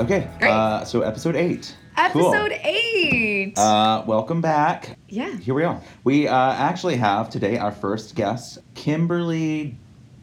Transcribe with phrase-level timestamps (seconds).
[0.00, 0.28] Okay.
[0.38, 0.50] Great.
[0.50, 1.74] Uh, so episode eight.
[2.12, 2.32] Cool.
[2.32, 3.58] Episode eight.
[3.58, 4.96] Uh, welcome back.
[5.08, 5.36] yeah.
[5.36, 5.80] Here we are.
[6.04, 9.74] We uh, actually have today our first guest, Kimberly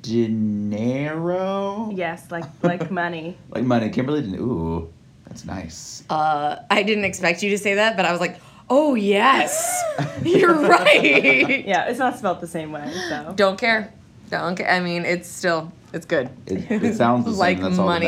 [0.02, 1.91] Dinero.
[1.94, 3.38] Yes, like like money.
[3.50, 3.90] Like money.
[3.90, 4.91] Kimberly Din- Ooh,
[5.27, 6.04] that's nice.
[6.10, 8.39] Uh, I didn't expect you to say that, but I was like,
[8.70, 9.84] oh yes,
[10.23, 11.66] you're right.
[11.68, 12.89] Yeah, it's not spelled the same way.
[13.10, 13.92] So Don't care.
[14.30, 14.72] Don't care.
[14.72, 16.30] I mean, it's still it's good.
[16.48, 17.39] It, it sounds the same.
[17.39, 18.08] like that's all money.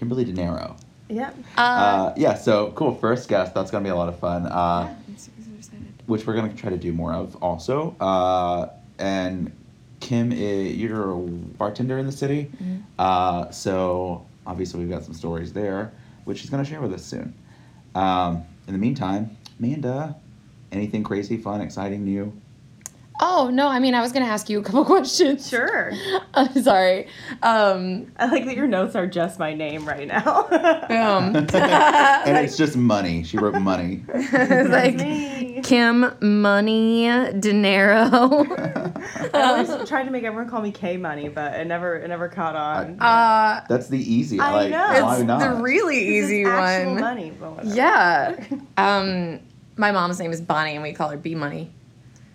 [0.00, 0.24] That matters.
[0.24, 0.76] Kimberly Dinero.
[1.08, 2.94] yeah, Uh, Uh, yeah, so cool.
[2.94, 3.54] First guest.
[3.54, 4.46] That's going to be a lot of fun.
[4.46, 6.02] Uh, I'm super, super excited.
[6.06, 7.96] which we're going to try to do more of also.
[8.00, 9.52] Uh, and
[10.00, 12.50] Kim, i you're a bartender in the city.
[12.62, 12.76] Mm-hmm.
[12.98, 15.92] Uh, so obviously, we've got some stories there,
[16.24, 17.34] which she's going to share with us soon.
[17.94, 20.14] Um, in the meantime, Amanda,
[20.72, 22.32] anything crazy, fun, exciting, new?
[23.20, 25.48] Oh no, I mean, I was gonna ask you a couple questions.
[25.48, 25.92] sure.
[26.34, 27.08] I'm sorry.
[27.42, 30.42] Um, I like that your notes are just my name right now.
[30.48, 31.36] boom.
[31.54, 33.24] and it's just money.
[33.24, 34.04] She wrote money.
[34.08, 35.60] It's like me.
[35.64, 37.08] Kim Money
[37.40, 38.44] Dinero.
[39.34, 42.28] I always tried to make everyone call me K Money, but it never it never
[42.28, 43.00] caught on.
[43.00, 44.38] uh, That's the easy.
[44.38, 45.04] I like, know.
[45.04, 45.40] why it's not?
[45.40, 47.00] the really This is easy actual one.
[47.00, 47.74] money, but whatever.
[47.74, 48.36] Yeah.
[48.76, 49.40] Um,
[49.76, 51.72] my mom's name is Bonnie, and we call her B Money.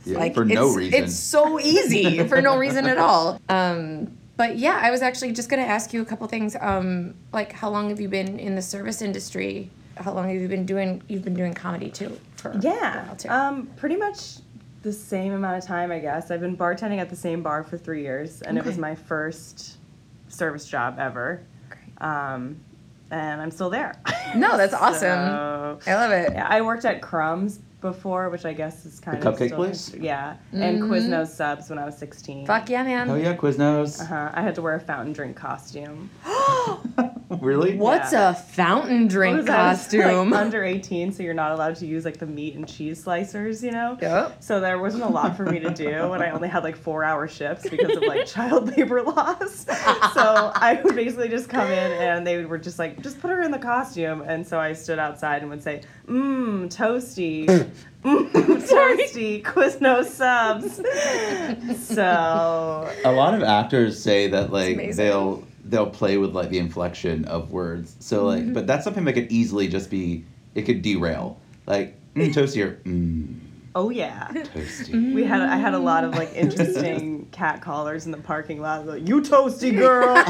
[0.06, 1.04] Yeah, like for no it's, reason.
[1.04, 3.40] It's so easy for no reason at all.
[3.50, 6.56] Um, but yeah, I was actually just gonna ask you a couple things.
[6.60, 9.70] Um, like, how long have you been in the service industry?
[9.98, 11.02] How long have you been doing?
[11.08, 13.06] You've been doing comedy too for a Yeah.
[13.06, 13.30] while too.
[13.30, 14.38] Um, pretty much
[14.82, 16.30] the same amount of time, I guess.
[16.32, 19.78] I've been bartending at the same bar for three years, and it was my first
[20.28, 21.42] service job ever.
[21.70, 22.02] Great.
[22.02, 22.58] Um,
[23.12, 23.94] and I'm still there.
[24.36, 25.20] No, that's awesome.
[25.88, 26.34] I love it.
[26.34, 29.94] yeah, I worked at Crumbs before, which I guess is kind of cupcake still- place?
[29.94, 32.38] Yeah, and Quiznos subs when I was 16.
[32.38, 32.45] Mm-hmm.
[32.48, 33.09] Fuck yeah, man.
[33.12, 34.02] Oh yeah, Quiznos.
[34.02, 34.31] Uh-huh.
[34.34, 36.09] I had to wear a fountain drink costume.
[37.42, 37.78] really?
[37.78, 38.32] What's Yeah.
[38.32, 39.60] a fountain drink What was that?
[39.60, 40.30] I was, costume?
[40.32, 43.64] like, under 18, so you're not allowed to use like the meat and cheese slicers,
[43.64, 43.98] you know?
[44.02, 44.38] Yep.
[44.44, 47.04] So there wasn't a lot for me to do, and I only had like four
[47.04, 49.65] hour shifts because of like child labor laws.
[49.65, 53.42] so I would basically just come in, and they were just like, just put her
[53.42, 54.21] in the costume.
[54.21, 57.45] And so I stood outside and would say, mmm, toasty.
[58.03, 60.81] Mmm, toasty, Quiznos subs.
[61.95, 67.23] So A lot of actors say that like they'll they'll play with like the inflection
[67.25, 67.95] of words.
[67.99, 68.53] So like, Mm-hmm.
[68.53, 71.37] but that's something that could easily just be it could derail.
[71.65, 73.39] Like mm, toasty or mm,
[73.73, 74.27] oh yeah.
[74.33, 75.14] toasty.
[75.14, 78.85] We had I had a lot of like interesting cat callers in the parking lot.
[78.85, 80.14] Like, you toasty girl.
[80.14, 80.27] like,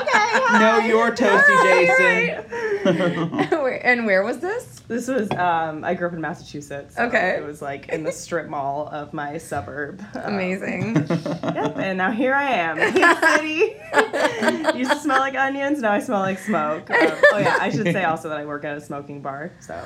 [0.00, 0.58] okay.
[0.58, 3.60] no, you're toasty, Jason.
[3.82, 4.80] Where- and where was this?
[4.88, 6.94] This was um I grew up in Massachusetts.
[6.96, 7.36] so Okay.
[7.38, 10.02] It was like in the strip mall of my suburb.
[10.14, 10.94] Um, Amazing.
[11.56, 13.76] Yep, and now here I am, King City.
[14.78, 16.90] Used to smell like onions, now I smell like smoke.
[16.90, 16.96] Um,
[17.32, 19.52] oh yeah, I should say also that I work at a smoking bar.
[19.60, 19.80] So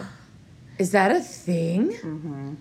[0.79, 1.93] Is that a thing?
[1.93, 2.55] Mm-hmm.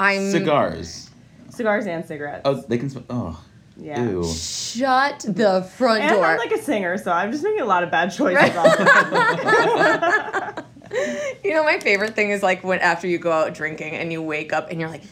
[0.00, 1.10] I'm Cigars.
[1.50, 2.42] cigars and cigarettes.
[2.44, 2.90] Oh, they can.
[2.90, 3.42] Sm- oh,
[3.76, 4.02] yeah.
[4.04, 4.24] ew.
[4.24, 6.24] Shut the front And door.
[6.26, 8.56] I'm like a singer, so I'm just making a lot of bad choices.
[8.56, 10.64] all the time.
[11.44, 14.22] you know, my favorite thing is like when after you go out drinking and you
[14.22, 15.02] wake up and you're like,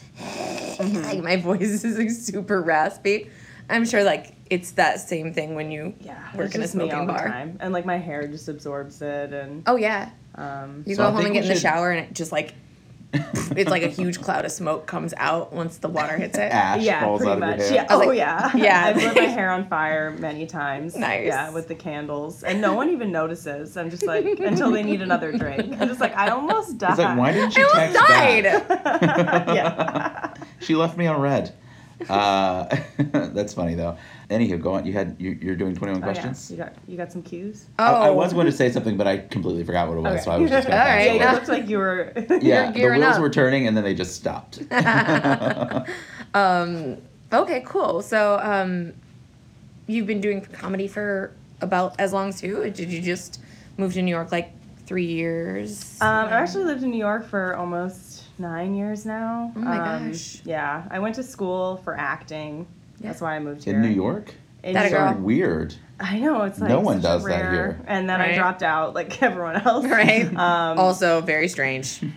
[0.79, 3.29] like my voice is like super raspy.
[3.69, 6.81] I'm sure like it's that same thing when you Yeah, work in a just me
[6.83, 7.27] smoking all the bar.
[7.27, 11.07] time, and like my hair just absorbs it, and Oh yeah, um, you So go
[11.07, 12.53] I home and get we in the should- shower and it just like
[13.13, 16.51] it's like a huge cloud of smoke comes out once the water hits it.
[16.51, 17.59] Ash yeah, falls pretty out much.
[17.59, 17.75] of your hair.
[17.75, 17.87] Yeah.
[17.89, 18.51] Oh like, yeah.
[18.55, 18.85] yeah.
[18.85, 20.95] I've lit my hair on fire many times.
[20.95, 21.27] Nice.
[21.27, 23.75] Yeah, with the candles, and no one even notices.
[23.77, 25.75] I'm just like until they need another drink.
[25.79, 26.91] I'm just like I almost died.
[26.91, 29.45] It's like, why didn't she I text almost back?
[29.47, 29.55] died.
[29.55, 30.33] yeah.
[30.59, 31.53] She left me on red.
[32.09, 33.97] Uh, that's funny though.
[34.31, 34.85] Anywho, go on.
[34.85, 36.11] You had you, you're doing 21 Oh, yeah.
[36.13, 36.49] questions.
[36.49, 37.65] You got you got some cues.
[37.77, 40.13] Oh, I, I was going to say something, but I completely forgot what it was,
[40.13, 40.21] Okay.
[40.23, 41.05] so I was just going All to right.
[41.15, 41.33] Yeah, pass you it.
[41.35, 42.13] looked like you were.
[42.41, 43.21] Yeah, the wheels up.
[43.21, 44.61] were turning and then they just stopped.
[46.33, 46.97] Um,
[47.33, 48.01] okay, cool.
[48.01, 48.93] So, um,
[49.87, 52.69] you've been doing comedy for about as long as you?
[52.69, 53.41] Did you just
[53.77, 54.51] move to New York like
[54.85, 55.97] three years?
[56.01, 59.51] Um, I've actually lived in New York for almost nine years now.
[59.55, 60.41] Oh my Um, gosh.
[60.45, 62.65] Yeah, I went to school for acting.
[63.01, 63.75] That's why I moved here.
[63.75, 64.33] In New York?
[64.63, 64.97] In That New.
[64.97, 65.15] York.
[65.15, 65.75] So weird.
[65.99, 67.79] I know it's like No one such a does that here.
[67.87, 69.85] And then I dropped out like everyone else.
[69.85, 70.25] right.
[70.37, 72.01] Um, also, very strange.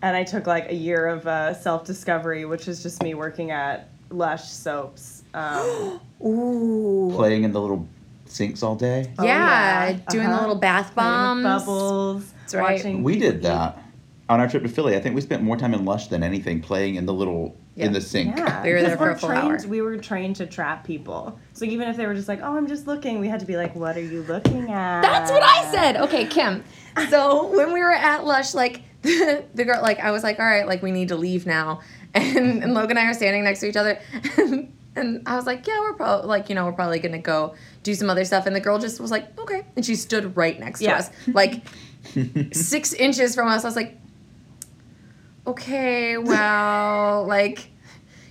[0.00, 3.50] And I took like a year of uh, self discovery, which is just me working
[3.50, 5.24] at Lush soaps.
[5.34, 7.10] Um, Ooh.
[7.12, 7.84] Playing in the little
[8.26, 9.12] sinks all day.
[9.18, 9.98] Oh, yeah, yeah.
[10.08, 10.40] doing the Uh-huh.
[10.42, 11.42] little bath bombs.
[11.42, 12.32] with bubbles.
[12.42, 12.76] That's right.
[12.76, 13.82] Watching We did that.
[14.28, 16.60] on our trip to Philly, I think we spent more time in Lush than anything
[16.60, 17.86] playing in the little Yeah.
[17.86, 18.36] in the sink.
[18.36, 19.68] Yeah, We were there because for we're a full trained, hour.
[19.68, 21.38] We were trained to trap people.
[21.52, 23.56] So even if they were just like, "Oh, I'm just looking," we had to be
[23.56, 25.96] like, "What are you looking at?" That's what I said.
[25.96, 26.64] Okay, Kim.
[27.10, 30.44] So when we were at Lush, like the, the girl, like I was like, all
[30.46, 31.80] right, like we need to leave now,
[32.14, 34.00] and, and Logan and I are standing next to each other,
[34.36, 37.54] and, and I was like, yeah, we're probably like you know we're probably gonna go
[37.84, 40.58] do some other stuff, and the girl just was like, okay, and she stood right
[40.58, 41.62] next to us, like
[42.52, 43.62] six inches from us.
[43.64, 43.96] I was like,
[45.50, 47.70] okay, well, like.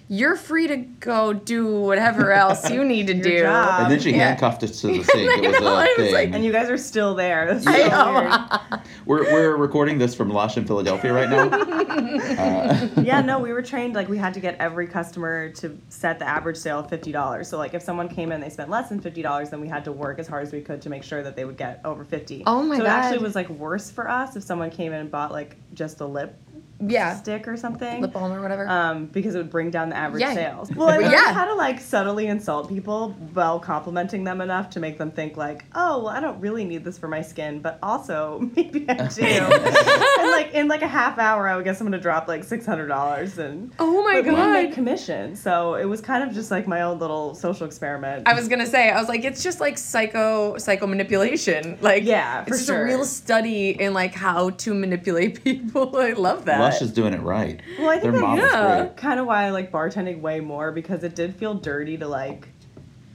[0.10, 3.42] You're free to go do whatever else you need to do.
[3.42, 3.82] job.
[3.82, 4.28] And then she Yeah.
[4.30, 5.30] handcuffed us to the sink.
[5.44, 6.14] It was I know, I a was thing.
[6.14, 7.46] like- And you guys are still there.
[7.46, 8.80] That's so I know.
[9.06, 11.50] we're, we're recording this from Lush in Philadelphia right now.
[11.50, 16.20] Uh, yeah, no, we were trained like we had to get every customer to set
[16.20, 17.50] the average sale of fifty dollars.
[17.50, 19.84] So like if someone came in, they spent less than fifty dollars, then we had
[19.84, 22.06] to work as hard as we could to make sure that they would get over
[22.06, 22.44] fifty.
[22.46, 25.12] Oh my so it actually was like worse for us if someone came in and
[25.12, 26.34] bought like just a lip
[26.80, 28.02] Yeah, stick or something.
[28.02, 28.68] lip balm or whatever.
[28.70, 30.34] um, because it would bring down the average Yeah.
[30.34, 30.72] sales.
[30.76, 31.34] Well, I learned Yeah.
[31.34, 35.66] how to like subtly insult people while complimenting them enough to make them think like,
[35.74, 39.24] oh, well, I don't really need this for my skin, but also maybe I do.
[39.26, 42.66] and like in like a half hour, I would get someone to drop like six
[42.66, 43.72] hundred dollars and.
[43.80, 44.74] oh my but we made god.
[44.74, 48.28] commission, so it was kind of just like my own little social experiment.
[48.28, 51.78] I was gonna say, I was like, it's just like psycho psycho manipulation.
[51.82, 52.82] Like, Yeah, it's for just sure.
[52.82, 55.96] a real study in like how to manipulate people.
[55.98, 56.67] I love that.
[56.72, 57.60] Lush is doing it right.
[57.80, 58.88] Well, I think Their that- model's yeah.
[58.96, 62.48] kind of why I like bartending way more because it did feel dirty to like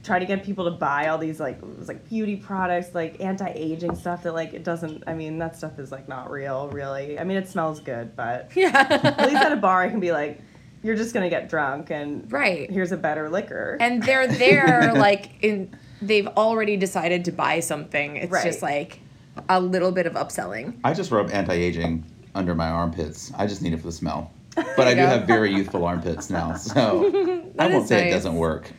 [0.03, 3.21] try to get people to buy all these like it was like beauty products like
[3.21, 7.17] anti-aging stuff that like it doesn't I mean that stuff is like not real really
[7.17, 8.85] I mean it smells good but yeah.
[9.01, 10.41] at least at a bar I can be like
[10.83, 12.69] you're just gonna get drunk and right.
[12.69, 18.17] here's a better liquor And they're there like in they've already decided to buy something.
[18.17, 18.43] It's Right.
[18.43, 18.99] just like
[19.47, 20.77] a little bit of upselling.
[20.83, 22.03] I just rub anti-aging
[22.35, 23.31] under my armpits.
[23.37, 24.31] I just need it for the smell.
[24.75, 25.07] But I do go.
[25.07, 28.71] have very youthful armpits now, so I won't say it doesn't work.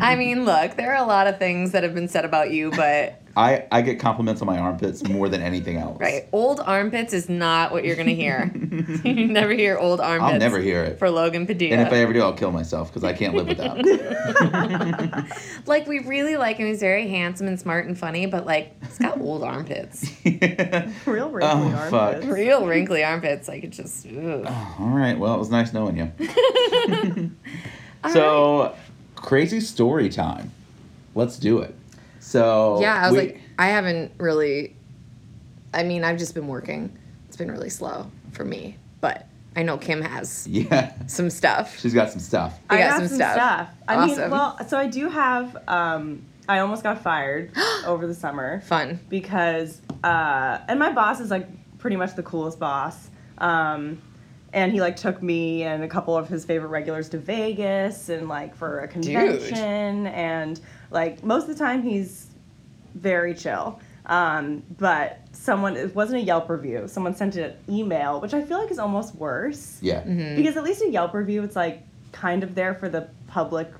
[0.00, 2.70] I mean, look, there are a lot of things that have been said about you,
[2.70, 5.98] but I, I get compliments on my armpits more than anything else.
[5.98, 8.50] right, old armpits is not what you're gonna hear.
[9.04, 10.32] you never hear old armpits.
[10.34, 10.98] I'll never hear it.
[10.98, 11.72] for Logan Padilla.
[11.78, 13.78] And if I ever do, I'll kill myself because I can't live without.
[15.66, 16.66] like we really like him.
[16.66, 20.10] He's very handsome and smart and funny, but like he's got old armpits,
[21.06, 21.94] real wrinkly Oh, fuck.
[21.94, 23.48] armpits real wrinkly armpits.
[23.48, 24.06] Like it just.
[24.06, 24.44] ugh.
[24.46, 25.18] Oh, all right.
[25.18, 27.30] Well, it was nice knowing you.
[28.12, 28.74] so,
[29.14, 30.52] crazy story time.
[31.14, 31.74] Let's do it.
[32.32, 34.74] So Yeah, I was we- like, I haven't really.
[35.74, 36.96] I mean, I've just been working.
[37.28, 41.78] It's been really slow for me, but I know Kim has yeah, some stuff.
[41.78, 42.58] she's got some stuff.
[42.70, 43.32] We I got got some some stuff.
[43.34, 44.30] stuff, I mean Awesome.
[44.30, 47.52] well so I do have um I almost got fired
[47.86, 48.98] over the summer Fun.
[49.10, 51.46] because uh, and my boss is like
[51.78, 54.00] pretty much the coolest boss um,
[54.54, 58.28] and he like took me and a couple of his favorite regulars to vegas and
[58.28, 60.60] like for a convention and
[60.92, 62.26] like most of the time he's
[62.94, 68.34] very chill um, but someone it wasn't a yelp review someone sent an email which
[68.34, 70.02] i feel like is almost worse Yeah.
[70.02, 70.36] Mm-hmm.
[70.36, 73.70] because at least a yelp review it's like kind of there for the public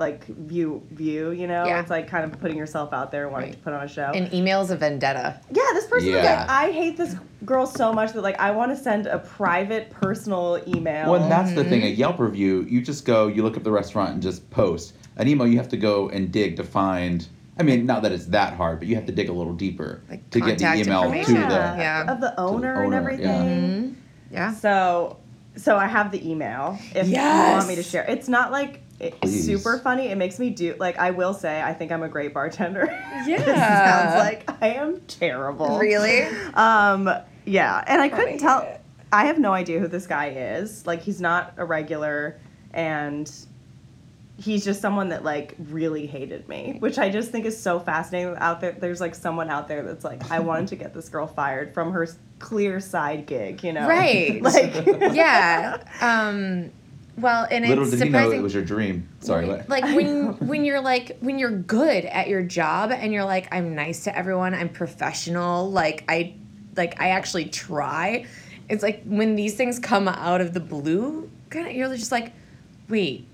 [0.00, 1.78] like view view you know Yeah.
[1.80, 3.56] it's like kind of putting yourself out there wanting Right.
[3.58, 5.38] to put on a show And email's a vendetta.
[5.52, 6.40] yeah, this person was Yeah.
[6.40, 7.14] like, I hate this
[7.44, 11.12] girl so much that like I want to send a private personal email.
[11.12, 11.70] Well, and that's the Mm-hmm.
[11.70, 11.82] thing.
[11.84, 14.94] A Yelp review, you just go, you look up the restaurant and just post.
[15.16, 17.28] An email, you have to go and dig to find.
[17.58, 20.00] I mean, not that it's that hard, but you have to dig a little deeper
[20.08, 21.34] Like to get the contact email to information.
[21.48, 21.56] the.
[21.78, 22.10] Yeah.
[22.12, 23.26] of the owner, and owner, everything.
[23.26, 23.42] yeah.
[23.44, 23.92] Mm-hmm.
[24.32, 24.54] Yeah.
[24.54, 25.18] So,
[25.56, 26.78] so I have the email.
[26.94, 28.89] If you want me to share, it's not like it's
[29.20, 29.46] Please.
[29.46, 30.08] super funny.
[30.08, 32.86] It makes me do like I will say I think I'm a great bartender.
[33.24, 33.44] this Yeah.
[34.14, 35.78] sounds like I am terrible.
[35.78, 36.22] Really?
[36.54, 37.10] Um,
[37.46, 38.78] yeah, and I couldn't tell.
[39.12, 40.86] I have no idea who this guy is.
[40.86, 42.38] Like, he's not a regular,
[42.72, 43.28] and
[44.38, 48.36] he's just someone that like really hated me, which I just think is so fascinating.
[48.38, 51.26] Out there, there's like someone out there that's like, I wanted to get this girl
[51.26, 52.06] fired from her
[52.38, 53.86] clear side gig, you know?
[53.88, 54.40] Right.
[54.42, 54.74] like,
[55.14, 55.82] yeah.
[56.00, 56.70] Um,
[57.20, 58.40] well, and Little it's did you know surprising.
[58.40, 59.08] it was your dream.
[59.20, 59.46] Sorry.
[59.46, 59.68] what?
[59.68, 63.74] like when when you're like when you're good at your job and you're like I'm
[63.74, 66.34] nice to everyone, I'm professional, like I
[66.76, 68.26] like I actually try.
[68.68, 72.32] It's like when these things come out of the blue, kind of you're just like,
[72.88, 73.26] wait,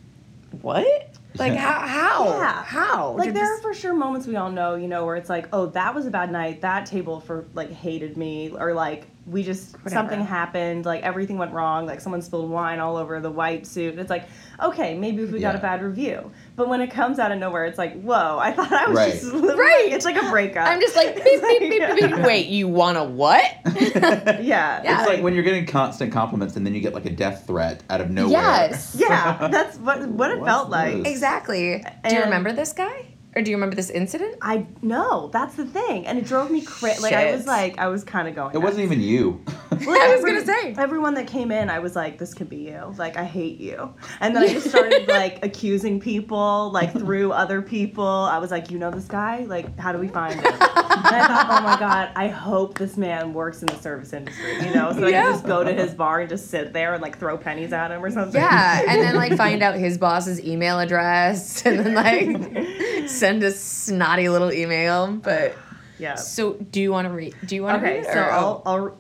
[0.63, 1.11] what?
[1.39, 2.63] Like how how Yeah.
[2.65, 3.11] how?
[3.11, 5.49] like there this- are for sure moments we all know, you know, where it's like,
[5.53, 6.63] oh, that was a bad night.
[6.63, 9.91] That table for like hated me, or like we just Whatever.
[9.91, 13.99] something happened, like everything went wrong, like someone spilled wine all over the white suit.
[13.99, 14.29] It's like,
[14.63, 15.59] okay, maybe we got Yeah.
[15.59, 16.31] a bad review.
[16.55, 19.13] But when it comes out of nowhere, it's like, whoa, I thought I was Right.
[19.13, 19.89] just Right.
[19.93, 20.69] It's like a breakup.
[20.69, 22.11] I'm just like beep beep beep beep.
[22.15, 22.19] beep.
[22.25, 23.45] Wait, you want a what?
[23.75, 24.41] yeah.
[24.41, 25.01] Yeah.
[25.01, 27.83] It's like when you're getting constant compliments and then you get like a death threat
[27.91, 28.31] out of nowhere.
[28.33, 28.97] yes.
[28.97, 30.99] Yeah, that's what what it What's felt like.
[31.03, 31.13] this?
[31.13, 31.85] Exactly.
[32.09, 33.07] Do you remember this guy?
[33.37, 34.37] Or do you remember this incident?
[34.41, 37.03] I know that's the thing, and it drove me crazy.
[37.03, 38.55] Like I was like, I was kind of going.
[38.55, 39.41] It wasn't even you.
[39.71, 40.75] Well, I was every- gonna say.
[40.79, 42.95] everyone that came in, I was like, this could be you.
[42.97, 47.61] Like I hate you, and then I just started like accusing people, like through other
[47.61, 48.07] people.
[48.07, 49.41] I was like, you know this guy?
[49.45, 50.47] Like, how do we find him?
[50.47, 54.55] and I thought, oh my god, I hope this man works in the service industry.
[54.67, 55.23] You know, so I Yeah.
[55.25, 57.91] can just go to his bar and just sit there and like throw pennies at
[57.91, 58.41] him or something.
[58.41, 63.51] Yeah, and then like find out his boss's email address and then like send a
[63.51, 65.09] snotty little email.
[65.13, 65.57] But
[65.99, 66.15] yeah.
[66.15, 67.35] so do you want to read?
[67.45, 68.13] Do you want to Okay, read it?
[68.13, 68.99] so or- I'll, I'll,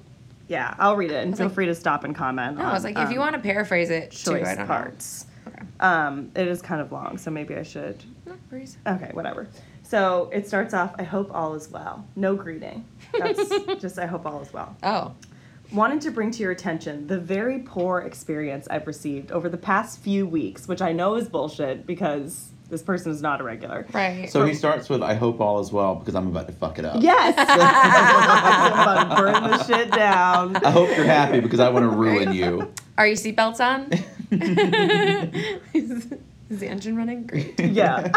[0.49, 2.59] yeah, I'll read it, and feel like- free to stop and comment.
[2.59, 5.26] No, I was like, if you want to paraphrase it, too, choice don't parts.
[5.49, 5.62] Okay.
[5.80, 8.02] Um, it is kind of long, so maybe I should.
[8.26, 8.76] No worries.
[8.87, 9.49] Okay, whatever.
[9.83, 10.95] So it starts off.
[10.99, 12.04] I hope all is well.
[12.16, 12.85] No greeting.
[13.16, 13.49] That's
[13.80, 13.99] just.
[13.99, 14.76] I hope all is well.
[14.83, 15.14] Oh,
[15.73, 19.99] Wanted to bring to your attention the very poor experience I've received over the past
[20.00, 23.87] few weeks, which I know is bullshit because this person is not a regular.
[23.92, 24.28] right.
[24.30, 26.85] So he starts with, I hope all is well because I'm about to fuck it
[26.85, 27.02] up.
[27.02, 27.35] Yes.
[27.38, 30.56] I'm about to burn the shit down.
[30.56, 32.73] I hope you're happy because I want to ruin you.
[32.99, 33.92] Are your seatbelts on?
[35.75, 36.06] is,
[36.50, 37.26] is the engine running?
[37.26, 37.58] Great.
[37.61, 38.11] yeah.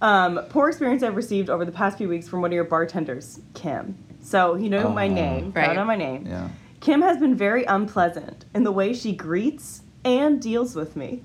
[0.00, 3.40] um, poor experience I've received over the past few weeks from one of your bartenders,
[3.54, 3.96] Kim.
[4.22, 5.12] So you know my Oh.
[5.14, 5.66] name, Right.
[5.66, 6.26] found out my name.
[6.26, 6.48] Yeah.
[6.80, 11.22] Kim has been very unpleasant in the way she greets and deals with me.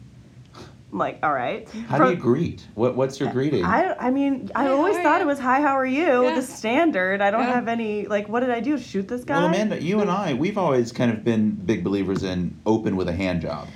[0.91, 1.67] I'm like, all right.
[1.89, 2.65] How do you greet?
[2.75, 3.65] What What's your greeting?
[3.65, 5.23] I, I mean, I Hi, always thought you?
[5.23, 6.23] it was hi, how are you?
[6.23, 6.35] Yeah.
[6.35, 7.21] The standard.
[7.21, 7.53] I don't Yeah.
[7.55, 8.29] have any like.
[8.29, 8.77] What did I do?
[8.77, 9.35] Shoot this guy?
[9.37, 13.09] well, Amanda, you and I, we've always kind of been big believers in open with
[13.09, 13.67] a hand job.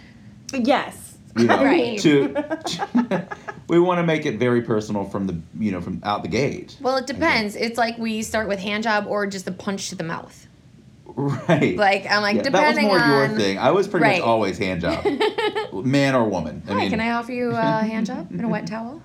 [0.53, 1.17] Yes.
[1.37, 1.99] You know, Right.
[1.99, 3.27] to
[3.69, 6.77] we want to make it very personal from the you know from out the gate.
[6.81, 7.55] Well, it depends.
[7.57, 10.47] It's like we start with hand job or just a punch to the mouth.
[11.47, 11.75] Right.
[11.77, 13.29] Like I'm like Yeah, that was depending more on.
[13.31, 13.57] your thing.
[13.57, 14.19] I was pretty Right.
[14.19, 15.05] much always hand job,
[15.73, 16.63] man or woman.
[16.67, 19.01] I Hi, mean, can I offer you a hand job and a wet towel?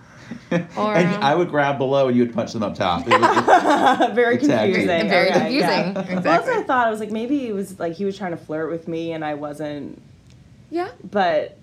[0.51, 3.07] Or, and um, I would grab below and you would punch them up top.
[3.07, 4.87] It was- very confusing.
[4.87, 5.69] Very Okay, confusing.
[5.69, 5.93] yeah.
[6.15, 6.87] Well, that's what I thought.
[6.87, 9.25] I was like, maybe it was like he was trying to flirt with me and
[9.25, 10.01] I wasn't.
[10.71, 10.89] Yeah.
[11.11, 11.57] But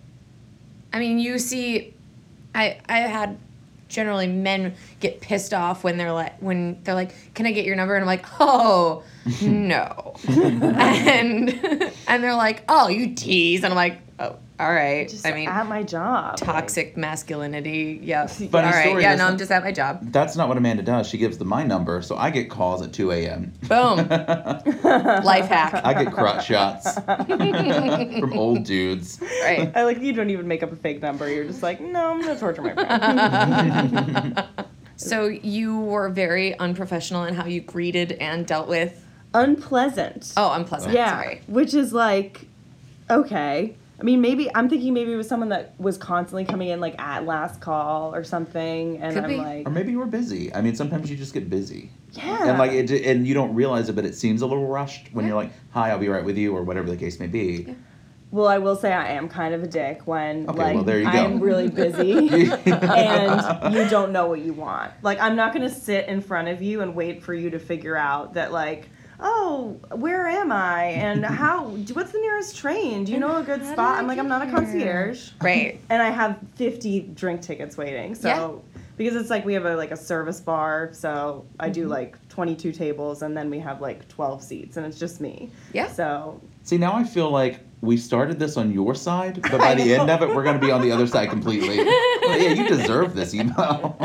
[0.94, 1.94] I mean, you see,
[2.56, 3.38] I I had
[3.94, 7.76] generally men get pissed off when they're like when they're like, "Can I get your
[7.76, 9.04] number?" And I'm like, "Oh,
[9.42, 11.50] no," and
[12.08, 15.48] and they're like, "Oh, you tease," and I'm like, "Oh, all right." just I mean,
[15.48, 16.38] at my job.
[16.38, 18.00] toxic masculinity.
[18.02, 18.28] Yeah.
[18.28, 18.86] Funny all right.
[18.88, 19.16] story, Yeah.
[19.16, 20.00] No, I'm just at my job.
[20.12, 21.08] That's not what Amanda does.
[21.08, 23.54] She gives the my number, so I get calls at 2 a.m.
[23.68, 23.98] Boom.
[25.24, 25.82] Life hack.
[25.84, 29.20] I get crotch shots from old dudes.
[29.44, 29.72] Right.
[29.76, 31.30] I like you don't even make up a fake number.
[31.30, 34.48] You're just like, no, I'm gonna torture my friend.
[34.96, 39.06] So you were very unprofessional in how you greeted and dealt with.
[39.34, 40.34] Unpleasant.
[40.38, 40.94] Oh, unpleasant.
[40.94, 41.10] yeah.
[41.22, 41.42] Sorry.
[41.48, 42.46] Which is like,
[43.10, 43.76] okay.
[44.04, 47.00] I mean, maybe I'm thinking maybe it was someone that was constantly coming in like
[47.00, 49.38] at last call or something, and Could I'm be.
[49.38, 50.54] like, Or maybe you were busy.
[50.54, 51.90] I mean, sometimes you just get busy.
[52.12, 55.08] yeah, And like it, and you don't realize it, but it seems a little rushed
[55.14, 55.30] when Yeah.
[55.30, 57.78] you're like, "Hi, I'll be right with you," or whatever the case may be.
[58.30, 61.00] Well, I will say I am kind of a dick when Okay, like well, there
[61.00, 61.20] you I go.
[61.24, 62.12] am really busy
[62.66, 64.92] and you don't know what you want.
[65.02, 67.96] Like I'm not gonna sit in front of you and wait for you to figure
[67.96, 68.90] out that like,
[69.20, 71.66] oh, where am I and how?
[71.66, 73.04] What's the nearest train?
[73.04, 73.96] Do you know a good How spot?
[73.96, 75.80] I I'm like I'm not a concierge, Right.
[75.90, 78.16] and I have 50 drink tickets waiting.
[78.16, 78.64] So.
[78.96, 81.90] Because it's like we have a like a service bar, so I do mm-hmm.
[81.90, 85.50] like 22 tables, and then we have like 12 seats, and it's just me.
[85.74, 85.88] Yeah.
[85.88, 89.96] So See, now I feel like we started this on your side, but by the
[89.96, 91.78] end of it, we're going to be on the other side completely.
[91.78, 93.98] Well, yeah, you deserve this email.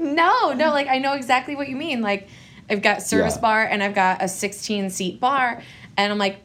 [0.00, 2.00] No, no, like I know exactly what you mean.
[2.00, 2.28] Like
[2.70, 3.40] I've got service Yeah.
[3.40, 5.60] bar and I've got a 16 seat bar
[5.96, 6.38] and I'm like,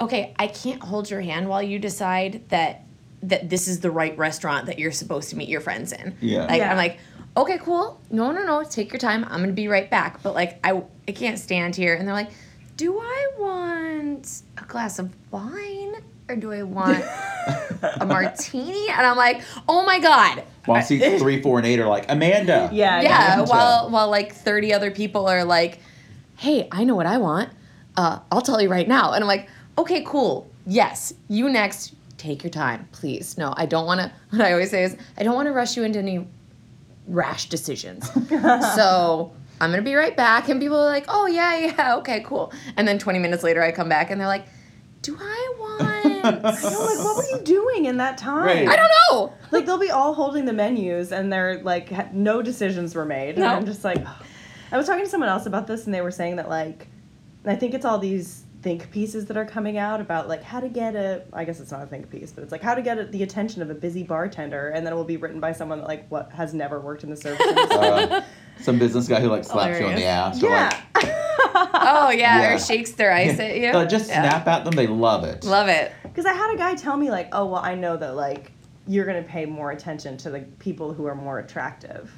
[0.00, 2.82] okay, I can't hold your hand while you decide that
[3.22, 6.14] that this is the right restaurant that you're supposed to meet your friends in.
[6.20, 6.44] Yeah.
[6.46, 6.70] Like Yeah.
[6.70, 6.98] I'm like,
[7.36, 8.00] okay, cool.
[8.10, 9.24] No, no, no, take your time.
[9.24, 10.22] I'm gonna be right back.
[10.22, 12.30] But like I I can't stand here and they're like,
[12.76, 15.94] do I want a glass of wine
[16.28, 17.02] or do I want
[18.00, 18.88] a martini?
[18.88, 20.44] And I'm like, oh my god.
[20.64, 22.68] While seats three, four, and eight are like, Amanda.
[22.72, 23.50] yeah, Yeah, Amanda.
[23.50, 25.78] while while like 30 other people are like,
[26.36, 27.50] "Hey, I know what I want.
[27.96, 29.48] Uh, I'll tell you right now." And I'm like,
[29.78, 30.50] "Okay, cool.
[30.66, 31.94] Yes, you next.
[32.18, 33.38] Take your time, please.
[33.38, 34.10] No, I don't want to.
[34.36, 36.26] What I always say is, I don't want to rush you into any
[37.06, 38.10] rash decisions.
[38.74, 40.48] so, I'm gonna be right back.
[40.48, 42.52] And people are like, oh, yeah, yeah, okay, cool.
[42.76, 44.46] And then 20 minutes later, I come back and they're like,
[45.02, 45.95] do I want.
[46.26, 48.44] I'm like, what were you doing in that time?
[48.46, 48.68] Right.
[48.68, 49.32] I don't know.
[49.50, 53.30] Like they'll be all holding the menus and they're like ha- no decisions were made.
[53.36, 53.48] And No.
[53.54, 54.04] I'm just like
[54.72, 56.88] I was talking to someone else about this and they were saying that like
[57.44, 60.68] I think it's all these think pieces that are coming out about like how to
[60.68, 62.98] get a I guess it's not a think piece, but it's like how to get
[62.98, 65.78] a, the attention of a busy bartender and then it will be written by someone
[65.78, 67.46] that like what has never worked in the service.
[67.76, 68.22] Uh,
[68.62, 70.42] some business guy who like slaps you on the Hilarious.
[70.42, 70.42] ass.
[70.42, 70.80] or, yeah.
[71.78, 72.54] Oh, yeah, Yeah.
[72.54, 73.66] or shakes their ice at you.
[73.66, 74.22] Like, uh, just Yeah.
[74.22, 74.74] snap at them.
[74.74, 75.44] They love it.
[75.44, 75.92] Love it.
[76.16, 78.52] Because I had a guy tell me like, oh well, I know that like
[78.86, 82.10] you're gonna pay more attention to the people who are more attractive,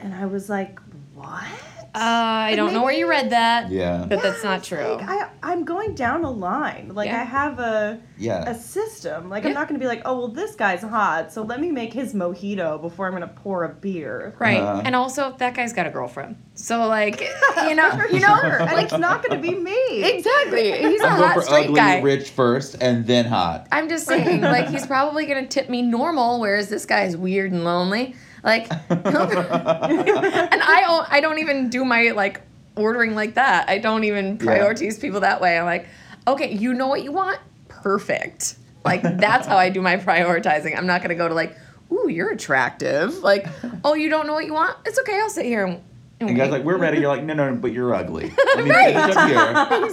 [0.00, 0.80] and I was like,
[1.12, 1.46] what?
[1.94, 3.70] Uh, I don't know where you read that.
[3.70, 4.04] Yeah.
[4.08, 4.96] But that's not true.
[4.96, 6.90] Like, I, I'm going down a line.
[6.94, 7.20] Like Yeah.
[7.22, 8.48] I have a Yeah.
[8.48, 9.28] a system.
[9.30, 9.48] Like Yeah.
[9.50, 12.14] I'm not gonna be like, oh well, this guy's hot, so let me make his
[12.14, 14.34] mojito before I'm gonna pour a beer.
[14.38, 14.60] Right.
[14.60, 14.82] Uh.
[14.84, 16.36] and also, that guy's got a girlfriend.
[16.54, 17.20] So, like,
[17.68, 20.04] you know, you know, Sure, and like, it's not gonna be me.
[20.04, 20.72] exactly.
[20.72, 22.00] He's a I'm going hot for straight ugly, guy.
[22.00, 23.66] rich first, and then hot.
[23.72, 27.64] I'm just saying, like, he's probably gonna tip me normal, whereas this guy's weird and
[27.64, 28.14] lonely.
[28.44, 32.40] Like, and I don't, I don't even do my like
[32.76, 33.68] ordering like that.
[33.68, 34.58] I don't even Yeah.
[34.58, 35.58] prioritize people that way.
[35.58, 35.86] I'm like,
[36.26, 37.38] okay, you know what you want?
[37.68, 38.56] Perfect.
[38.84, 40.76] Like that's how I do my prioritizing.
[40.76, 41.56] I'm not gonna go to like,
[41.92, 43.18] ooh, you're attractive.
[43.18, 43.46] Like,
[43.84, 44.76] oh, you don't know what you want?
[44.86, 45.18] It's okay.
[45.20, 45.82] I'll sit here and.
[46.20, 46.58] and And guys wait.
[46.58, 46.98] like, we're ready.
[47.00, 48.32] You're like, no, no, no but you're ugly.
[48.56, 49.86] Let me finish up here, and I'll be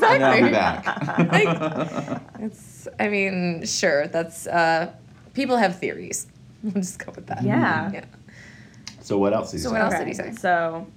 [0.46, 0.52] Exactly.
[0.52, 2.22] back.
[2.40, 2.88] It's.
[3.00, 4.08] I mean, sure.
[4.08, 4.48] That's.
[4.48, 4.92] uh
[5.34, 6.28] People have theories.
[6.64, 7.44] We'll just go with that.
[7.44, 7.92] Yeah.
[7.92, 8.06] Yeah.
[9.06, 9.54] So what else?
[9.54, 10.32] Is So what else did he say?
[10.32, 10.88] So,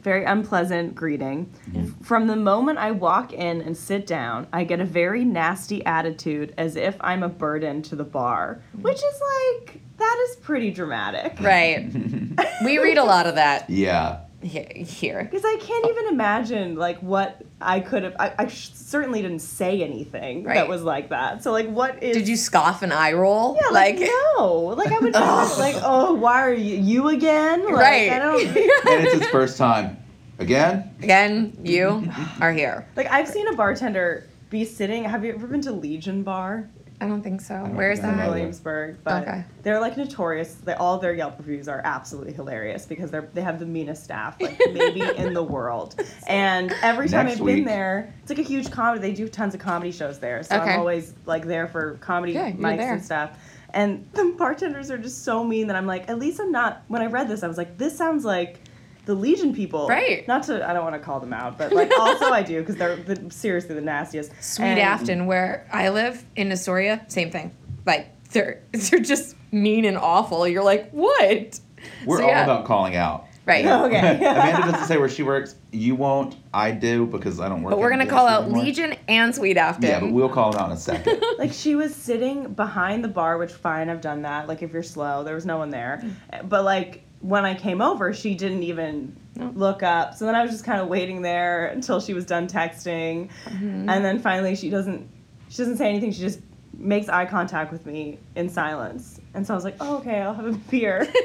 [0.00, 1.52] very unpleasant greeting.
[1.70, 2.02] Mm-hmm.
[2.02, 6.54] From the moment I walk in and sit down, I get a very nasty attitude
[6.56, 8.82] as if I'm a burden to the bar, mm-hmm.
[8.82, 9.20] which is
[9.60, 11.38] like, that is pretty dramatic.
[11.38, 11.92] Right.
[12.64, 14.20] we read a lot of that Yeah.
[14.42, 15.22] He- here.
[15.24, 18.14] Because I can't even imagine like what I could have.
[18.18, 20.54] I, I sh- certainly didn't say anything Right.
[20.54, 21.42] that was like that.
[21.42, 22.16] So like, what is?
[22.16, 23.58] Did you scoff and eye roll?
[23.60, 24.74] Yeah, like, no.
[24.76, 27.64] Like I would never, like, oh, why are you you again?
[27.64, 28.12] Like, right.
[28.12, 28.46] I don't.
[28.46, 29.96] And it's his first time.
[30.38, 30.94] Again?
[31.02, 32.86] Again, you are here.
[32.94, 35.04] Like I've seen a bartender be sitting.
[35.04, 36.68] Have you ever been to Legion Bar
[37.00, 37.54] I don't think so.
[37.56, 38.28] don't Where's think I in know that?
[38.28, 38.34] that.
[38.34, 38.96] Williamsburg?
[39.04, 39.44] But Okay.
[39.62, 40.54] they're like notorious.
[40.54, 44.40] They, all their Yelp reviews are absolutely hilarious because they're they have the meanest staff
[44.40, 45.94] like maybe in the world.
[46.26, 47.66] And every time Next I've been week.
[47.66, 49.00] there, it's like a huge comedy.
[49.00, 50.72] They do tons of comedy shows there, so Okay.
[50.72, 52.92] I'm always like there for comedy Yeah, you're mics there.
[52.94, 53.38] and stuff.
[53.74, 56.82] And the bartenders are just so mean that I'm like, at least I'm not.
[56.88, 58.60] When I read this, I was like, this sounds like
[59.06, 59.86] the Legion people.
[59.88, 60.26] Right.
[60.28, 62.76] Not to, I don't want to call them out, but like also I do because
[62.76, 64.30] they're the, seriously the nastiest.
[64.40, 67.52] Sweet And- Afton, where I live in Astoria, same thing.
[67.86, 70.46] Like they're they're just mean and awful.
[70.46, 71.58] You're like, what?
[72.04, 72.44] We're So, all yeah.
[72.44, 73.24] about calling out.
[73.46, 73.64] Right.
[73.86, 73.98] Okay.
[74.16, 75.54] Amanda doesn't say where she works.
[75.70, 76.34] You won't.
[76.52, 77.70] I do because I don't work.
[77.70, 78.64] But we're gonna call out anymore.
[78.64, 79.84] Legion and Sweet Afton.
[79.88, 81.22] Yeah, but we'll call them out in a second.
[81.38, 84.48] like she was sitting behind the bar, which fine, I've done that.
[84.48, 86.02] Like if you're slow, there was no one there.
[86.32, 86.48] Mm.
[86.48, 89.52] But like when I came over, she didn't even No.
[89.54, 90.14] look up.
[90.14, 93.88] So then I was just kind of waiting there until she was done texting, and
[94.04, 95.08] then finally she doesn't
[95.48, 96.12] she doesn't say anything.
[96.12, 96.40] She just
[96.78, 99.20] makes eye contact with me in silence.
[99.34, 101.06] And so I was like, oh, okay, I'll have a beer.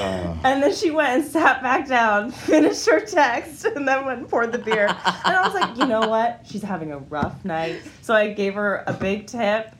[0.00, 4.18] Uh, And then she went and sat back down, finished her text, and then went
[4.18, 4.86] and poured the beer.
[4.88, 6.40] And I was like, you know what?
[6.44, 7.80] She's having a rough night.
[8.02, 9.72] So I gave her a big tip.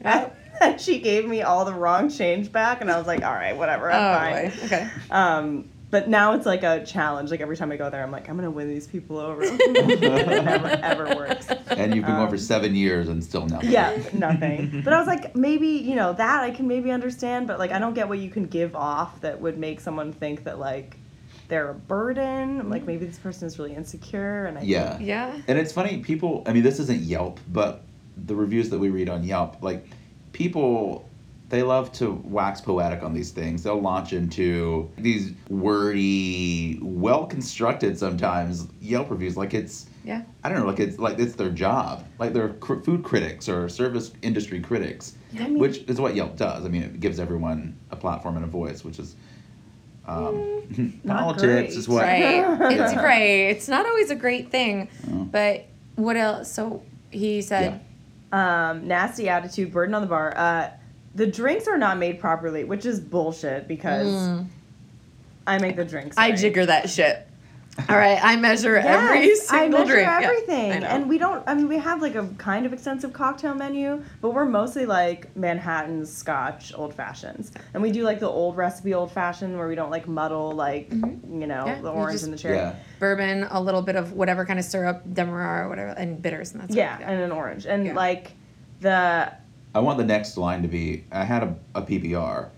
[0.60, 2.80] And she gave me all the wrong change back.
[2.80, 4.50] And I was like, all right, whatever, Oh I'm boy.
[4.50, 4.64] fine.
[4.66, 4.88] Okay.
[5.10, 7.32] Um, but now it's like a challenge.
[7.32, 9.42] Like every time I go there, I'm like, I'm going to win these people over.
[9.42, 10.00] it
[10.44, 11.48] never, ever works.
[11.48, 13.70] and you've been going for Um, seven years and still nothing.
[13.72, 14.82] Yeah, nothing.
[14.84, 17.80] But I was like, maybe, you know, that I can maybe understand, but like I
[17.80, 20.96] don't get what you can give off that would make someone think that like
[21.48, 22.70] they're a burden.
[22.70, 24.96] Like maybe this person is really insecure and I Yeah.
[25.00, 25.36] Yeah.
[25.48, 27.82] And it's funny, people, I mean, this isn't Yelp, but
[28.16, 29.84] the reviews that we read on Yelp, like,
[30.44, 31.06] people,
[31.50, 33.62] they love to wax poetic on these things.
[33.62, 39.36] They'll launch into these wordy, well constructed sometimes Yelp reviews.
[39.36, 40.22] Like, it's, Yeah.
[40.42, 42.06] I don't know, like, it's like it's their job.
[42.18, 46.36] Like, they're cr- food critics or service industry critics, I mean- which is what Yelp
[46.36, 46.64] does.
[46.64, 49.14] I mean, it gives everyone a platform and a voice, which is.
[50.06, 52.04] Um, not politics is what.
[52.04, 52.40] Right.
[52.72, 53.04] It's Yeah.
[53.04, 53.50] right.
[53.52, 54.88] It's not always a great thing.
[55.12, 55.24] Oh.
[55.24, 56.50] But what else?
[56.50, 57.80] So he said,
[58.32, 60.32] um, nasty attitude, burden on the bar.
[60.36, 60.70] Uh,
[61.14, 64.44] the drinks are not made properly, which is bullshit because
[65.46, 66.16] I make the drinks.
[66.16, 66.20] Mm.
[66.20, 66.38] I right.
[66.38, 67.26] jigger that shit.
[67.88, 70.06] All right, I measure every Yes, single I measure drink.
[70.08, 71.42] Yeah, everything, I and we don't.
[71.48, 75.34] I mean, we have like a kind of extensive cocktail menu, but we're mostly like
[75.36, 79.74] Manhattan Scotch old fashions, and we do like the old recipe old fashioned where we
[79.74, 81.66] don't like muddle like you know Mm-hmm.
[81.68, 82.56] Yeah, the you orange just- and the cherry.
[82.56, 82.74] Yeah.
[82.98, 86.60] bourbon, a little bit of whatever kind of syrup, demerara or whatever, and bitters, and
[86.62, 87.04] that's Yeah, it.
[87.04, 87.94] and an orange, and Yeah.
[87.94, 88.32] like
[88.80, 89.32] the
[89.74, 92.48] I want the next line to be I had a, a PBR.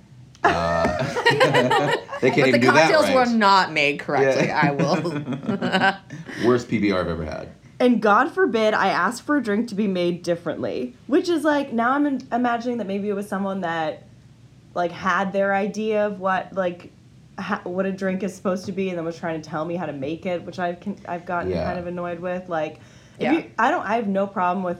[0.45, 0.97] Uh,
[2.21, 3.15] they can't But even the do that cocktails right.
[3.15, 4.47] were not made correctly.
[4.47, 4.61] Yeah.
[4.63, 4.95] I will.
[6.47, 7.53] Worst PBR I've ever had.
[7.81, 11.73] And God forbid I ask for a drink to be made differently, which is like
[11.73, 14.05] now I'm imagining that maybe it was someone that
[14.75, 16.93] like had their idea of what like
[17.39, 19.75] ha- what a drink is supposed to be, and then was trying to tell me
[19.75, 21.65] how to make it, which I've con- I've gotten Yeah.
[21.65, 22.49] kind of annoyed with.
[22.49, 22.79] Like,
[23.19, 23.33] Yeah.
[23.33, 24.79] you, I don't I have no problem with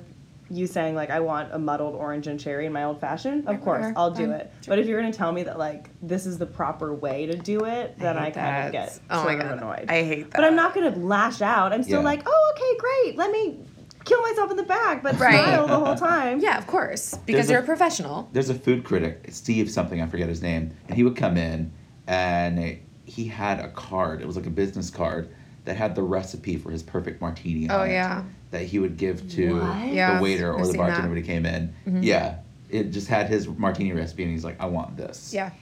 [0.53, 3.49] you saying like I want a muddled orange and cherry in my old fashioned.
[3.49, 3.93] Of course, Sure.
[3.97, 4.35] I'll do Fine.
[4.35, 4.53] it.
[4.69, 7.65] But if you're gonna tell me that like this is the proper way to do
[7.65, 8.67] it, then I, hate kind that.
[8.67, 9.87] of get Oh my sort of annoyed.
[9.89, 10.37] I hate that.
[10.37, 11.73] But I'm not gonna lash out.
[11.73, 12.05] I'm still Yeah.
[12.05, 13.17] like, oh, okay, great.
[13.17, 13.59] Let me
[14.05, 15.33] kill myself in the back, but Right.
[15.33, 16.41] smile the whole time.
[16.41, 18.29] Yeah, of course, because There's you're a professional.
[18.33, 21.73] There's a food critic, Steve something, I forget his name, and he would come in
[22.07, 24.21] and he had a card.
[24.21, 25.29] It was like a business card
[25.65, 28.25] that had the recipe for his perfect martini on Oh, it yeah.
[28.53, 29.89] That he would give to What?
[29.89, 31.09] Yeah, the waiter or I've the bartender that.
[31.09, 31.75] when he came in.
[32.01, 32.37] Yeah.
[32.71, 35.35] It just had his martini recipe and he's like, I want this.
[35.35, 35.51] Yeah.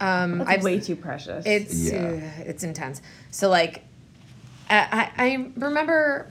[0.00, 1.46] Um, That's I've way too precious.
[1.46, 1.98] It's Yeah.
[2.00, 3.00] uh, it's intense.
[3.30, 3.84] So like,
[4.68, 6.26] I, I I remember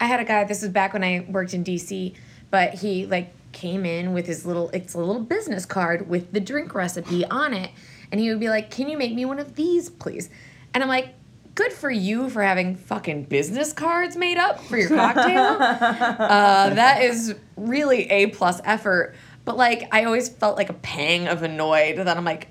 [0.00, 0.44] I had a guy.
[0.44, 2.14] This was back when I worked in DC,
[2.52, 6.38] but he like came in with his little it's a little business card with the
[6.38, 7.72] drink recipe on it,
[8.12, 10.30] and he would be like, "Can you make me one of these, please?"
[10.72, 11.08] And I'm like.
[11.54, 15.56] Good for you for having fucking business cards made up for your cocktail.
[15.60, 19.14] uh, that is really a plus effort.
[19.44, 22.48] But like, I always felt like a pang of annoyed that I'm like,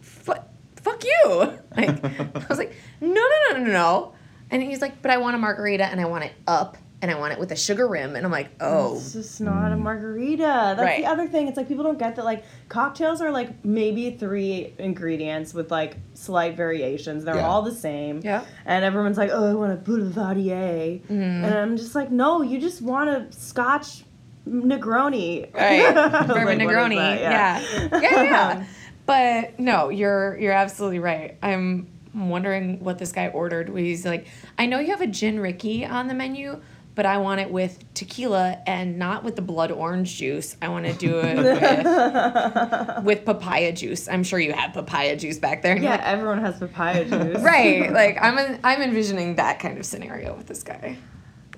[0.00, 1.58] fuck, fuck you.
[1.76, 4.14] Like, I was like, no, no, no, no, no.
[4.50, 7.18] And he's like, but I want a margarita and I want it up and I
[7.18, 8.16] want it with a sugar rim.
[8.16, 10.38] And I'm like, oh, It's just not a margarita.
[10.76, 11.02] That's Right.
[11.04, 11.46] the other thing.
[11.46, 15.96] It's like people don't get that like cocktails are like maybe three ingredients with like
[16.14, 17.24] slight variations.
[17.24, 17.46] They're Yeah.
[17.46, 18.20] all the same.
[18.24, 18.44] Yeah.
[18.64, 21.00] And everyone's like, oh, I want a Boulevardier.
[21.02, 21.12] Mm-hmm.
[21.44, 24.04] And I'm just like, no, you just want a Scotch
[24.48, 25.52] Negroni.
[25.54, 26.96] right, Like, bourbon what is Negroni.
[26.96, 27.20] that?
[27.20, 27.60] Yeah.
[27.92, 28.64] yeah, yeah, yeah.
[29.04, 31.36] But no, you're you're absolutely right.
[31.42, 33.68] I'm wondering what this guy ordered.
[33.68, 34.26] Where he's like,
[34.58, 36.60] I know you have a gin Rickey on the menu.
[36.96, 40.56] But I want it with tequila and not with the blood orange juice.
[40.60, 41.36] I want to do it
[42.96, 44.08] with, with papaya juice.
[44.08, 45.76] I'm sure you have papaya juice back there.
[45.76, 47.42] Yeah, like, everyone has papaya juice.
[47.42, 50.96] right like i'm en- i'm envisioning that kind of scenario with this guy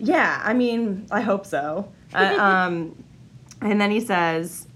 [0.00, 1.90] Yeah, I mean, I hope so.
[2.14, 3.02] Uh, um,
[3.60, 4.66] and then he says,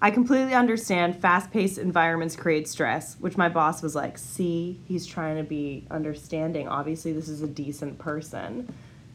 [0.00, 5.06] I completely understand fast paced environments create stress, which my boss was like, see, he's
[5.06, 6.68] trying to be understanding.
[6.68, 8.72] Obviously, this is a decent person.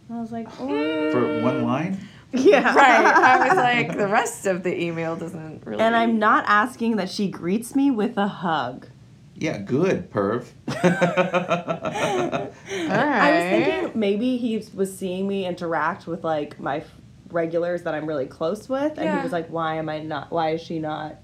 [0.10, 2.00] And I was like, "Mm." For one line?
[2.32, 2.76] yeah.
[2.76, 6.98] right i was like the rest of the email doesn't really And I'm not asking
[6.98, 8.86] that she greets me with a hug.
[9.34, 10.46] Yeah, good, perv.
[10.68, 16.84] all right I was thinking maybe he was seeing me interact with like my
[17.32, 19.18] regulars that I'm really close with, and Yeah.
[19.18, 20.30] he was like, "Why am I not?
[20.32, 21.16] Why is she not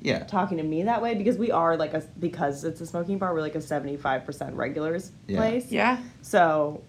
[0.00, 0.24] yeah.
[0.24, 3.32] talking to me that way because we are like a because it's a smoking bar
[3.32, 5.38] we're like a 75% regulars Yeah.
[5.38, 6.82] place yeah so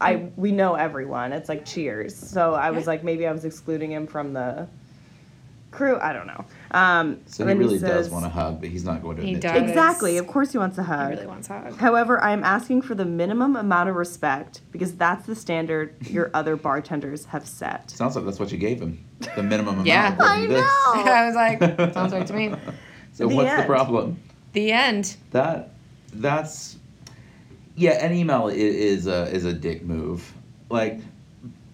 [0.00, 3.90] i we know everyone it's like cheers so i was like maybe i was excluding
[3.92, 4.66] him from the
[5.70, 8.70] crew i don't know um So he then really does says- want a hug, but
[8.70, 9.52] he's not going to He admit does.
[9.52, 9.68] to it.
[9.68, 11.10] exactly of course he wants a hug.
[11.10, 14.62] he really wants a hug However, I am asking for the minimum amount of respect
[14.72, 17.90] because that's the standard your other bartenders have set.
[17.90, 19.04] Sounds like that's what you gave him.
[19.36, 19.86] The minimum amount.
[19.86, 20.14] Yeah.
[20.14, 20.64] according to this.
[20.94, 22.54] i was like sounds right to me
[23.12, 23.66] So The what's the end.
[23.66, 24.18] problem?
[24.54, 25.70] the end That
[26.14, 26.76] that's
[27.78, 28.04] yeah.
[28.04, 30.32] An email is, is a is a dick move.
[30.70, 31.00] Like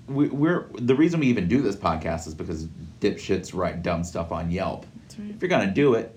[0.06, 2.66] we, we're the reason we even do this podcast is because
[3.00, 4.86] dipshits write dumb stuff on Yelp.
[5.10, 6.16] If you're gonna do it,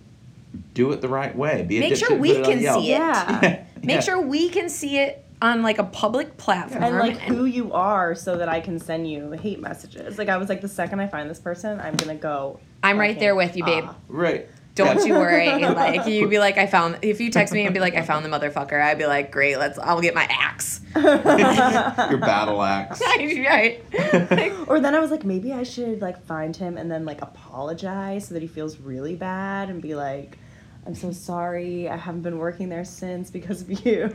[0.74, 1.64] do it the right way.
[1.64, 2.82] Be a Make dipshit, sure we can Yelp.
[2.84, 2.98] see it.
[2.98, 3.66] Yeah.
[3.84, 4.00] make Yeah.
[4.02, 8.16] sure we can see it on like a public platform and like who you are
[8.16, 10.18] so that I can send you hate messages.
[10.18, 13.20] Like I was like the second I find this person, I'm gonna go i'm right
[13.20, 13.96] there with you babe off.
[14.08, 14.48] Right.
[14.78, 17.80] Don't you worry like you'd be like i found if you text me and be
[17.80, 22.18] like i found the motherfucker i'd be like great let's i'll get my axe Your
[22.18, 23.02] battle axe.
[23.18, 23.84] right
[24.32, 27.22] Like, Or then I was like, maybe I should like find him and then like
[27.22, 30.40] apologize so that he feels really bad and be like,
[30.88, 31.88] I'm so sorry.
[31.88, 34.06] I haven't been working there since because of you.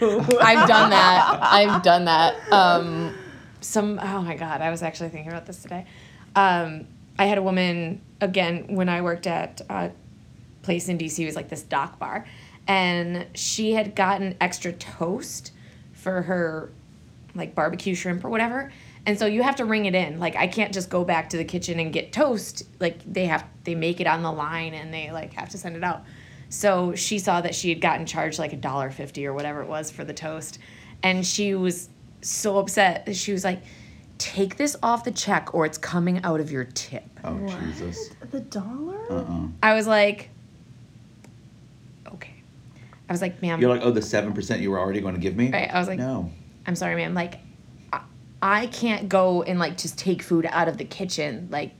[0.40, 1.38] I've done that.
[1.40, 2.53] I've done that.
[2.53, 3.14] Um,
[3.61, 5.87] some oh my god, I was actually thinking about this today.
[6.35, 6.87] Um,
[7.18, 9.92] I had a woman again when I worked at a
[10.62, 11.25] place in DC.
[11.27, 12.27] Was like this dock bar,
[12.66, 15.53] and she had gotten extra toast
[15.92, 16.70] for her
[17.35, 18.72] like barbecue shrimp or whatever.
[19.05, 20.20] And so you have to ring it in.
[20.20, 22.62] Like I can't just go back to the kitchen and get toast.
[22.79, 25.77] Like they have they make it on the line and they like have to send
[25.77, 26.05] it out.
[26.48, 29.68] So she saw that she had gotten charged like a dollar fifty or whatever it
[29.68, 30.59] was for the toast.
[31.03, 31.88] And she was
[32.20, 33.62] so upset that she was like,
[34.18, 37.05] take this off the check or it's coming out of your tip.
[37.25, 38.11] Oh Jesus.
[38.31, 39.11] The dollar?
[39.11, 39.48] Uh-uh.
[39.62, 40.29] I was like, okay.
[43.12, 45.20] I was like, ma'am, You're like, oh, the seven percent you were already going to
[45.20, 45.51] give me.
[45.53, 46.31] Right, I was like- no.
[46.66, 47.12] I'm sorry, ma'am.
[47.12, 47.40] Like,
[47.92, 48.01] I,
[48.40, 51.48] I can't go and like just take food out of the kitchen.
[51.51, 51.75] Like,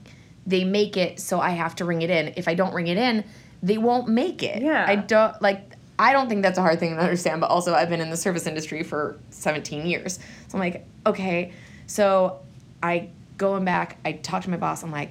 [0.45, 2.33] they make it, so I have to ring it in.
[2.37, 3.23] If I don't ring it in,
[3.63, 4.61] they won't make it.
[4.61, 4.85] Yeah.
[4.87, 5.71] I don't like.
[5.97, 7.41] I don't think that's a hard thing to understand.
[7.41, 10.19] But also, I've been in the service industry for 17 years,
[10.49, 11.51] so I'm like, okay.
[11.87, 12.41] So
[12.83, 13.97] I going back.
[14.05, 14.83] I talk to my boss.
[14.83, 15.09] I'm like,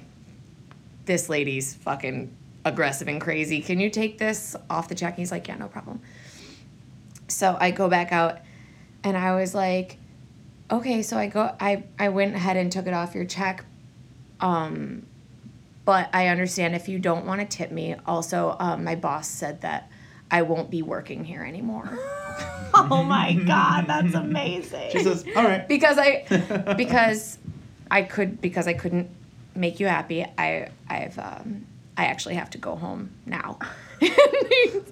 [1.03, 2.33] this lady's fucking
[2.65, 3.61] aggressive and crazy.
[3.61, 5.13] Can you take this off the check?
[5.13, 6.01] And He's like, yeah, no problem.
[7.27, 8.39] So I go back out
[9.03, 9.97] and I was like,
[10.71, 13.65] okay, so I go I I went ahead and took it off your check.
[14.39, 15.05] Um
[15.85, 17.95] but I understand if you don't want to tip me.
[18.05, 19.91] Also, um, my boss said that
[20.31, 21.97] I won't be working here anymore.
[22.75, 24.89] Oh my god, that's amazing.
[24.89, 25.67] She says, all right.
[25.67, 27.37] because I because
[27.91, 29.11] I could because I couldn't
[29.53, 30.25] make you happy.
[30.39, 33.59] I I've um I actually have to go home now.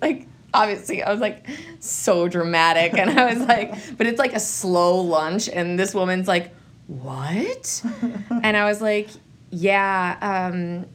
[0.02, 1.46] Like obviously I was like
[1.80, 6.28] so dramatic and I was like but it's like a slow lunch and this woman's
[6.28, 6.54] like
[6.88, 7.84] what?
[8.30, 9.10] and I was like
[9.52, 10.86] yeah um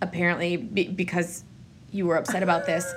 [0.00, 1.42] apparently be- because
[1.90, 2.94] you were upset about this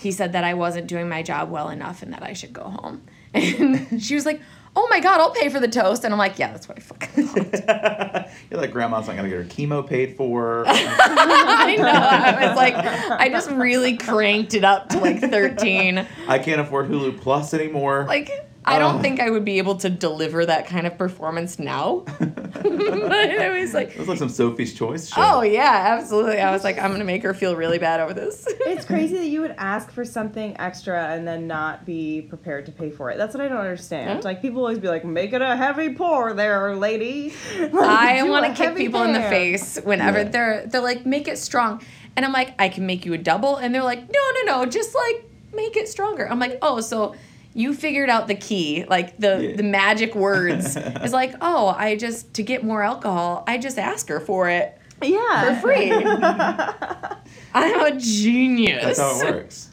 [0.00, 2.64] he said that I wasn't doing my job well enough and that I should go
[2.64, 3.02] home.
[3.34, 4.40] And she was like,
[4.76, 6.80] "Oh my god, I'll pay for the toast." And I'm like, "Yeah, that's what I
[6.80, 10.64] fucking thought." You're like, grandma's not going to get her chemo paid for.
[10.68, 11.84] I know.
[11.86, 16.06] I was like, I just really cranked it up to like 13.
[16.28, 18.04] I can't afford Hulu Plus anymore.
[18.08, 18.30] Like,
[18.62, 19.02] I don't Oh.
[19.02, 22.04] think I would be able to deliver that kind of performance now.
[22.20, 25.16] but I was like, it was like some Sophie's Choice show.
[25.18, 26.40] oh yeah, absolutely.
[26.40, 28.46] I was like, I'm gonna make her feel really bad over this.
[28.70, 32.72] It's crazy that you would ask for something extra and then not be prepared to
[32.72, 33.16] pay for it.
[33.18, 34.10] That's what I don't understand.
[34.10, 34.20] Huh?
[34.24, 38.44] Like people always be like, "Make it a heavy pour, there, lady." Like, I want
[38.44, 40.24] to kick heavy people in the face whenever Yeah.
[40.24, 41.82] they're they're like, make it strong,
[42.16, 44.66] and I'm like, I can make you a double, and they're like, no, no, no,
[44.66, 46.30] just like make it stronger.
[46.30, 47.14] I'm like, oh, so
[47.54, 49.56] you figured out the key, like the Yeah.
[49.56, 50.76] the magic words.
[51.04, 54.78] is like, oh, I just to get more alcohol, I just ask her for it
[55.02, 55.60] Yeah.
[55.60, 55.90] for free.
[57.54, 58.82] I'm a genius.
[58.84, 59.68] That's how it works.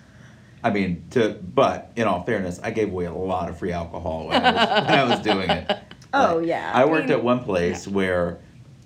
[0.63, 4.27] I mean, to but in all fairness, I gave away a lot of free alcohol
[4.27, 5.77] when I was, when I was doing it.
[6.13, 6.71] Oh Like, yeah.
[6.73, 8.39] I worked mean, at one place where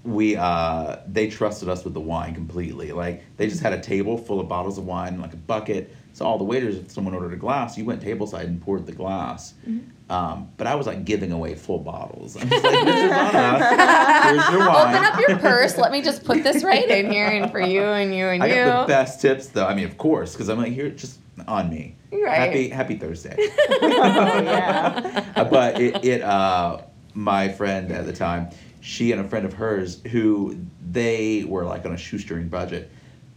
[0.04, 2.92] we uh they trusted us with the wine completely.
[2.92, 5.96] Like they just had a table full of bottles of wine, like a bucket.
[6.14, 8.92] So all the waiters, if someone ordered a glass, you went tableside and poured the
[8.92, 9.54] glass.
[9.68, 10.12] Mm-hmm.
[10.12, 12.36] Um, but I was like giving away full bottles.
[12.40, 14.96] I'm just like, here's your wine.
[14.96, 15.78] Open up your purse.
[15.78, 18.48] Let me just put this right in here, and for you and you and I
[18.48, 18.56] you.
[18.56, 19.66] got the best tips though.
[19.66, 21.96] I mean, of course, because I'm like here, just on me.
[22.12, 22.36] Right.
[22.36, 23.36] Happy Happy Thursday.
[23.82, 25.48] yeah.
[25.50, 26.82] But it, it uh,
[27.14, 28.50] my friend at the time,
[28.82, 30.58] she and a friend of hers who
[30.92, 32.92] they were like on a shoestring budget.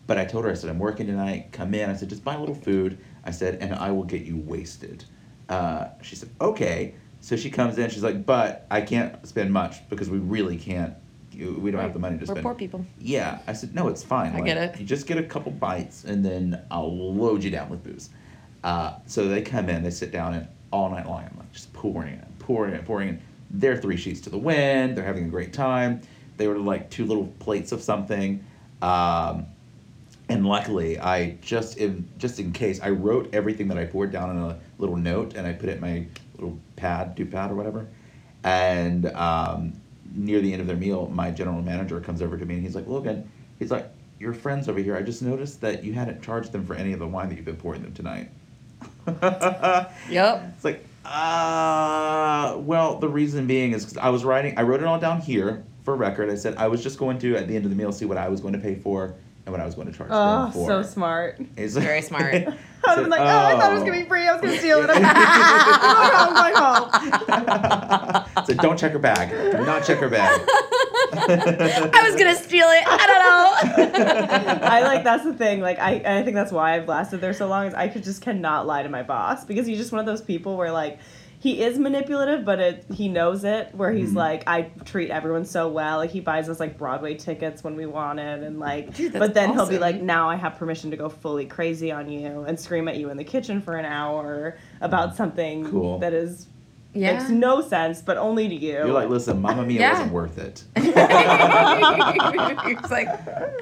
[0.07, 1.49] But I told her, I said, I'm working tonight.
[1.53, 1.89] Come in.
[1.89, 2.99] I said, just buy a little food.
[3.25, 5.05] I said, and I will get you wasted.
[5.49, 6.95] Uh, she said, okay.
[7.21, 7.89] So she comes in.
[7.89, 10.95] She's like, but I can't spend much because we really can't.
[11.33, 12.45] We don't have the money to We're spend.
[12.45, 12.87] poor people.
[13.01, 14.37] Yeah, I said no, it's fine.
[14.37, 14.79] I get it.
[14.79, 18.11] You just get a couple bites, and then I'll load you down with booze.
[18.63, 21.73] Uh, so they come in, they sit down, and all night long, I'm like just
[21.73, 23.21] pouring it, pouring it, pouring it.
[23.51, 24.97] They're three sheets to the wind.
[24.97, 26.03] They're having a great time.
[26.37, 28.45] They ordered like two little plates of something,
[28.83, 29.47] um,
[30.35, 34.31] and luckily, I just in just in case, I wrote everything that I poured down
[34.31, 37.55] in a little note, and I put it in my little pad, dupe pad or
[37.55, 37.87] whatever.
[38.43, 39.73] And um,
[40.15, 42.75] near the end of their meal, my general manager comes over to me and he's
[42.75, 46.53] like, Logan, he's like, your friends over here, I just noticed that you hadn't charged
[46.53, 48.29] them for any of the wine that you've been pouring them tonight.
[50.11, 50.53] Yep.
[50.57, 54.87] It's like, uh, well, the reason being is because I was writing, I wrote it
[54.87, 56.31] all down here for record.
[56.31, 58.19] I said I was just going to, at the end of the meal, see what
[58.19, 59.15] I was going to pay for
[59.47, 60.67] and what I was going to charge Oh, them for.
[60.69, 61.41] so smart.
[61.57, 62.35] It's Very smart.
[62.35, 62.55] I would
[62.87, 64.29] have been like, oh, I thought it was gonna be free.
[64.29, 64.91] I was gonna steal it.
[64.93, 65.17] I'm going.
[66.21, 68.45] I'm going home.
[68.47, 69.31] so don't check her bag.
[69.31, 70.39] Do not check her bag.
[71.17, 72.85] I was gonna steal it.
[72.87, 74.59] I don't know.
[74.67, 75.61] I like that's the thing.
[75.61, 77.67] Like I, I think that's why I've lasted there so long.
[77.69, 80.21] Is I could just cannot lie to my boss because he's just one of those
[80.21, 80.99] people where like
[81.45, 83.69] he is manipulative, but it he knows it.
[83.75, 84.17] Where he's Mhm.
[84.17, 85.99] like, I treat everyone so well.
[85.99, 89.35] Like he buys us like Broadway tickets when we want it, and like, Dude, but
[89.35, 92.59] then he'll be like, now I have permission to go fully crazy on you and
[92.59, 95.99] scream at you in the kitchen for an hour about something Cool.
[95.99, 96.47] that is
[96.95, 97.19] Yeah.
[97.19, 98.75] Makes no sense, but only to you.
[98.75, 99.93] You're like, listen, Mamma Mia Yeah.
[99.95, 100.63] wasn't worth it.
[100.77, 100.97] it's
[102.91, 103.09] like,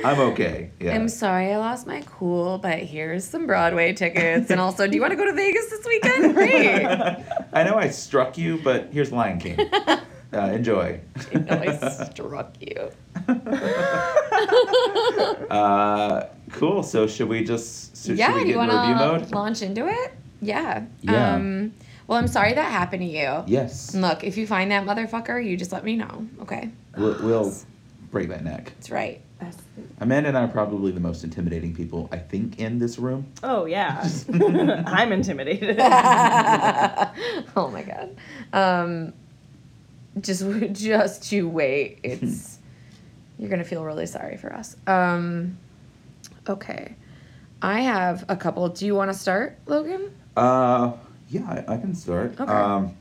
[0.04, 0.70] I'm okay.
[0.78, 0.94] Yeah.
[0.94, 4.50] I'm sorry I lost my cool, but here's some Broadway tickets.
[4.50, 6.34] And also, do you want to go to Vegas this weekend?
[6.34, 6.84] Great.
[7.54, 9.58] I know I struck you, but here's Lion King.
[10.34, 10.98] Uh, enjoy.
[11.34, 12.90] I know I struck you.
[15.50, 16.82] Uh, cool.
[16.82, 18.98] So should we just should, yeah, should we do you get want in review to
[19.24, 19.30] mode?
[19.34, 20.14] launch into it?
[20.40, 20.84] Yeah.
[21.02, 21.34] Yeah.
[21.34, 21.74] Um,
[22.06, 23.44] well, I'm sorry that happened to you.
[23.46, 23.94] Yes.
[23.94, 26.26] Look, if you find that motherfucker, you just let me know.
[26.42, 26.70] Okay.
[26.96, 27.54] We'll, we'll
[28.10, 28.72] break that neck.
[28.76, 29.22] That's right.
[30.00, 33.26] Amanda and I are probably the most intimidating people I think in this room.
[33.42, 34.08] Oh yeah,
[34.86, 35.76] I'm intimidated.
[35.80, 38.16] oh my god.
[38.52, 39.12] Um,
[40.20, 42.00] just just you wait.
[42.02, 42.58] It's
[43.38, 44.76] you're gonna feel really sorry for us.
[44.86, 45.58] Um,
[46.48, 46.94] okay,
[47.60, 48.68] I have a couple.
[48.68, 50.14] Do you want to start, Logan?
[50.36, 50.92] Uh,
[51.32, 52.38] yeah, I, I can start.
[52.38, 52.52] Okay.
[52.52, 52.94] Um,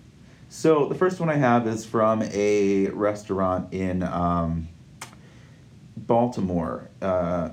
[0.50, 4.68] so the first one I have is from a restaurant in um,
[5.98, 6.90] Baltimore.
[7.02, 7.50] Uh,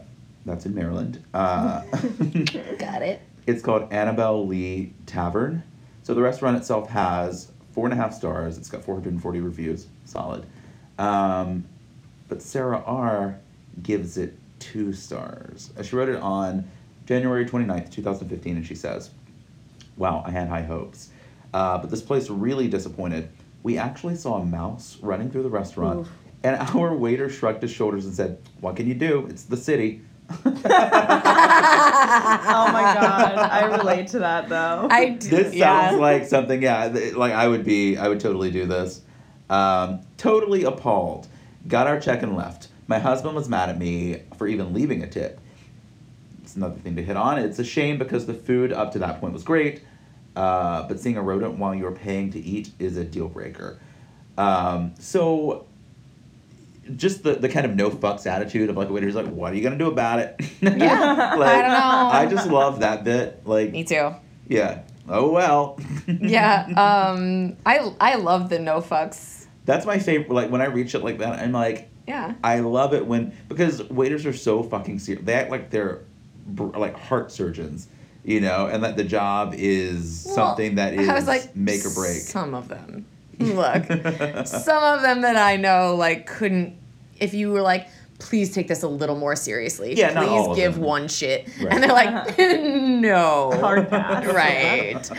[0.47, 1.23] that's in Maryland.
[1.35, 1.83] Uh,
[2.79, 3.21] Got it.
[3.47, 5.63] it's called Annabel Lee Tavern.
[6.05, 8.57] So the restaurant itself has four and a half stars.
[8.57, 9.89] It's got 440 reviews.
[10.07, 10.47] Solid.
[10.99, 11.65] Um,
[12.29, 13.39] but Sarah R
[13.83, 15.71] gives it two stars.
[15.79, 16.69] Uh, She wrote it on
[17.07, 19.11] January 29th, 2015, and she says,
[19.99, 21.11] Wow, I had high hopes.
[21.53, 23.31] Uh, but this place really disappointed.
[23.63, 26.09] We actually saw a mouse running through the restaurant, Oof.
[26.45, 29.27] and our waiter shrugged his shoulders and said, What can you do?
[29.29, 30.03] It's the city.
[30.31, 30.63] oh my
[32.83, 34.87] god, I relate to that though.
[34.91, 35.89] I d- This yeah.
[35.89, 39.01] sounds like something, yeah, like I would be, I would totally do this.
[39.49, 41.29] Um, totally appalled.
[41.67, 42.69] Got our check and left.
[42.87, 45.41] My husband was mad at me for even leaving a tip.
[46.49, 47.39] It's another thing to hit on.
[47.39, 49.83] It's a shame because the food up to that point was great,
[50.35, 53.79] uh, but seeing a rodent while you're paying to eat is a deal breaker.
[54.39, 55.67] Um, so,
[56.97, 59.53] just the, the kind of no fucks attitude of like a waiter who's like, what
[59.53, 60.41] are you gonna do about it?
[60.63, 62.11] Yeah, like, I don't know.
[62.13, 63.43] I just love that bit.
[63.47, 64.15] Like, Me too.
[64.49, 64.81] yeah.
[65.07, 65.79] Oh well.
[66.07, 66.65] Yeah.
[67.11, 69.45] Um, I I love the no fucks.
[69.67, 70.33] That's my favorite.
[70.33, 72.33] Like when I reach it like that, I'm like, Yeah.
[72.43, 75.27] I love it when because waiters are so fucking serious.
[75.27, 76.01] They act like they're
[76.57, 77.89] like heart surgeons,
[78.25, 81.85] you know, and that the job is Well, something that is I was like make
[81.85, 82.17] or break.
[82.21, 83.07] Some of them.
[83.39, 83.85] Look,
[84.47, 86.77] some of them that I know like couldn't.
[87.21, 89.95] If you were like, please take this a little more seriously.
[89.95, 90.83] Yeah, please not all of give them.
[90.83, 91.73] one shit, Right.
[91.73, 93.53] and they're like, no.
[93.61, 94.25] Hard pass.
[94.33, 95.11] Right.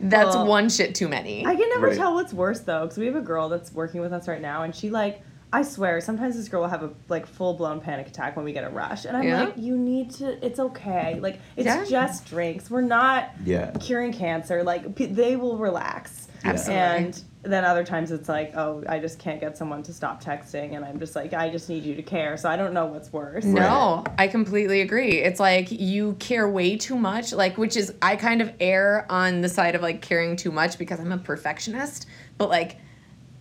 [0.00, 1.44] That's Well, one shit too many.
[1.46, 1.96] I can never Right.
[1.96, 4.62] tell what's worse though, because we have a girl that's working with us right now,
[4.62, 5.22] and she like,
[5.56, 8.52] I swear, sometimes this girl will have a like full blown panic attack when we
[8.52, 9.44] get a rush, and I'm Yeah?
[9.44, 10.44] like, you need to.
[10.44, 11.18] It's okay.
[11.18, 11.82] Like it's Yeah.
[11.88, 12.70] just drinks.
[12.70, 13.70] We're not yeah.
[13.80, 14.62] curing cancer.
[14.62, 16.28] Like p- they will relax.
[16.44, 16.76] Absolutely.
[16.84, 20.76] And then other times it's like, oh, I just can't get someone to stop texting,
[20.76, 22.36] and I'm just like, I just need you to care.
[22.36, 23.46] So I don't know what's worse.
[23.46, 25.22] No, I completely agree.
[25.22, 29.40] It's like you care way too much, like which is I kind of err on
[29.40, 32.76] the side of like caring too much because I'm a perfectionist, but like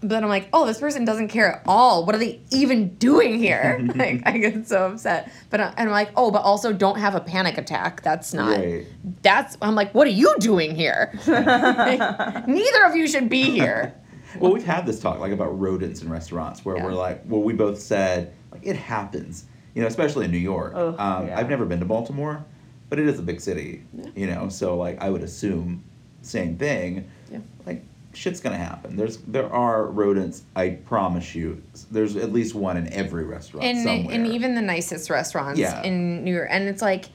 [0.08, 2.06] but I'm like, "Oh, this person doesn't care at all.
[2.06, 5.32] What are they even doing here?" like I get so upset.
[5.50, 8.02] But I- and I'm like, "Oh, but also don't have a panic attack.
[8.02, 8.86] That's not Right.
[9.22, 12.00] That's I'm like, "What are you doing here?" Like,
[12.48, 13.94] neither of you should be here.
[14.40, 16.86] Well, we've had this talk like about rodents in restaurants where Yeah.
[16.86, 20.74] we're like, well, we both said like it happens, you know, especially in New York.
[20.76, 21.40] Oh, um, yeah.
[21.40, 22.44] I've never been to Baltimore,
[22.90, 24.10] but it is a big city, Yeah.
[24.16, 25.84] you know, so like I would assume
[26.22, 27.10] same thing.
[27.32, 27.40] Yeah.
[27.66, 27.84] Like
[28.16, 28.96] shit's gonna happen.
[28.96, 30.44] There's there are rodents.
[30.56, 31.62] I promise you.
[31.92, 34.16] There's at least one in every restaurant in somewhere.
[34.16, 35.84] in even the nicest restaurants Yeah.
[35.84, 37.06] in New York, and it's like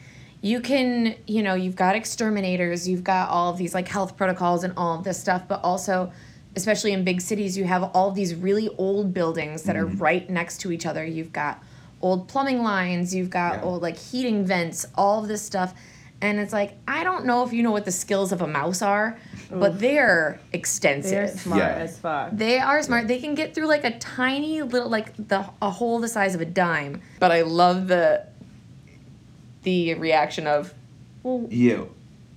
[0.43, 4.63] you can you know you've got exterminators, you've got all of these like health protocols
[4.65, 6.13] and all of this stuff, but also
[6.57, 9.95] especially in big cities you have all these really old buildings that Mm-hmm.
[9.95, 11.05] are right next to each other.
[11.05, 11.63] You've got
[12.03, 13.63] old plumbing lines, you've got Yeah.
[13.63, 15.75] old like heating vents, all of this stuff.
[16.23, 18.83] And it's like, I don't know if you know what the skills of a mouse
[18.83, 19.17] are,
[19.51, 21.11] but they're extensive.
[21.13, 21.69] They're smart Yeah.
[21.75, 22.31] as fuck.
[22.33, 23.09] They are smart.
[23.09, 26.41] They can get through like a tiny little like the a hole the size of
[26.41, 27.01] a dime.
[27.19, 28.27] But I love the
[29.63, 30.73] the reaction of,
[31.23, 31.91] well, you.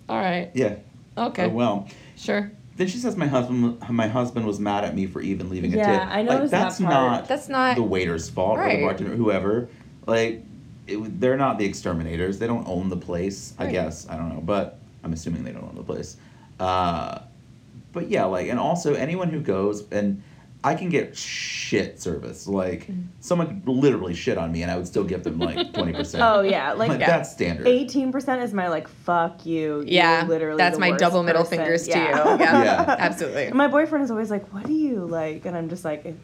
[0.09, 0.75] all right, Yeah.
[1.17, 1.87] okay, Oh, well.
[2.17, 2.51] sure.
[2.75, 5.77] Then she says my husband my husband was mad at me for even leaving a
[5.77, 5.85] tip.
[5.85, 6.07] Yeah, tip.
[6.09, 6.91] I like, noticed that that's part.
[6.91, 9.69] not That's not the waiter's fault or the bartender, whoever.
[10.07, 10.43] Like,
[10.87, 12.39] it, they're not the exterminators.
[12.39, 13.53] They don't own the place.
[13.59, 16.17] I guess I don't know, but I'm assuming they don't own the place.
[16.59, 17.19] Uh,
[17.91, 20.23] but yeah, like, and also anyone who goes and
[20.65, 22.47] I can get shit service.
[22.47, 23.07] Like Mm.
[23.19, 26.23] someone could literally shit on me, and I would still give them like twenty percent.
[26.23, 27.07] Oh yeah, like, like Yeah.
[27.07, 27.67] that's standard.
[27.67, 29.79] eighteen percent is my like fuck you.
[29.79, 30.57] You're Yeah, literally.
[30.57, 31.95] that's the my worst double middle fingers Yeah.
[31.95, 31.99] to
[32.33, 32.37] you.
[32.39, 32.95] Yeah, Yeah.
[32.97, 33.45] absolutely.
[33.47, 36.15] And my boyfriend is always like, "What do you like?" And I'm just like,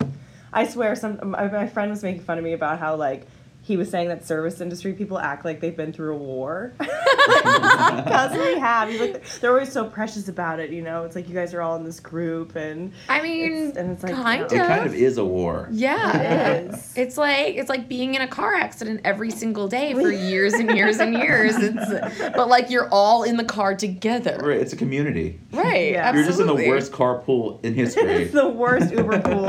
[0.54, 3.28] I swear, some my, my friend was making fun of me about how like
[3.70, 8.32] he was saying that service industry people act like they've been through a war because
[8.36, 8.90] we have.
[8.90, 10.72] He's like, they're always so precious about it.
[10.72, 13.78] You know, it's like you guys are all in this group, and I mean, It's-
[13.78, 14.68] and it's like, kind it of.
[14.68, 15.68] kind of is a war.
[15.72, 16.94] Yeah, It is.
[16.96, 20.72] It's like it's like being in a car accident every single day for years and
[20.76, 21.54] years and years.
[21.58, 25.40] It's but like you're all in the car together, Right, it's a community.
[25.54, 25.92] right?
[25.92, 26.12] Yeah.
[26.14, 26.70] You're just in the absolutely.
[26.70, 28.24] worst carpool in history.
[28.24, 29.46] it's the worst Uber pool.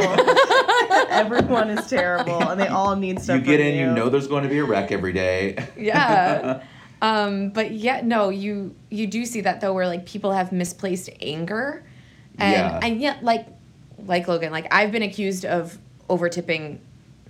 [1.11, 3.37] Everyone is terrible, and they all need stuff.
[3.39, 5.57] you get in, you know there's going to be a wreck every day.
[5.77, 6.63] yeah.
[7.03, 11.09] Um, but yeah, no, you you do see that though, where like people have misplaced
[11.23, 11.83] anger,
[12.39, 12.81] and Yeah.
[12.83, 13.47] and yet like
[14.05, 15.79] like Logan, like I've been accused of
[16.11, 16.79] over tipping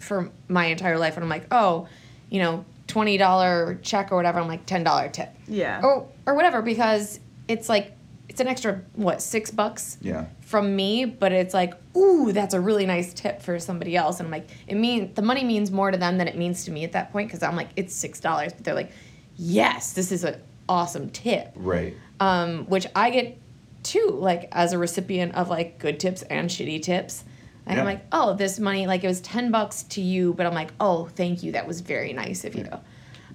[0.01, 1.87] for my entire life, and I'm like, oh,
[2.31, 4.41] you know, twenty dollar check or whatever.
[4.41, 5.29] I'm like ten dollar tip.
[5.47, 5.81] Yeah.
[5.85, 7.93] or or whatever because it's like
[8.41, 10.27] an extra what six bucks yeah.
[10.41, 14.19] from me but it's like ooh that's a really nice tip for somebody else.
[14.19, 16.71] And i'm like it mean the money means more to them than it means to
[16.71, 18.93] me at that point because i'm like it's six dollars but they're like
[19.37, 21.53] yes this is an awesome tip.
[21.57, 21.95] Right.
[22.21, 23.39] um, which i get
[23.83, 27.25] too like as a recipient of like good tips and shitty tips.
[27.67, 30.55] And i'm like oh this money like it was 10 bucks to you but i'm
[30.55, 32.65] like oh thank you that was very nice of you.
[32.65, 32.83] But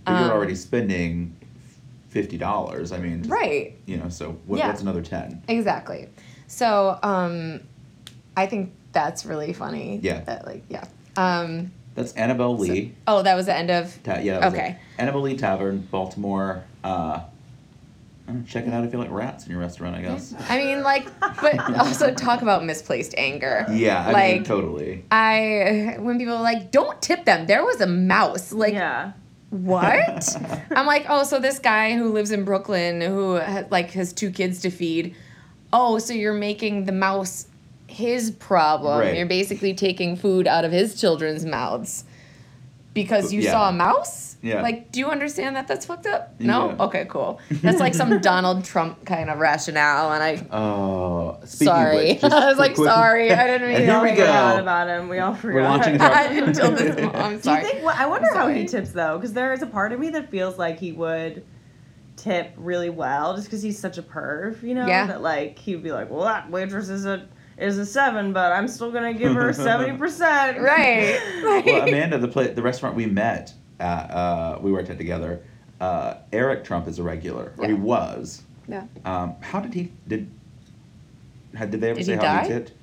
[0.08, 1.36] you're Um, already spending
[2.16, 2.94] fifty dollars.
[2.94, 4.68] I mean, right You know, so what, Yeah.
[4.70, 5.44] what's another ten?
[5.50, 6.08] Exactly.
[6.48, 7.60] So um,
[8.38, 10.00] I think that's really funny.
[10.02, 10.22] Yeah.
[10.22, 10.86] That like yeah.
[11.18, 12.96] Um, That's Annabel Lee.
[13.06, 14.02] oh, that was the end of.
[14.04, 14.40] Ta- yeah.
[14.40, 14.70] that was Okay.
[14.72, 14.78] it.
[14.98, 16.64] Annabel Lee Tavern, Baltimore.
[16.86, 17.20] Uh,
[18.28, 19.96] I don't check it out if you like rats in your restaurant.
[19.98, 20.34] I guess.
[20.50, 23.66] I mean, like, but also talk about misplaced anger.
[23.70, 24.08] Yeah.
[24.08, 25.04] I like mean, totally.
[25.12, 27.46] I when people are like, don't tip them.
[27.46, 28.54] There was a mouse.
[28.54, 29.12] Like yeah.
[29.64, 30.28] What?
[30.76, 34.32] I'm like, oh, so this guy who lives in Brooklyn who ha- like has two
[34.32, 35.16] kids to feed.
[35.72, 37.48] Oh, so you're making the mouse
[37.88, 39.00] his problem.
[39.00, 39.16] Right.
[39.18, 42.04] You're basically taking food out of his children's mouths
[42.94, 43.52] because you Yeah.
[43.52, 44.35] saw a mouse.
[44.46, 44.62] Yeah.
[44.62, 46.40] Like, do you understand that that's fucked up?
[46.40, 46.70] No.
[46.70, 46.84] Yeah.
[46.86, 47.40] Okay, cool.
[47.50, 50.56] That's like some Donald Trump kind of rationale, and I.
[50.56, 53.86] Oh, speaking sorry, Of which, just I was like, quick- sorry, I didn't mean And
[53.88, 54.26] to here we bring it go.
[54.26, 55.10] forgot about him.
[55.10, 55.56] We all forgot.
[55.56, 57.84] We're launching into our- Until this, I'm Do you think?
[57.84, 60.30] Well, I wonder how he tips though, because there is a part of me that
[60.30, 61.44] feels like he would
[62.16, 64.62] tip really well, just because he's such a perv.
[64.64, 65.08] You know, Yeah.
[65.08, 67.28] that like he'd be like, "Well, that waitress is a
[67.58, 71.20] is a seven, but I'm still gonna give her seventy percent." right.
[71.44, 71.66] right.
[71.66, 75.42] well, Amanda, the pla the restaurant we met at, uh, we worked at together.
[75.80, 78.44] Uh, Eric Trump is a regular, or he was.
[78.68, 78.86] yeah.
[79.04, 80.30] Um, how did he did?
[81.54, 82.44] Had, did they ever Did say he how die?
[82.44, 82.72] he tipped?
[82.72, 82.76] Oh.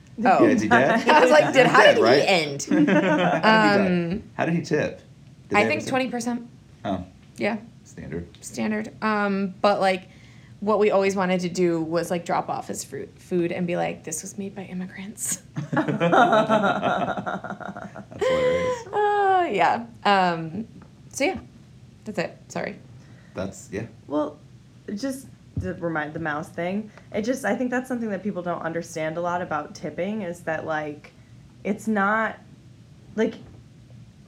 [0.44, 1.08] Yeah, is he dead?
[1.08, 2.20] I was like, did how Dead, did right?
[2.22, 2.62] he end?
[2.88, 4.12] How did he?
[4.12, 5.00] Um, How did he tip?
[5.48, 6.46] Did I think twenty percent.
[6.84, 7.04] Oh,
[7.38, 8.28] Yeah, standard.
[8.44, 8.92] standard.
[9.02, 10.08] Um, but like,
[10.60, 13.76] what we always wanted to do was like drop off his fruit food and be
[13.76, 15.86] like, "This was made by immigrants." That's
[18.26, 18.86] hilarious.
[18.92, 19.86] uh, yeah.
[20.04, 20.68] Um,
[21.12, 21.38] so yeah,
[22.04, 22.36] that's it.
[22.48, 22.76] Sorry.
[23.34, 23.86] That's yeah.
[24.06, 24.38] Well,
[24.94, 25.26] just
[25.60, 29.16] to remind the mouse thing, it just I think that's something that people don't understand
[29.16, 31.12] a lot about tipping is that like
[31.64, 32.38] it's not
[33.14, 33.34] like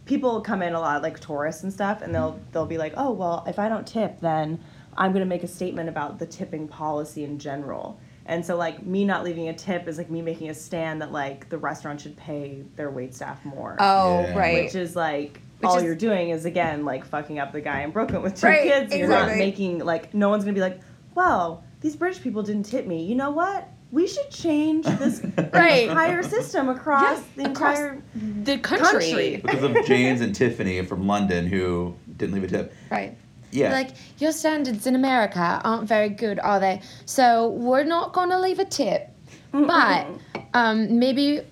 [0.04, 2.52] people come in a lot like tourists and stuff and they'll mm-hmm.
[2.52, 4.60] they'll be like, "Oh, well, if I don't tip, then
[4.96, 8.84] I'm going to make a statement about the tipping policy in general." And so like
[8.84, 12.00] me not leaving a tip is like me making a stand that like the restaurant
[12.00, 13.76] should pay their wait staff more.
[13.78, 14.38] Oh, Yeah.
[14.38, 14.64] right.
[14.64, 17.82] Which is like Which all is- you're doing is again like fucking up the guy
[17.82, 18.92] in Brooklyn with two Right, kids.
[18.92, 20.80] and You're not making like no one's gonna be like,
[21.14, 23.04] well, these British people didn't tip me.
[23.04, 23.68] You know what?
[23.92, 25.88] We should change this Right.
[25.88, 28.02] entire system across Yeah, the across entire
[28.42, 28.88] the country.
[28.90, 29.36] country.
[29.44, 32.72] because of James and Tiffany from London who didn't leave a tip.
[32.90, 33.16] Right.
[33.52, 33.70] Yeah.
[33.70, 36.80] Like your standards in America aren't very good, are they?
[37.06, 39.10] So we're not gonna leave a tip,
[39.52, 40.06] but
[40.54, 41.42] um, maybe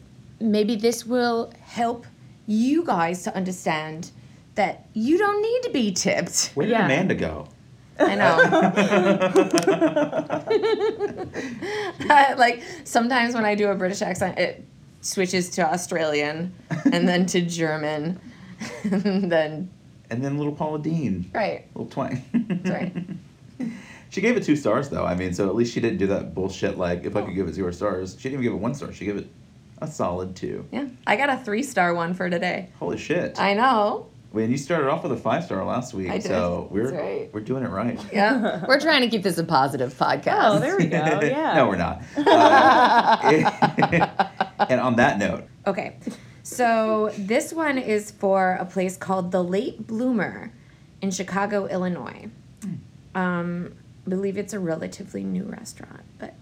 [0.41, 2.05] maybe this will help
[2.47, 4.11] you guys to understand
[4.55, 6.51] that you don't need to be tipped.
[6.55, 6.85] Where did Yeah.
[6.85, 7.49] Amanda go?
[7.99, 8.37] I know.
[12.39, 14.65] like sometimes when I do a British accent, it
[15.01, 16.55] switches to Australian
[16.93, 18.21] and then to German,
[18.85, 19.71] and then
[20.11, 21.67] And then little Paula Deen, right.
[21.75, 22.25] little twang.
[22.33, 22.95] That's right.
[24.11, 25.05] She gave it two stars though.
[25.05, 26.77] I mean, so at least she didn't do that bullshit.
[26.79, 28.93] Like if I could give it zero stars, she didn't even give it one star.
[28.93, 29.29] She gave it
[29.83, 30.67] a solid two.
[30.73, 32.71] Yeah, I got a three star one for today.
[32.79, 33.39] Holy shit!
[33.41, 34.07] I know.
[34.33, 36.25] I mean, you started off with a five star last week, I did.
[36.25, 37.31] so we're That's right.
[37.35, 38.01] we're doing it right.
[38.13, 40.39] Yeah, we're trying to keep this a positive podcast.
[40.39, 40.97] Oh, there we go.
[41.23, 41.55] Yeah.
[41.55, 42.03] no, we're not.
[42.17, 43.19] Uh,
[44.69, 45.97] and on that note, Okay.
[46.45, 50.53] So this one is for a place called The Late Bloomer
[51.01, 52.29] in Chicago, Illinois.
[53.15, 53.75] Um,
[54.07, 56.35] I believe it's a relatively new restaurant, but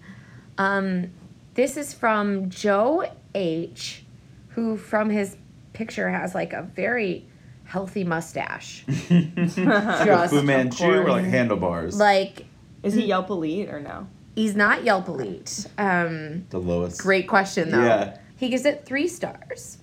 [0.57, 1.11] um,
[1.53, 3.05] this is from Joe
[3.35, 4.03] H,
[4.49, 5.37] who from his
[5.73, 7.25] picture has like a very
[7.63, 8.83] healthy mustache.
[9.11, 11.97] Like a Just Fu Manchu or like handlebars?
[11.97, 12.45] like
[12.83, 14.07] Is he Yelp Elite or no?
[14.35, 15.67] he's not Yelp Elite.
[15.77, 17.01] Um, the lowest.
[17.01, 17.83] Great question though.
[17.83, 18.17] Yeah.
[18.37, 19.77] He gives it three stars.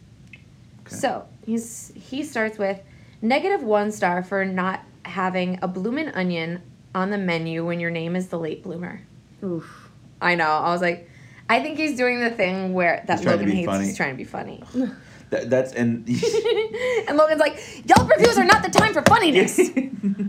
[0.86, 0.96] Okay.
[0.96, 2.80] So he's he starts with
[3.22, 6.62] negative one star for not having a bloomin' onion
[6.94, 9.02] on the menu when your name is the late bloomer.
[9.42, 9.90] Oof.
[10.20, 10.48] I know.
[10.50, 11.08] I was like,
[11.48, 13.66] I think he's doing the thing where that He's trying to Logan hates.
[13.66, 13.84] funny.
[13.86, 14.62] He's trying to be funny.
[15.30, 16.08] That, that's and
[17.06, 19.58] and Logan's like, Yelp reviews are not the time for funniness.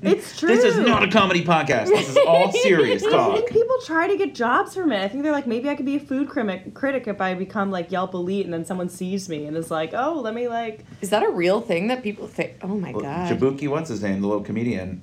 [0.02, 0.50] It's true.
[0.50, 1.88] this is not a comedy podcast.
[1.88, 5.02] This is all serious I think people try to get jobs from it.
[5.02, 7.70] I think they're like, maybe I could be a food critic, critic if I become
[7.72, 10.84] like Yelp Elite, and then someone sees me and is like, oh, let me like.
[11.02, 12.58] is that a real thing that people think?
[12.62, 13.30] Oh my Well, god.
[13.30, 15.02] Jaboukie, what's his name, the little comedian,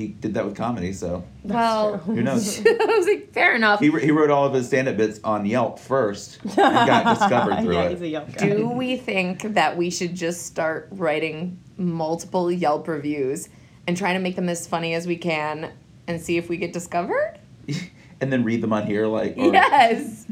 [0.00, 0.94] he did that with comedy.
[0.94, 2.58] So well, who knows?
[2.66, 3.80] I was like, fair enough.
[3.80, 7.74] he, he wrote all of his stand-up bits on Yelp first and got discovered through
[7.74, 7.90] yeah, it.
[7.92, 8.48] he's a Yelp guy.
[8.48, 13.50] Do we think that we should just start writing multiple Yelp reviews
[13.86, 15.70] and trying to make them as funny as we can
[16.06, 17.38] and see if we get discovered?
[18.22, 20.26] and then read them on here like or- Yes.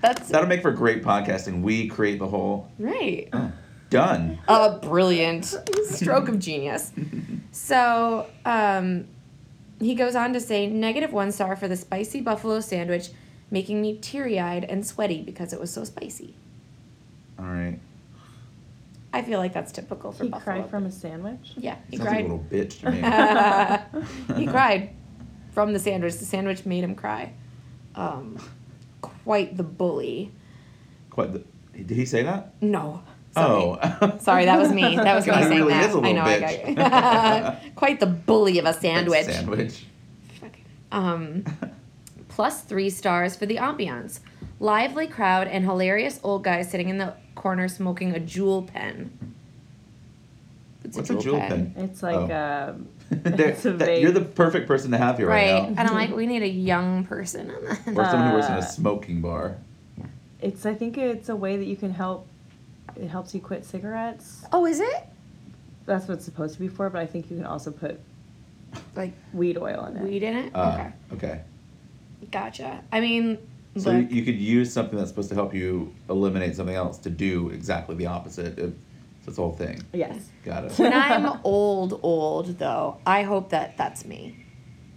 [0.00, 3.28] That's that'll make for great podcasting we create the whole right.
[3.32, 3.52] Oh.
[3.90, 5.44] Done A brilliant
[5.86, 6.92] stroke of genius.
[7.50, 9.06] So, um,
[9.80, 13.08] he goes on to say negative one star for the spicy buffalo sandwich,
[13.50, 16.34] making me teary eyed and sweaty because it was so spicy.
[17.38, 17.78] all right
[19.12, 20.56] I feel like that's typical for He buffalo.
[20.56, 21.52] He cried from a sandwich.
[21.56, 22.24] yeah, he sounds like cried.
[22.26, 24.90] a little bitch to me he cried
[25.52, 26.16] from the sandwich.
[26.18, 27.32] The sandwich made him cry.
[27.96, 28.38] Um,
[29.00, 30.30] quite the bully.
[31.10, 33.02] Quite the, did he say that No.
[33.34, 33.78] Sorry.
[34.02, 34.96] oh Sorry, that was me.
[34.96, 35.88] That was me God, he saying really that.
[35.90, 36.22] is a I little know.
[36.24, 36.68] bitch.
[36.68, 37.70] I got you.
[37.76, 39.26] quite the bully of a sandwich.
[39.26, 39.84] sandwich
[40.90, 41.44] Um,
[42.28, 44.20] plus three stars for the ambiance.
[44.60, 49.34] Lively crowd and hilarious old guy sitting in the corner smoking a Juul pen.
[50.84, 51.74] It's What's a Juul pen?
[51.76, 52.70] It's like Oh.
[52.70, 55.62] um, There- it's a that- you're the perfect person to have here right, Right.
[55.62, 57.80] now And I'm like, we need a young person on that.
[57.96, 59.56] or someone who works in a smoking bar
[60.40, 62.26] It's I think it's a way that you can help.
[62.96, 64.44] It helps you quit cigarettes.
[64.52, 65.06] Oh, is it?
[65.86, 67.98] That's what it's supposed to be for, but I think you can also put
[68.96, 70.02] Like weed oil in it.
[70.02, 70.54] weed in it?
[70.54, 70.92] uh, okay.
[71.14, 71.40] okay
[72.30, 72.82] Gotcha.
[72.92, 73.38] I mean,
[73.76, 77.10] so look, you could use something that's supposed to help you eliminate something else to
[77.10, 78.74] do exactly the opposite of
[79.24, 80.30] this whole thing Yes.
[80.44, 84.44] got it when I'm old, old though, I hope that that's me.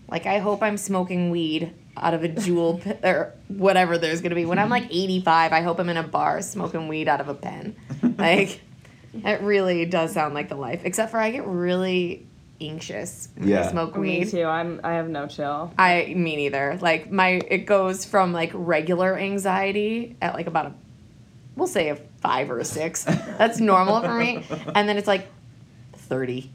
[0.10, 4.36] Like I hope I'm smoking weed out of a Juul pe- or whatever there's gonna
[4.36, 4.46] be.
[4.46, 7.34] When I'm like 85, I hope I'm in a bar smoking weed out of a
[7.36, 7.76] pen.
[8.18, 8.62] Like
[9.14, 10.82] it really does sound like the life.
[10.86, 12.26] Except for I get really
[12.62, 13.70] anxious when I Yeah.
[13.70, 14.26] smoke weed.
[14.26, 14.44] Me too.
[14.46, 14.80] I'm.
[14.84, 15.74] I have no chill.
[15.78, 16.78] I me neither.
[16.82, 20.74] Like my it goes from like regular anxiety at like about a
[21.56, 23.04] we'll say a five or a six.
[23.06, 24.46] That's normal for me.
[24.76, 25.28] And then it's like
[25.94, 26.52] thirty.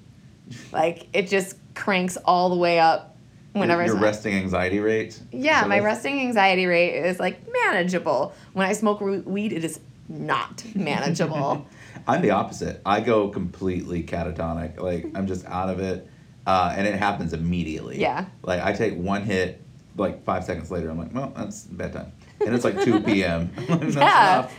[0.72, 3.15] Like it just cranks all the way up
[3.60, 4.02] whenever your, I your smoke.
[4.02, 8.34] resting anxiety rate Yeah, my resting anxiety rate is like manageable.
[8.52, 11.66] When I smoke weed, it is not manageable.
[12.08, 12.80] I'm the opposite.
[12.86, 14.80] I go completely catatonic.
[14.80, 16.08] Like I'm just out of it,
[16.46, 18.00] uh, and it happens immediately.
[18.00, 18.26] Yeah.
[18.42, 19.62] Like I take one hit,
[19.96, 22.12] like five seconds later, I'm like, well, that's bedtime,
[22.44, 23.50] and it's like 2 p.m.
[23.68, 24.38] that's yeah.
[24.38, 24.54] enough.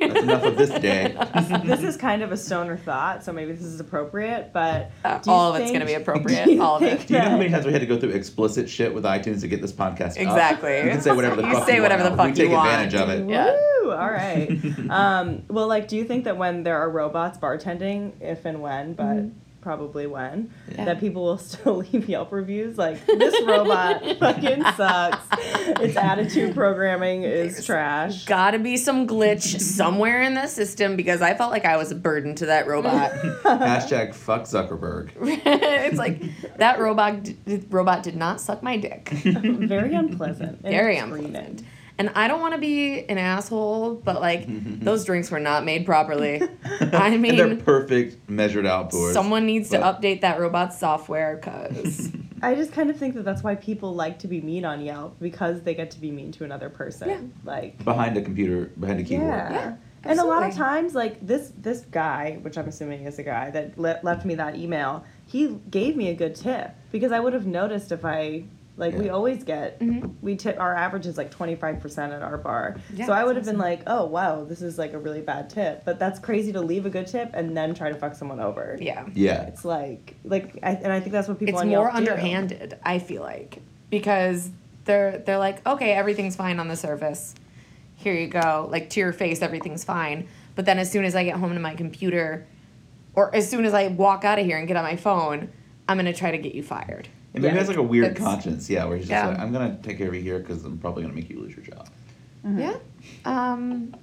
[0.00, 1.16] That's enough of this day.
[1.64, 4.52] this is kind of a stoner thought, so maybe this is appropriate.
[4.52, 6.96] But Uh, all of it's gonna be appropriate, all of it.
[6.98, 9.04] think Do you know how many times we had to go through explicit shit with
[9.04, 10.18] iTunes to get this podcast up?
[10.18, 10.78] Exactly.
[10.78, 12.16] You can say whatever the You fuck say you whatever want.
[12.16, 12.68] the fuck we take want.
[12.68, 13.28] advantage of it.
[13.30, 13.52] Yeah.
[13.82, 13.92] Woo!
[13.92, 14.50] All right.
[14.90, 18.94] um, well, like, do you think that when there are robots bartending, if and when,
[18.94, 19.24] but
[19.64, 20.84] probably when, Yeah.
[20.84, 22.78] that people will still leave Yelp reviews?
[22.78, 25.26] Like, this robot fucking sucks.
[25.80, 28.24] Its attitude programming is There's trash.
[28.26, 31.96] Gotta be some glitch somewhere in the system because I felt like I was a
[31.96, 33.10] burden to that robot.
[33.42, 35.10] Hashtag fuck Zuckerberg.
[35.20, 36.22] it's like
[36.58, 39.08] that robot d- robot did not suck my dick.
[39.08, 40.60] Very unpleasant.
[40.62, 41.24] Very screaming.
[41.34, 41.62] unpleasant.
[41.96, 44.44] And I don't want to be an asshole, but like
[44.80, 46.42] those drinks were not made properly.
[46.42, 49.12] I and they're perfect measured outdoors.
[49.12, 52.10] someone needs to update that robot software because
[52.42, 55.18] I just kind of think that that's why people like to be mean on Yelp
[55.20, 57.08] because they get to be mean to another person.
[57.08, 57.20] Yeah.
[57.44, 59.28] Like, behind a computer, behind a keyboard.
[59.28, 59.52] Yeah.
[59.52, 59.76] Yeah,
[60.10, 63.50] and a lot of times, like this this guy, which I'm assuming is a guy
[63.50, 67.32] that le- left me that email, he gave me a good tip because I would
[67.32, 68.44] have noticed if I
[68.76, 70.08] Like we always get Mm-hmm.
[70.20, 72.76] we tip our average is like twenty five percent at our bar.
[72.92, 75.20] Yeah, so I would have that's been like, oh wow, this is like a really
[75.20, 75.84] bad tip.
[75.84, 78.76] But that's crazy to leave a good tip and then try to fuck someone over.
[78.80, 79.06] Yeah.
[79.14, 79.42] Yeah.
[79.42, 81.96] It's like like I, and I think that's what people It's on more Yelp do.
[81.98, 83.62] underhanded, I feel like.
[83.90, 84.50] Because
[84.86, 87.34] they're they're like, okay, everything's fine on the surface.
[87.96, 88.66] Here you go.
[88.70, 90.26] Like to your face, everything's fine.
[90.56, 92.44] But then as soon as I get home to my computer,
[93.14, 95.50] or as soon as I walk out of here and get on my phone,
[95.88, 97.08] I'm gonna try to get you fired.
[97.34, 97.58] And maybe Yeah.
[97.58, 99.28] has like a weird conscience, yeah, where he's just Yeah.
[99.28, 101.54] like, I'm gonna take care of you here because I'm probably gonna make you lose
[101.56, 101.88] your job.
[102.56, 102.76] Yeah.
[103.24, 103.94] Um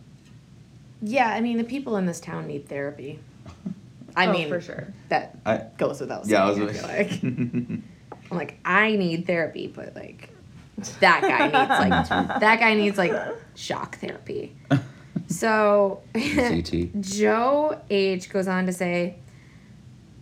[1.02, 3.20] Yeah, I mean the people in this town need therapy.
[4.16, 4.94] I Oh, mean for sure.
[5.10, 6.34] that I goes without saying.
[6.34, 7.82] yeah, I was I like, feel like.
[8.32, 10.30] I'm like, I need therapy, but like
[11.00, 13.14] that guy needs like that guy needs like
[13.56, 14.56] shock therapy.
[15.28, 16.02] So
[17.00, 19.16] Joe H goes on to say,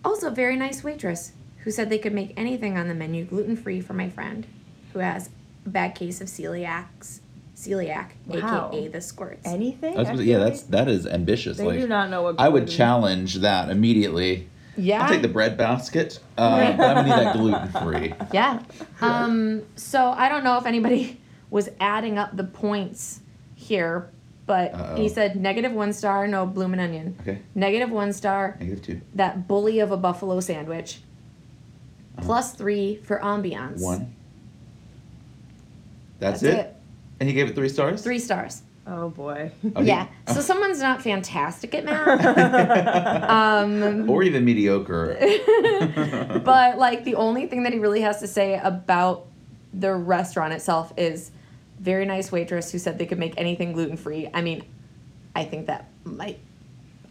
[0.05, 1.31] also very nice waitress
[1.63, 4.45] who said they could make anything on the menu gluten free for my friend
[4.93, 5.29] who has
[5.65, 7.19] a bad case of celiacs,
[7.55, 8.69] celiac, Wow.
[8.73, 9.45] aka the squirts.
[9.45, 9.95] Anything?
[9.95, 11.57] That's, yeah, feel that's that is ambitious.
[11.57, 14.47] they like do not know what I would gluten- challenge that immediately.
[14.77, 18.13] yeah, I'll take the bread basket, uh, but I'm gonna need that gluten free.
[18.33, 18.61] Yeah.
[19.01, 23.21] Um, so I don't know if anybody was adding up the points
[23.55, 24.09] here,
[24.45, 24.95] but Uh-oh.
[24.97, 27.15] he said negative one star, no bloomin' onion.
[27.21, 30.99] Okay, Negative one star, negative two, that bully of a buffalo sandwich.
[32.21, 33.81] Plus three for ambiance.
[33.81, 34.15] One.
[36.19, 36.59] That's, That's it?
[36.65, 36.75] it.
[37.19, 38.01] And he gave it three stars.
[38.03, 38.61] Three stars.
[38.87, 39.51] Oh boy.
[39.75, 40.07] Oh, he- yeah.
[40.33, 42.25] So someone's not fantastic at math.
[43.29, 45.15] um, or even mediocre.
[46.43, 49.25] but like the only thing that he really has to say about
[49.73, 51.31] the restaurant itself is
[51.79, 54.27] very nice waitress who said they could make anything gluten free.
[54.33, 54.63] I mean,
[55.35, 56.39] I think that might.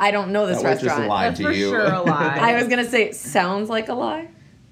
[0.01, 1.09] I don't know this that was just a restaurant.
[1.09, 1.69] lie That's to for you.
[1.71, 2.39] sure a lie.
[2.41, 4.29] I was gonna say it sounds like a lie.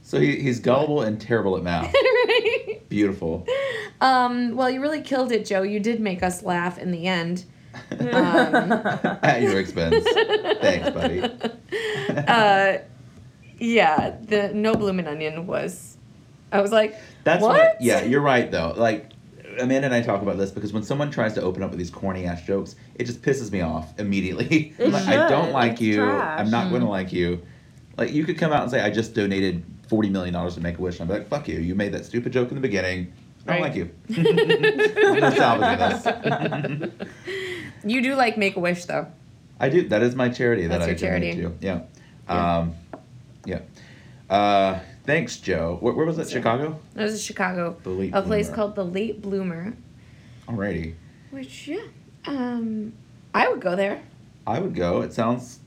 [0.06, 1.92] So he, he's gullible and terrible at math.
[2.88, 3.44] Beautiful.
[4.00, 5.62] um, well, you really killed it, Joe.
[5.62, 7.44] You did make us laugh in the end.
[7.90, 8.72] Um,
[9.22, 10.06] At your expense.
[10.60, 11.22] Thanks, buddy.
[12.28, 12.78] uh,
[13.58, 15.96] yeah, the no bloomin' onion was.
[16.52, 16.94] I was like,
[17.24, 17.58] That's what?
[17.58, 17.76] what.
[17.80, 18.74] Yeah, you're right though.
[18.76, 19.10] Like
[19.58, 21.90] Amanda and I talk about this because when someone tries to open up with these
[21.90, 24.72] corny ass jokes, it just pisses me off immediately.
[24.78, 25.96] It I'm like, I don't like It's you.
[25.96, 26.40] trash.
[26.40, 27.42] I'm not going to like you.
[27.98, 30.78] Like you could come out and say, I just donated forty million dollars to Make
[30.78, 31.58] a Wish, and I'm like, fuck you.
[31.58, 33.12] You made that stupid joke in the beginning.
[33.48, 33.68] I don't Right.
[33.68, 33.90] like you.
[35.06, 36.90] I'm not salvaging this.
[37.84, 39.06] You do like Make a Wish though.
[39.60, 39.86] I do.
[39.88, 41.30] That is my charity that That's I your charity.
[41.34, 41.66] donate to.
[41.66, 41.80] Yeah.
[42.28, 42.56] Yeah.
[42.58, 42.74] Um,
[43.44, 43.60] yeah.
[44.28, 45.76] Uh, thanks, Joe.
[45.80, 46.28] Where, where was it?
[46.28, 46.80] Chicago.
[46.96, 47.76] It was in Chicago.
[47.84, 49.74] The Late a place called the Late Bloomer,
[50.48, 50.94] Alrighty.
[51.30, 51.84] which yeah,
[52.26, 52.92] um,
[53.32, 54.02] I would go there.
[54.48, 55.02] I would go.
[55.02, 55.60] It sounds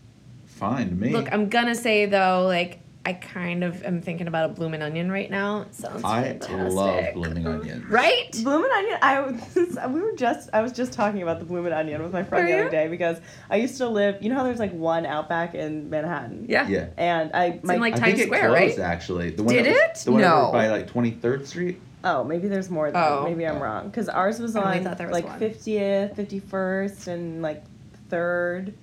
[0.45, 1.11] fine to me.
[1.13, 5.09] Look, I'm gonna say though, like I kind of am thinking about a bloomin' onion
[5.09, 5.61] right now.
[5.61, 6.73] It sounds I fantastic.
[6.75, 7.85] love blooming onions.
[7.89, 8.29] Right?
[8.43, 8.97] Bloomin' onion.
[9.01, 12.23] I was, we were just I was just talking about the bloomin' onion with my
[12.23, 12.61] friend Were the you?
[12.63, 13.19] other day because
[13.49, 14.21] I used to live.
[14.21, 16.45] You know how there's like one Outback in Manhattan.
[16.49, 16.67] Yeah.
[16.67, 16.87] Yeah.
[16.97, 18.85] And I my in, like, I Times think it Square, closed right?
[18.85, 19.29] actually.
[19.31, 20.05] The one Did that was, it?
[20.05, 20.49] The one No.
[20.51, 21.81] by like 23rd Street.
[22.03, 22.91] oh maybe there's more.
[22.91, 23.23] Than, Oh.
[23.23, 23.61] maybe I'm Oh.
[23.61, 25.39] wrong because ours was I on was like one.
[25.39, 27.63] 50th, 51st, and like
[28.09, 28.73] third.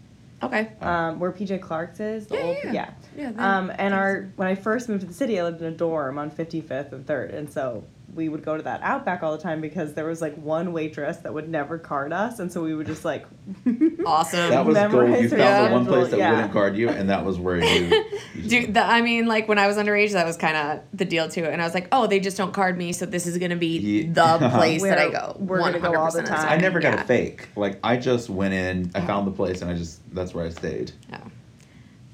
[0.43, 0.69] Okay.
[0.81, 2.27] Um, where PJ Clarke's is.
[2.27, 2.91] The Yeah, old, yeah, yeah.
[3.17, 3.33] Yeah.
[3.37, 6.19] Um, and our when I first moved to the city, I lived in a dorm
[6.19, 9.61] on 55th and 3rd, and so we would go to that Outback all the time
[9.61, 12.87] because there was like one waitress that would never card us, and so we would
[12.87, 13.27] just like.
[14.07, 14.51] awesome.
[14.51, 15.11] That was gold.
[15.21, 16.31] You found her the one place that yeah.
[16.31, 18.05] wouldn't card you, and that was where you.
[18.35, 21.05] you Dude, the, I mean, like when I was underage, that was kind of the
[21.05, 21.45] deal too.
[21.45, 23.79] And I was like, oh, they just don't card me, so this is gonna be
[23.79, 25.37] Ye- the place that I Where go.
[25.39, 26.49] we're gonna go all the time.
[26.49, 27.03] I never got Yeah.
[27.03, 27.49] a fake.
[27.57, 30.51] Like I just went in, I found the place, and I just that's where I
[30.51, 30.93] stayed.
[31.11, 31.19] No.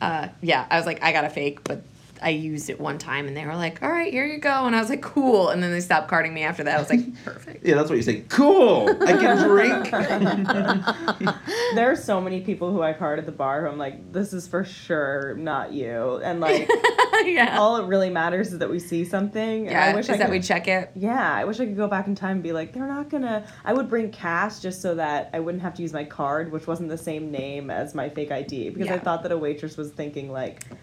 [0.02, 1.80] Uh, yeah, I was like, I got a fake, but
[2.22, 4.66] I used it one time, and they were like, all right, here you go.
[4.66, 5.48] And I was like, cool.
[5.48, 6.76] And then they stopped carding me after that.
[6.76, 7.66] I was like, perfect.
[7.66, 8.20] Yeah, that's what you say.
[8.28, 8.88] Cool.
[9.02, 9.90] I can drink.
[11.74, 14.32] there are so many people who I card at the bar who I'm like, this
[14.32, 16.68] is for sure not you, and like
[17.24, 17.58] yeah.
[17.58, 19.66] all it really matters is that we see something.
[19.66, 20.90] Yeah, I wish is I that could, we check it?
[20.94, 23.46] Yeah, I wish I could go back in time and be like, they're not gonna.
[23.64, 26.66] I would bring cash just so that I wouldn't have to use my card, which
[26.66, 29.90] wasn't the same name as my fake ID, because I thought that a waitress was
[29.90, 30.78] thinking like, Was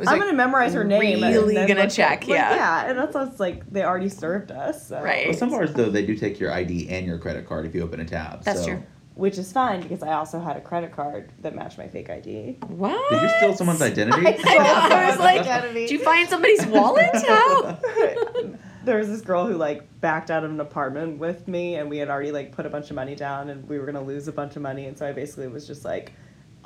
[0.00, 1.22] I'm like, gonna memorize her name.
[1.24, 2.54] and really then gonna look- check, like, yeah.
[2.54, 5.00] yeah, and that's what's like they already served us, so.
[5.02, 5.28] Right.
[5.28, 7.82] Well, some bars though they do take your ID and your credit card if you
[7.82, 8.42] open a tab.
[8.44, 8.66] That's so.
[8.66, 8.82] true.
[9.14, 12.58] Which is fine because I also had a credit card that matched my fake ID.
[12.66, 13.10] What?
[13.10, 14.26] Did you steal someone's identity?
[14.26, 15.80] I I know, I was like, Identity.
[15.86, 17.08] did you find somebody's wallet?
[17.26, 17.78] How?
[18.84, 21.96] there was this girl who like backed out of an apartment with me and we
[21.96, 24.32] had already like put a bunch of money down and we were gonna lose a
[24.32, 26.12] bunch of money and so I basically was just like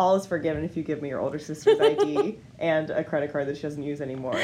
[0.01, 3.46] all is forgiven if you give me your older sister's ID and a credit card
[3.46, 4.34] that she doesn't use anymore.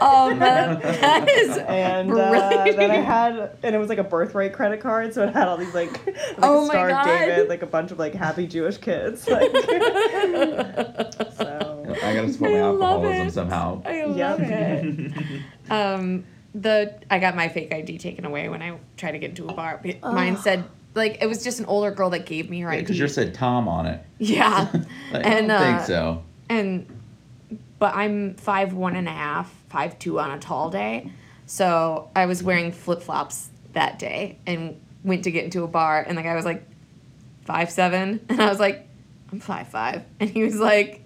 [0.00, 2.76] Um, that is And uh, brilliant.
[2.76, 5.56] then I had, and it was like a birthright credit card, so it had all
[5.58, 7.04] these like, like Oh a my Star of God.
[7.04, 9.28] David, like a bunch of like happy Jewish kids.
[9.28, 9.48] Like,
[11.36, 13.82] so I gotta support my alcoholism somehow.
[13.84, 14.40] I love Yep.
[14.40, 15.42] it.
[15.70, 19.46] um, the I got my fake ID taken away when I tried to get into
[19.48, 19.80] a bar.
[20.02, 20.64] Mine said
[20.96, 22.80] like it was just an older girl that gave me her ID.
[22.82, 24.02] Because yours said Tom on it.
[24.18, 24.68] yeah,
[25.12, 26.22] Like, and I don't uh, think so.
[26.48, 26.86] and
[27.78, 31.12] but I'm five one and a half, five two on a tall day,
[31.44, 36.02] so I was wearing flip flops that day and went to get into a bar,
[36.06, 36.66] and the guy was like
[37.44, 38.88] five seven, and I was like,
[39.30, 41.02] I'm five five, and he was like,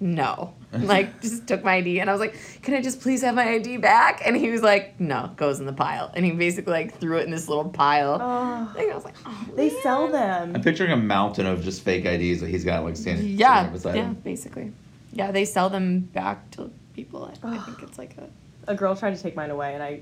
[0.00, 3.34] no, like just took my ID, and I was like, can I just please have
[3.34, 4.22] my ID back?
[4.26, 7.24] And he was like, no, goes in the pile, and he basically like threw it
[7.24, 8.18] in this little pile.
[8.20, 9.82] oh, And I was like, oh, they man.
[9.82, 10.54] sell them.
[10.56, 13.72] I'm picturing a mountain of just fake IDs that he's got like standing, Yeah, standing
[13.72, 14.14] beside yeah, him.
[14.24, 14.72] basically.
[15.12, 17.30] Yeah, they sell them back to people.
[17.42, 18.28] I, I think it's like a.
[18.68, 20.00] A girl tried to take mine away, and I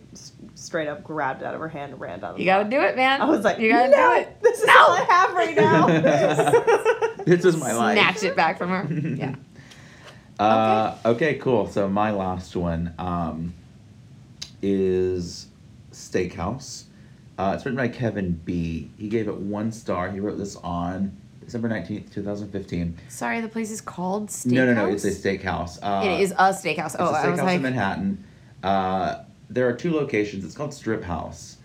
[0.54, 2.32] straight up grabbed it out of her hand and ran down.
[2.34, 3.20] the You gotta do it, man.
[3.20, 4.40] I was like, you gotta no, do it.
[4.42, 4.72] This is No.
[4.78, 7.14] all I have right now.
[7.26, 7.98] This is my life.
[7.98, 8.86] Snatch it back from her.
[8.90, 9.34] Yeah.
[10.38, 11.66] Uh, okay, cool.
[11.68, 13.54] So my last one um,
[14.62, 15.46] is
[15.92, 16.84] Steakhouse.
[17.38, 18.90] Uh, it's written by Kevin B.
[18.98, 20.10] He gave it one star.
[20.10, 22.96] He wrote this on December 19th, 2015.
[23.08, 24.46] Sorry, the place is called Steakhouse.
[24.52, 24.86] No, no, no.
[24.92, 25.78] It's a steakhouse.
[25.82, 26.86] Uh, It is a steakhouse.
[26.94, 28.24] It's Oh, a I was steakhouse like, in Manhattan.
[28.62, 30.44] Uh, there are two locations.
[30.44, 31.58] It's called Strip House.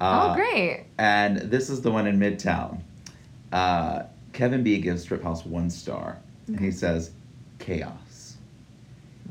[0.00, 0.84] oh, Uh, great.
[0.98, 2.80] And this is the one in Midtown.
[3.52, 4.02] Uh,
[4.32, 6.18] Kevin B gives Strip House one star.
[6.48, 7.12] And he says,
[7.60, 7.92] chaos.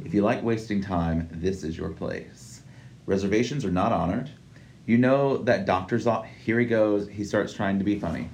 [0.04, 2.62] If you like wasting time, this is your place.
[3.06, 4.30] Reservations are not honored.
[4.86, 6.30] You know that doctor's office.
[6.44, 7.08] Here he goes.
[7.08, 8.30] He starts trying to be funny.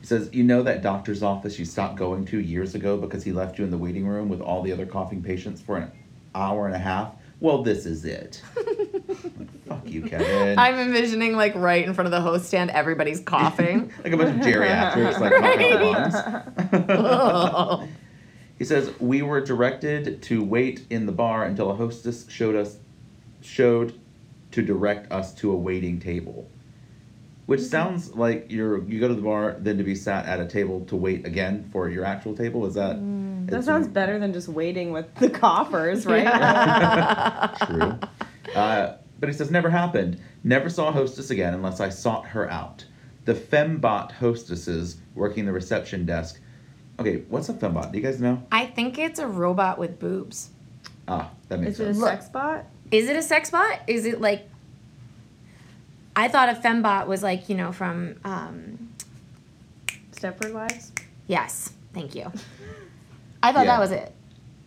[0.00, 3.32] He says, You know that doctor's office you stopped going to years ago because he
[3.32, 5.90] left you in the waiting room with all the other coughing patients for an
[6.34, 7.14] hour and a half?
[7.40, 8.42] Well, this is it.
[9.08, 10.58] Like, Fuck you, Kevin.
[10.58, 13.90] I'm envisioning like right in front of the host stand, everybody's coughing.
[14.04, 15.32] like a bunch of geriatrics, like
[17.78, 17.88] lungs.
[18.58, 22.78] He says we were directed to wait in the bar until a hostess showed us
[23.40, 23.98] showed
[24.50, 26.50] to direct us to a waiting table.
[27.46, 30.46] Which sounds like you're you go to the bar then to be sat at a
[30.46, 32.66] table to wait again for your actual table.
[32.66, 32.98] Is that
[33.46, 36.26] that sounds better than just waiting with the coffers, right?
[37.66, 37.98] True.
[38.54, 40.20] Uh, but he says, never happened.
[40.44, 42.84] Never saw a hostess again unless I sought her out.
[43.24, 46.40] The fembot hostesses working the reception desk.
[46.98, 47.92] Okay, what's a fembot?
[47.92, 48.42] Do you guys know?
[48.50, 50.50] I think it's a robot with boobs.
[51.06, 51.98] Ah, that makes Is it a sense.
[51.98, 52.10] Look.
[52.10, 52.64] sex bot?
[52.90, 53.80] Is it a sex bot?
[53.86, 54.48] Is it like?
[56.16, 58.16] I thought a fembot was like you know from.
[58.24, 58.88] Um,
[60.12, 60.90] Stepford Wives?
[61.28, 62.32] yes, thank you.
[63.40, 63.76] I thought Yeah.
[63.76, 64.12] that was it.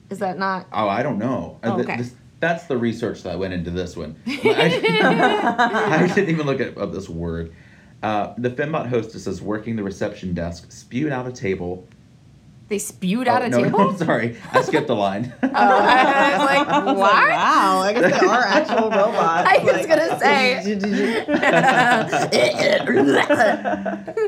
[0.10, 0.66] Is that not?
[0.72, 1.60] Oh, I don't know.
[1.62, 1.98] Uh, Oh, th- okay.
[1.98, 4.16] this- that's the research that went into this one.
[4.26, 7.54] I, I didn't even look at up this word.
[8.02, 11.86] Uh, the fembot hostess is working the reception desk spewed out a table.
[12.72, 13.80] They spewed out Oh, a no, table.
[13.80, 15.34] No, sorry, I skipped a line.
[15.44, 17.14] Oh, I was like, I was what?
[17.14, 19.50] like, wow, I guess they are actual robots.
[19.50, 20.76] I was Like- gonna say.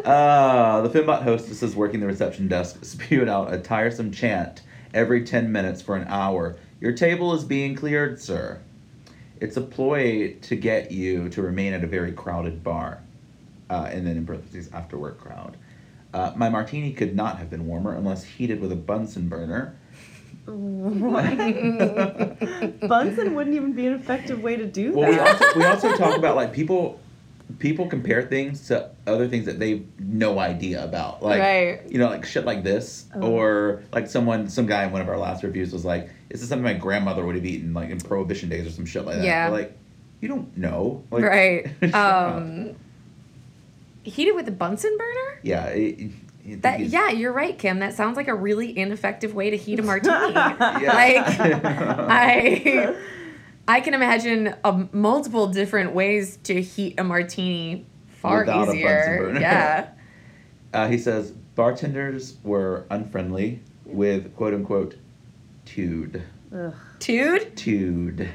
[0.04, 4.62] Uh, the Fembot hostesses working the reception desk spewed out a tiresome chant
[4.94, 6.58] every 10 minutes for an hour.
[6.82, 8.60] Your table is being cleared, sir.
[9.40, 13.02] It's a ploy to get you to remain at a very crowded bar.
[13.70, 15.56] Uh, and then in parentheses, after work crowd.
[16.14, 19.76] Uh, my martini could not have been warmer unless heated with a Bunsen burner.
[20.46, 21.00] Bunsen
[23.34, 26.36] wouldn't even be an effective way to do Well, we also, we also talk about
[26.36, 27.00] like people
[27.60, 31.24] people compare things to other things that they've no idea about.
[31.24, 31.80] Like Right.
[31.90, 33.06] you know, like shit like this.
[33.16, 33.32] Oh.
[33.32, 36.50] Or like someone some guy in one of our last reviews was like, This is
[36.50, 39.26] something my grandmother would have eaten like in prohibition days or some shit like that.
[39.26, 39.48] Yeah.
[39.50, 39.78] Like,
[40.20, 41.04] you don't know.
[41.10, 41.72] Like, right.
[41.82, 42.44] shut up.
[44.06, 45.40] Um, heated with a Bunsen burner?
[45.44, 45.66] yeah.
[45.68, 46.12] It, it-
[46.46, 47.80] it- That he's- yeah, you're right, Kim.
[47.80, 50.34] That sounds like a really ineffective way to heat a martini.
[50.34, 50.92] Yeah.
[50.94, 51.24] Like
[52.10, 52.96] I
[53.68, 57.86] I can imagine um, multiple different ways to heat a martini
[58.22, 59.18] far Without a Bunsen easier.
[59.20, 59.40] burner.
[59.40, 59.90] Yeah.
[60.74, 64.96] Uh, he says bartenders were unfriendly with quote unquote
[65.66, 66.24] tude.
[66.52, 66.74] Ugh.
[66.98, 67.56] Tude?
[67.56, 68.28] Tude.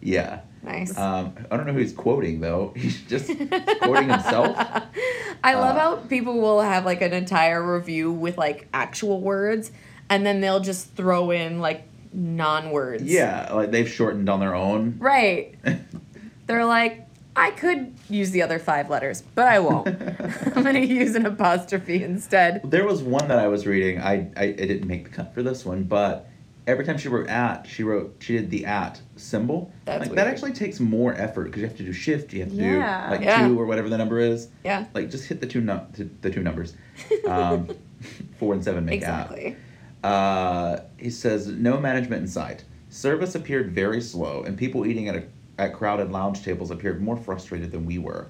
[0.00, 0.40] Yeah.
[0.64, 0.96] Nice.
[0.96, 2.72] Um, I don't know who he's quoting though.
[2.76, 4.56] He's just quoting himself.
[5.44, 9.70] I love Uh, how people will have like an entire review with like actual words
[10.08, 13.02] and then they'll just throw in like non words.
[13.02, 14.96] Yeah, like they've shortened on their own.
[14.98, 15.54] Right.
[16.46, 17.06] They're like,
[17.36, 19.88] I could use the other five letters, but I won't.
[19.88, 22.60] I'm going to use an apostrophe instead.
[22.64, 24.00] There was one that I was reading.
[24.00, 26.28] I, I it didn't make the cut for this one, but
[26.66, 29.72] every time she wrote at, she wrote she did the at symbol.
[29.84, 30.18] That's like weird.
[30.18, 32.32] that actually takes more effort because you have to do shift.
[32.32, 33.06] You have to Yeah.
[33.06, 33.46] do like Yeah.
[33.48, 34.48] two or whatever the number is.
[34.64, 34.86] Yeah.
[34.94, 35.86] Like just hit the two num-
[36.20, 36.74] the two numbers.
[37.28, 37.68] Um,
[38.38, 39.30] four and seven make at.
[39.30, 39.56] Exactly.
[40.02, 42.64] Uh, he says no management in sight.
[42.90, 45.24] Service appeared very slow, and people eating at a,
[45.58, 48.28] at crowded lounge tables appeared more frustrated than we were.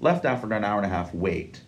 [0.00, 1.60] Left after an hour and a half wait.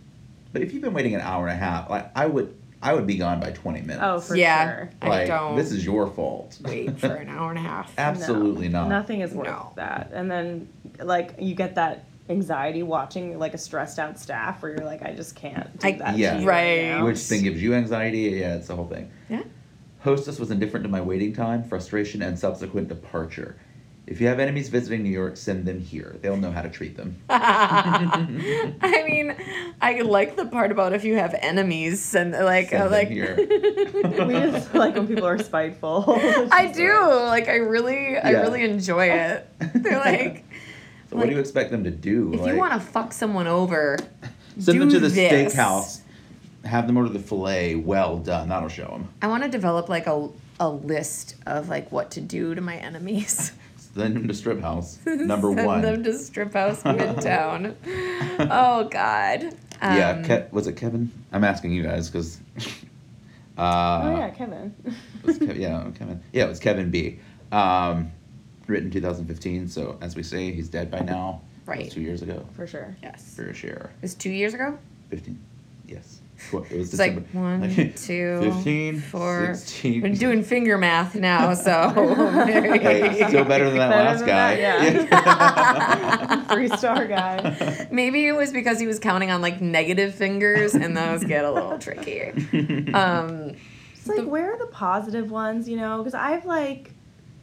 [0.52, 3.06] But if you've been waiting an hour and a half, like I would, I would
[3.06, 4.00] be gone by twenty minutes.
[4.02, 4.64] Oh, for yeah.
[4.76, 4.90] sure.
[5.02, 6.56] I like don't this is your fault.
[6.64, 7.92] wait for an hour and a half.
[7.98, 8.88] Absolutely No, not.
[8.88, 9.72] Nothing is worth No.
[9.76, 10.10] that.
[10.12, 10.68] And then,
[11.02, 15.12] like, you get that anxiety watching like a stressed out staff where you're like, I
[15.14, 16.12] just can't do I- that.
[16.12, 16.38] to Yeah.
[16.38, 16.82] you Right.
[16.82, 17.04] now.
[17.04, 18.18] Which then gives you anxiety.
[18.38, 19.10] Yeah, it's the whole thing.
[19.28, 19.42] Yeah.
[20.00, 23.56] Hostess was indifferent to my waiting time, frustration, and subsequent departure.
[24.10, 26.16] If you have enemies visiting New York, send them here.
[26.22, 27.16] They'll know how to treat them.
[27.28, 29.36] I mean,
[29.82, 33.08] I like the part about if you have enemies and like, Send uh, them like
[33.08, 33.34] here.
[33.36, 36.04] we just like when people are spiteful.
[36.50, 36.90] I do.
[37.26, 39.46] Like, I really, I really enjoy it.
[39.74, 40.44] They're like,
[41.10, 42.32] So what do you expect them to do?
[42.32, 43.98] if Like, you want to fuck someone over,
[44.58, 45.54] send them to the this.
[45.54, 46.00] steakhouse,
[46.64, 47.74] have them order the fillet.
[47.74, 48.48] Well done.
[48.48, 49.08] That'll show them.
[49.20, 50.30] I want to develop like a
[50.60, 53.52] a list of like what to do to my enemies.
[53.94, 54.98] Send them to Strip House.
[55.06, 55.82] Number Send one.
[55.82, 57.74] them to Strip House Midtown.
[58.38, 59.44] oh God.
[59.80, 61.10] Um, yeah, Ke- was it Kevin?
[61.32, 62.40] I'm asking you guys because.
[63.56, 64.72] Uh, oh yeah, Kevin.
[64.84, 66.22] it Kev- yeah, Kevin.
[66.32, 67.18] Yeah, it was Kevin B.
[67.50, 68.12] Um,
[68.68, 69.66] written 2015.
[69.66, 71.40] So as we say, he's dead by now.
[71.66, 71.90] That was Right.
[71.90, 72.46] two years ago.
[72.52, 72.96] For sure.
[73.02, 73.34] Yes.
[73.34, 73.90] For sure.
[73.96, 74.78] It was two years ago.
[75.10, 75.36] 15.
[75.88, 76.17] Yes.
[76.50, 77.38] Tw- It was It's like December.
[77.38, 79.54] one, two, 15, four.
[79.54, 80.02] 16.
[80.02, 81.90] We're doing finger math now, so
[82.46, 84.56] Hey, still better than that Better last than guy.
[84.56, 86.44] that, yeah.
[86.54, 87.88] Three star guy.
[87.90, 91.50] Maybe it was because he was counting on like negative fingers, and those get a
[91.50, 92.30] little tricky.
[92.92, 93.52] Um,
[93.96, 95.98] It's like, where are the positive ones, you know?
[95.98, 96.92] Because I have like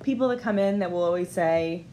[0.04, 1.86] people that come in that will always say,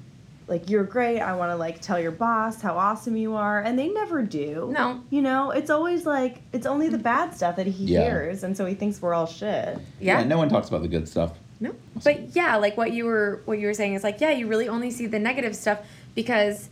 [0.49, 1.21] like, you're great.
[1.21, 3.61] I want to like tell your boss how awesome you are.
[3.63, 4.71] And they never do.
[4.73, 5.01] No.
[5.11, 8.05] You know, it's always like, it's only the bad stuff that he Yeah.
[8.05, 8.43] hears.
[8.45, 9.79] And so he thinks we're all shit.
[10.01, 10.23] yeah.
[10.25, 11.39] No one talks about the good stuff.
[11.61, 11.75] No.
[12.03, 14.69] But yeah, like what you were what you were saying is like, yeah, you really
[14.69, 15.79] only see the negative stuff
[16.15, 16.69] because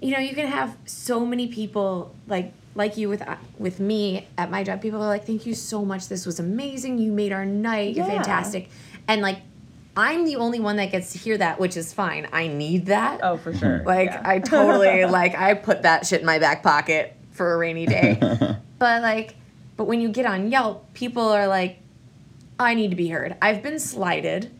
[0.00, 4.26] you know, you can have so many people like like you with uh, with me
[4.36, 4.82] at my job.
[4.82, 6.08] People are like, "Thank you so much.
[6.08, 6.98] This was amazing.
[6.98, 7.94] You made our night.
[7.96, 8.68] You're fantastic."
[9.08, 9.38] And like
[9.96, 12.28] I'm the only one that gets to hear that, which is fine.
[12.32, 13.20] I need that.
[13.22, 13.82] Oh, for sure.
[13.86, 14.22] Like Yeah.
[14.24, 18.18] I totally like I put that shit in my back pocket for a rainy day.
[18.78, 19.36] but like
[19.76, 21.78] but when you get on Yelp, people are like
[22.58, 23.36] I need to be heard.
[23.42, 24.50] I've been slighted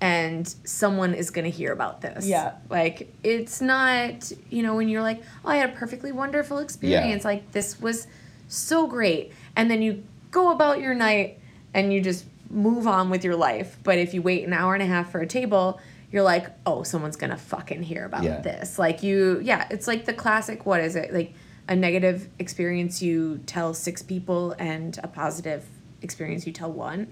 [0.00, 2.26] and someone is going to hear about this.
[2.26, 2.54] Yeah.
[2.70, 7.24] Like it's not, you know, when you're like, "Oh, I had a perfectly wonderful experience.
[7.24, 8.06] Like this was
[8.48, 11.40] so great." And then you go about your night
[11.74, 13.76] and you just move on with your life.
[13.82, 15.80] But if you wait an hour and a half for a table,
[16.10, 18.40] you're like, "Oh, someone's to fucking hear about Yeah.
[18.40, 21.12] this." Like you, yeah, it's like the classic what is it?
[21.12, 21.34] Like
[21.68, 25.66] a negative experience you tell 6 people and a positive
[26.00, 27.08] experience you tell one.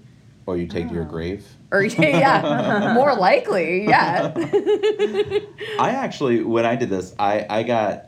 [0.47, 1.07] Or you take to your Oh.
[1.07, 1.45] grave.
[1.71, 4.33] Or yeah, more likely, yeah.
[5.79, 8.05] I actually, when I did this, I, I got,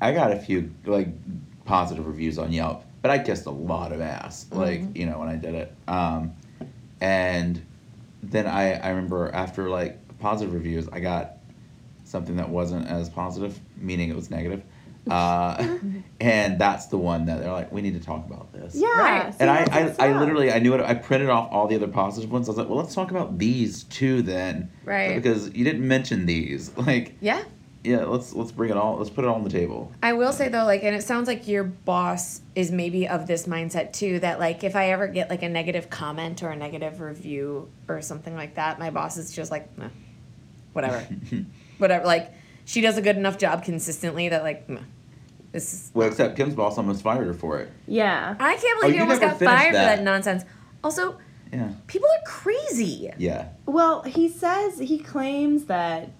[0.00, 1.08] I got a few like
[1.64, 5.28] positive reviews on Yelp, but I kissed a lot of ass, like you know when
[5.28, 5.74] I did it.
[5.88, 6.32] Um,
[7.00, 7.64] and
[8.22, 11.38] then I, I remember after like positive reviews, I got
[12.04, 14.62] something that wasn't as positive, meaning it was negative.
[15.10, 15.78] Uh,
[16.20, 18.74] and that's the one that they're like, we need to talk about this.
[18.74, 18.86] Yeah.
[18.86, 19.34] Right.
[19.40, 20.80] And I, that's I, I literally I knew it.
[20.82, 22.48] I printed off all the other positive ones.
[22.48, 25.16] I was like, well, let's talk about these two then, Right.
[25.16, 26.70] Because you didn't mention these.
[26.80, 27.42] Like, yeah.
[27.82, 28.96] Yeah, let's let's bring it all.
[28.96, 29.90] Let's put it all on the table.
[30.02, 33.46] I will say though, like, and it sounds like your boss is maybe of this
[33.46, 34.20] mindset too.
[34.20, 38.02] That like, if I ever get like a negative comment or a negative review or
[38.02, 39.88] something like that, my boss is just like, "Meh,
[40.72, 41.06] whatever,
[41.78, 42.04] whatever.
[42.04, 42.32] Like,
[42.64, 44.80] she does a good enough job consistently that like, meh,
[45.52, 45.90] this is.
[45.94, 47.70] Well, except Kim's boss almost fired her for it.
[47.86, 48.36] Yeah.
[48.38, 49.96] I can't Oh, believe you you almost got finished fired for that.
[49.96, 50.44] that nonsense.
[50.84, 51.18] Also,
[51.52, 51.70] Yeah.
[51.86, 53.10] people are crazy.
[53.18, 53.48] Yeah.
[53.66, 56.10] Well, he says he claims that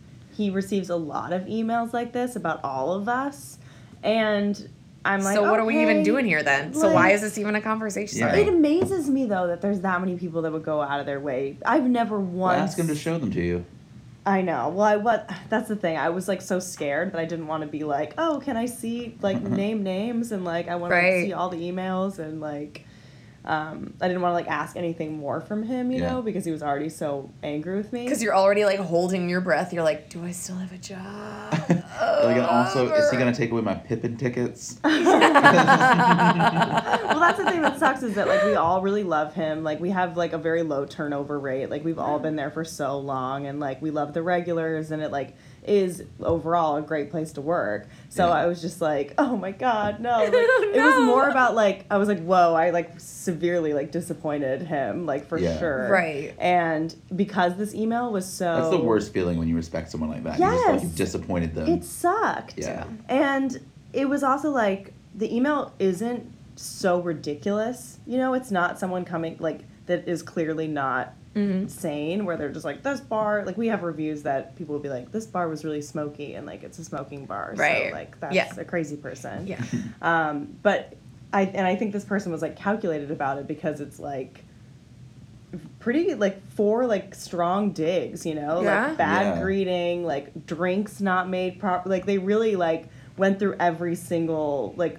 [0.41, 3.59] he receives a lot of emails like this about all of us,
[4.03, 4.69] and
[5.05, 6.73] I'm like, so what are we even doing here then?
[6.73, 8.21] so like- why is this even a conversation?
[8.21, 8.35] Yeah.
[8.35, 11.21] It amazes me though that there's that many people that would go out of their
[11.21, 11.59] way.
[11.67, 12.59] I've never Well, once.
[12.71, 13.65] ask him to show them to you.
[14.27, 14.69] I know.
[14.69, 15.31] Well, I what?
[15.49, 15.97] That's the thing.
[15.97, 18.67] I was like so scared that I didn't want to be like, oh, can I
[18.67, 21.21] see like name names and like I want Right.
[21.21, 22.87] to see all the emails and like.
[23.45, 26.11] Um, I didn't want to like ask anything more from him, you Yeah.
[26.13, 28.05] know, because he was already so angry with me.
[28.05, 29.73] Because you're already like holding your breath.
[29.73, 31.53] You're like, do I still have a job?
[31.53, 34.79] like, and also, is he gonna take away my Pippin tickets?
[34.85, 34.93] well,
[37.19, 39.63] that's the thing that sucks is that like we all really love him.
[39.65, 41.71] Like we have like a very low turnover rate.
[41.71, 45.03] Like we've all been there for so long, and like we love the regulars, and
[45.03, 45.35] it like
[45.67, 47.87] is overall a great place to work.
[48.09, 48.33] So Yeah.
[48.33, 50.19] I was just like, oh my god, no!
[50.25, 52.55] Like, It was more about like I was like, whoa!
[52.55, 55.59] I like severely like disappointed him, like for Yeah.
[55.59, 55.89] sure.
[55.91, 56.35] Right.
[56.39, 60.25] And because this email was so That's the worst feeling when you respect someone like
[60.25, 60.39] that.
[60.39, 60.83] You just like Yes.
[60.85, 61.69] you've disappointed them.
[61.69, 62.55] It sucked.
[62.59, 62.85] Yeah.
[63.09, 63.61] And
[63.93, 67.99] it was also like the email isn't so ridiculous.
[68.07, 71.69] You know, it's not someone coming like that is clearly not Mm-hmm.
[71.69, 74.89] sane where they're just like this bar like we have reviews that people will be
[74.89, 77.91] like this bar was really smoky and like it's a smoking bar Right.
[77.91, 78.53] so like that's Yeah.
[78.59, 79.63] a crazy person Yeah.
[80.03, 80.97] um but
[81.33, 84.45] i and i think this person was like calculated about it because it's like
[85.79, 88.89] pretty like four like strong digs you know Yeah.
[88.89, 89.43] like bad Yeah.
[89.43, 94.99] greeting like drinks not made proper like they really like went through every single like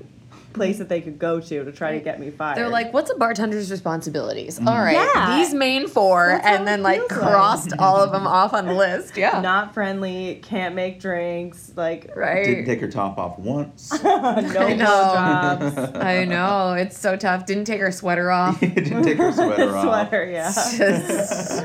[0.53, 3.09] place that they could go to to try to get me fired They're like, what's
[3.11, 4.59] a bartender's responsibilities?
[4.59, 4.67] Mm.
[4.67, 5.37] All right, Yeah.
[5.37, 7.19] these main four, That's and then like feels like.
[7.19, 9.17] crossed all of them off on the list.
[9.17, 9.41] Yeah.
[9.41, 12.45] not friendly can't make drinks like right.
[12.45, 13.91] Didn't take her top off once.
[14.03, 14.85] no I know.
[14.85, 17.45] blowjobs I know it's so tough.
[17.45, 18.59] Didn't take her sweater off.
[18.59, 19.83] Didn't take her sweater off.
[19.83, 21.63] sweater yeah Just,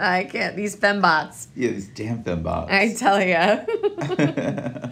[0.00, 0.56] I can't.
[0.56, 1.46] These fembots.
[1.56, 2.70] Yeah, these damn fembots.
[2.70, 4.88] I tell you.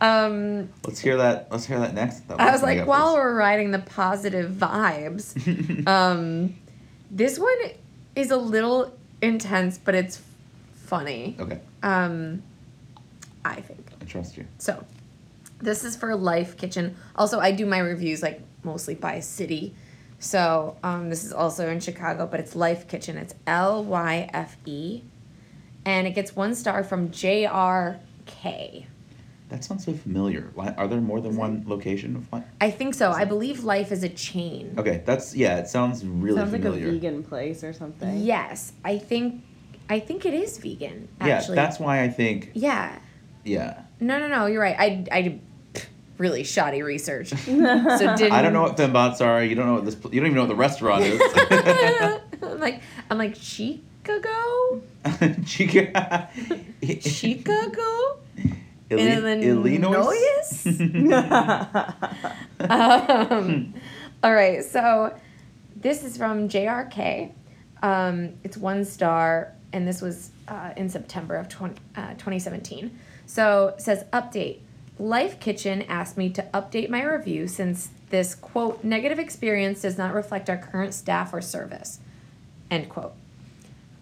[0.00, 1.48] Um, let's hear that.
[1.50, 2.28] Let's hear that next.
[2.28, 6.54] That I was like, while we're riding the positive vibes, um,
[7.10, 7.56] this one
[8.14, 10.20] is a little intense, but it's
[10.74, 11.36] funny.
[11.40, 12.42] Okay, Um,
[13.44, 13.90] I think.
[14.00, 14.46] I trust you.
[14.58, 14.84] So,
[15.60, 16.96] this is for Lyfe Kitchen.
[17.16, 19.74] Also, I do my reviews like mostly by city.
[20.20, 23.16] So, um, this is also in Chicago, but it's Lyfe Kitchen.
[23.16, 25.02] It's L Y F E.
[25.84, 28.86] And it gets one star from JRK.
[29.48, 30.50] That sounds so familiar.
[30.54, 32.46] Why, are there more than one location of what?
[32.60, 33.10] I think so.
[33.12, 34.74] I believe Lyfe is a chain.
[34.76, 35.56] Okay, that's yeah.
[35.58, 36.88] It sounds really sounds like familiar.
[36.88, 39.42] a vegan place or something Yes, I think
[39.88, 41.08] I think it is vegan.
[41.20, 41.54] yeah, Actually.
[41.56, 42.98] that's why I think Yeah.
[43.44, 43.82] yeah.
[44.00, 44.46] No, no, no.
[44.46, 44.76] You're right.
[44.78, 45.40] I I
[46.18, 47.28] really shoddy research.
[47.30, 47.36] so
[48.16, 48.32] didn't.
[48.32, 49.42] I don't know what fembots are.
[49.42, 49.94] You don't know what this.
[49.94, 51.20] You don't even know what the restaurant is.
[52.42, 54.82] I'm like I'm like Chicago,
[55.46, 56.28] Chicago.
[57.00, 58.18] Chicago,
[58.90, 60.16] Illi- Illinois.
[62.60, 63.74] um,
[64.22, 65.14] all right, so
[65.76, 67.32] this is from JRK.
[67.82, 72.98] Um, it's one star, and this was uh, in September of 20, uh, 2017.
[73.26, 74.60] So it says update.
[74.98, 80.12] Lyfe Kitchen asked me to update my review since this quote negative experience does not
[80.14, 82.00] reflect our current staff or service.
[82.70, 83.12] End quote.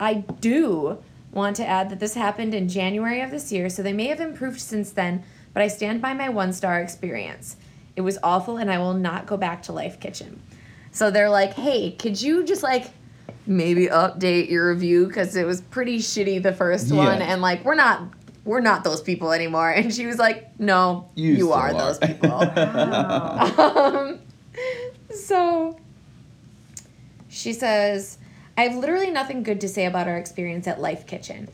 [0.00, 0.98] I do
[1.36, 4.20] want to add that this happened in January of this year, so they may have
[4.20, 5.22] improved since then,
[5.54, 7.56] but I stand by my one star experience.
[7.94, 10.40] It was awful, and I will not go back to Lyfe Kitchen.
[10.92, 12.86] So they're like, hey, could you just like
[13.46, 15.06] maybe update your review?
[15.06, 16.96] Because it was pretty shitty the first Yeah.
[16.96, 18.02] one, and like, we're not.
[18.44, 19.70] We're not those people anymore.
[19.72, 22.28] And she was like, No, you, still are, those people.
[22.30, 23.52] Wow.
[24.08, 24.20] um,
[25.12, 25.76] so
[27.28, 28.18] she says,
[28.56, 31.48] I have literally nothing good to say about our experience at Lyfe Kitchen.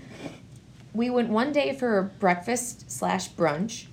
[0.95, 3.87] We went one day for breakfast slash brunch,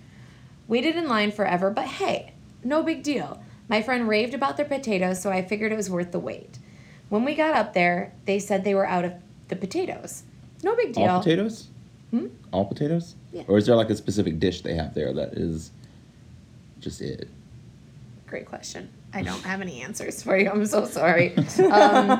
[0.68, 2.34] waited in line forever, but hey,
[2.64, 3.42] no big deal.
[3.68, 6.60] My friend raved about their potatoes, so I figured it was worth the wait.
[7.10, 9.14] When we got up there, they said they were out of
[9.48, 10.24] the potatoes.
[10.64, 11.08] No big deal.
[11.08, 11.68] All potatoes?
[12.12, 12.28] Hmm?
[12.52, 13.16] All potatoes?
[13.32, 13.44] Yeah.
[13.48, 15.72] Or is there like a specific dish they have there that is
[16.80, 17.30] just it?
[18.28, 18.90] Great question.
[19.14, 20.50] I don't have any answers for you.
[20.50, 21.36] I'm so sorry.
[21.60, 22.12] Um,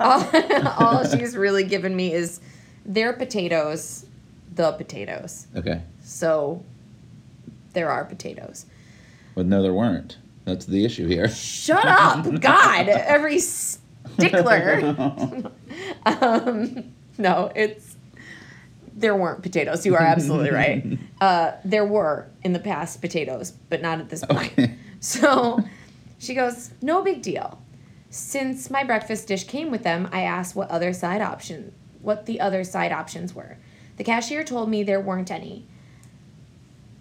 [0.00, 0.28] all,
[0.78, 2.40] all she's really given me is
[2.84, 4.06] their potatoes,
[4.54, 5.46] the potatoes.
[5.54, 5.82] Okay.
[6.02, 6.64] So
[7.72, 8.66] there are potatoes.
[9.34, 10.18] Well, no, there weren't.
[10.44, 11.28] That's the issue here.
[11.28, 12.88] Shut up, God!
[12.88, 14.80] Every stickler.
[16.06, 17.96] um, no, it's
[18.94, 19.84] there weren't potatoes.
[19.84, 20.98] You are absolutely right.
[21.20, 24.52] Uh, there were in the past potatoes, but not at this point.
[24.52, 24.74] Okay.
[25.00, 25.60] So
[26.18, 27.60] she goes, No big deal.
[28.10, 32.40] Since my breakfast dish came with them, I asked what other side option what the
[32.40, 33.56] other side options were.
[33.96, 35.66] The cashier told me there weren't any.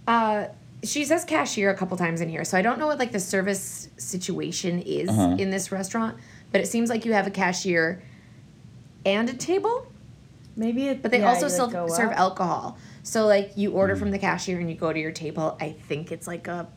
[0.07, 0.47] Uh
[0.83, 3.19] she says cashier a couple times in here, so I don't know what like the
[3.19, 5.35] service situation is Uh-huh.
[5.39, 6.17] in this restaurant,
[6.51, 8.03] but it seems like you have a cashier
[9.05, 9.87] and a table,
[10.55, 11.01] Maybe it.
[11.01, 12.19] but they yeah, also still like, serve up.
[12.19, 12.77] alcohol.
[13.03, 15.57] So like you order from the cashier and you go to your table.
[15.59, 16.67] I think it's like a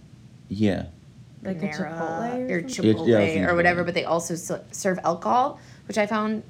[0.49, 0.87] Yeah.
[1.43, 2.95] Like a Panera Chipotle or or something?
[2.97, 4.35] Chipotle Yeah, I was thinking or whatever, but they also
[4.73, 6.43] serve alcohol, which I found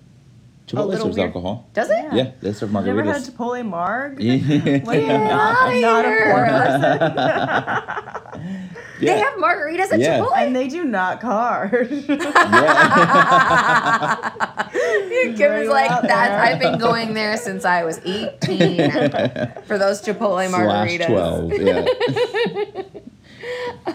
[0.66, 1.28] Chipotle little serves weird.
[1.28, 1.66] alcohol.
[1.72, 1.94] does it?
[1.96, 2.14] Yeah.
[2.14, 3.22] Yeah, they serve You never had.
[3.22, 4.18] Chipotle Marg?
[4.84, 6.46] What are you Get not, not a poor here.
[8.38, 8.68] person?
[9.00, 10.18] They have margaritas at Yeah.
[10.18, 10.36] Chipotle.
[10.36, 11.88] and they do not card.
[11.90, 12.16] Yeah.
[15.36, 16.32] Kim is like out that.
[16.32, 18.90] I've been going there since I was 18
[19.64, 21.06] for those Chipotle Slash margaritas.
[21.06, 21.52] twelve.
[21.52, 21.84] Yeah.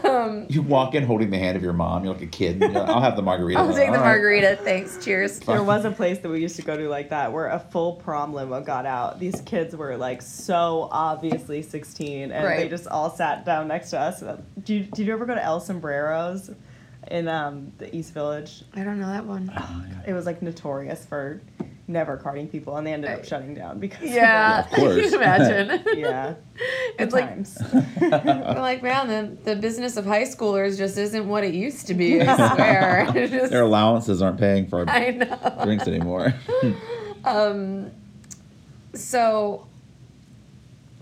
[0.04, 2.04] Um, You walk in holding the hand of your mom.
[2.04, 2.60] You're like a kid.
[2.60, 3.60] Like, I'll have the margarita.
[3.60, 4.00] I'll take the All right.
[4.00, 4.58] margarita.
[4.64, 5.04] Thanks.
[5.04, 5.40] Cheers.
[5.40, 7.94] There was a place that we used to go to like that where a full
[7.94, 9.20] prom limo got out.
[9.20, 14.00] These kids were like so obviously 16 and they just all sat down next to
[14.00, 14.24] us.
[14.64, 16.50] Do you, did you ever go to El Sombreros
[17.10, 18.64] in um, the East Village?
[18.76, 19.52] I don't know that one.
[20.08, 21.42] It was like notorious for
[21.88, 24.98] never carding people and they ended up shutting down because Yeah, Of course.
[24.98, 25.84] I can imagine.
[26.00, 26.34] yeah.
[26.98, 27.58] it's like times.
[28.02, 29.08] we're like, man,
[29.44, 32.22] the, the business of high schoolers just isn't what it used to be.
[32.22, 33.28] I swear.
[33.28, 35.60] Just- Their allowances aren't paying for I know.
[35.64, 36.34] drinks anymore.
[37.26, 37.92] Um,
[38.94, 39.68] so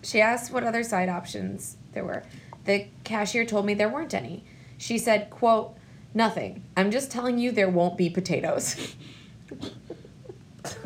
[0.02, 2.24] she asked what other side options there were.
[2.66, 4.44] The cashier told me there weren't any.
[4.78, 5.76] She said, quote,
[6.14, 6.64] nothing.
[6.76, 8.96] I'm just telling you there won't be potatoes.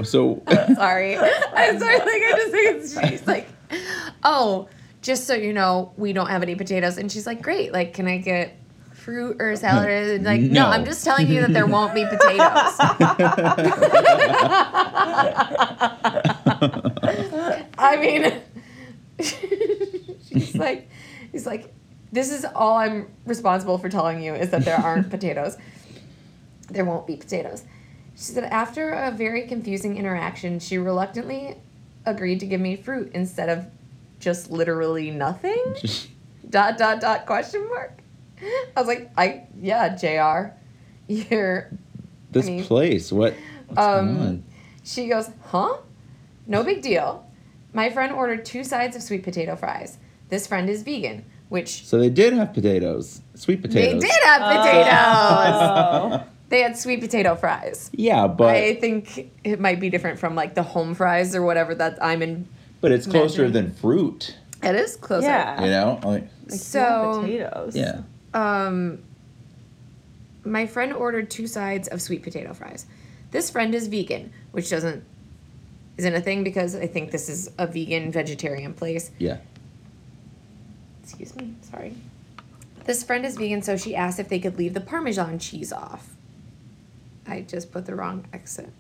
[0.04, 1.18] So uh, sorry.
[1.54, 1.98] I'm sorry.
[2.00, 3.48] Like, I just think it's, she's like,
[4.24, 4.70] oh,
[5.02, 6.98] just so you know, we don't have any potatoes.
[6.98, 7.72] And she's like, great.
[7.72, 8.58] Like, can I get
[8.94, 9.90] fruit or salad?
[9.90, 10.64] And like, no.
[10.64, 10.68] No.
[10.68, 12.76] I'm just telling you that there won't be potatoes.
[17.78, 18.42] I mean,
[20.28, 20.90] she's like,
[21.32, 21.74] he's like,
[22.12, 25.58] this is all I'm responsible for telling you is that there aren't potatoes.
[26.70, 27.64] There won't be potatoes.
[28.16, 31.58] She said after a very confusing interaction, she reluctantly
[32.06, 33.66] agreed to give me fruit instead of
[34.20, 35.76] just literally nothing.
[36.50, 38.00] dot dot dot question mark.
[38.76, 40.54] I was like, I yeah, Jr.
[41.08, 41.72] You're
[42.32, 43.34] this I mean, place, what?
[43.68, 44.44] What's um, going on?
[44.84, 45.78] she goes, huh?
[46.48, 47.26] No big deal.
[47.74, 49.98] My friend ordered two sides of sweet potato fries.
[50.30, 54.02] This friend is vegan, which So they did have potatoes, sweet potatoes.
[54.02, 54.88] they did have potatoes.
[54.88, 56.32] Oh.
[56.56, 57.92] They had sweet potato fries.
[57.94, 61.76] Yeah, but I think it might be different from like the home fries or whatever
[61.76, 62.48] that I'm in.
[62.80, 63.66] but it's closer Imagine.
[63.66, 64.38] than fruit.
[64.64, 65.28] It is closer.
[65.28, 65.62] Yeah.
[65.62, 67.76] You know, like Like, So- potatoes.
[67.76, 68.04] yeah.
[68.34, 69.00] Um,
[70.46, 72.86] my friend ordered two sides of sweet potato fries.
[73.32, 75.04] This friend is vegan, which doesn't
[75.98, 79.12] isn't a thing because I think this is a vegan vegetarian place.
[79.20, 79.40] Yeah.
[81.04, 81.96] Excuse me, sorry.
[82.86, 86.15] This friend is vegan, so she asked if they could leave the Parmesan cheese off.
[87.28, 88.74] I just put the wrong accent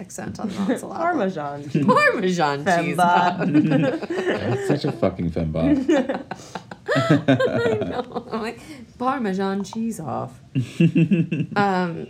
[0.00, 0.88] accent on the wrong syllable.
[0.94, 1.68] Parmesan.
[1.86, 2.96] Parmesan cheese.
[2.96, 4.08] Femba.
[4.08, 6.22] That's such a fucking fembot.
[6.94, 8.28] I know.
[8.30, 8.60] I'm like
[8.98, 10.38] Parmesan cheese off.
[11.56, 12.06] um,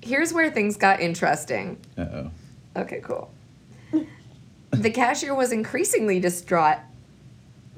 [0.00, 1.78] here's where things got interesting.
[1.96, 2.30] Uh oh.
[2.76, 3.30] Okay, cool.
[4.70, 6.78] The cashier was increasingly distraught,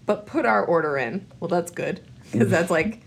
[0.04, 1.26] but put our order in.
[1.40, 2.00] Well, that's good
[2.30, 3.00] because that's like,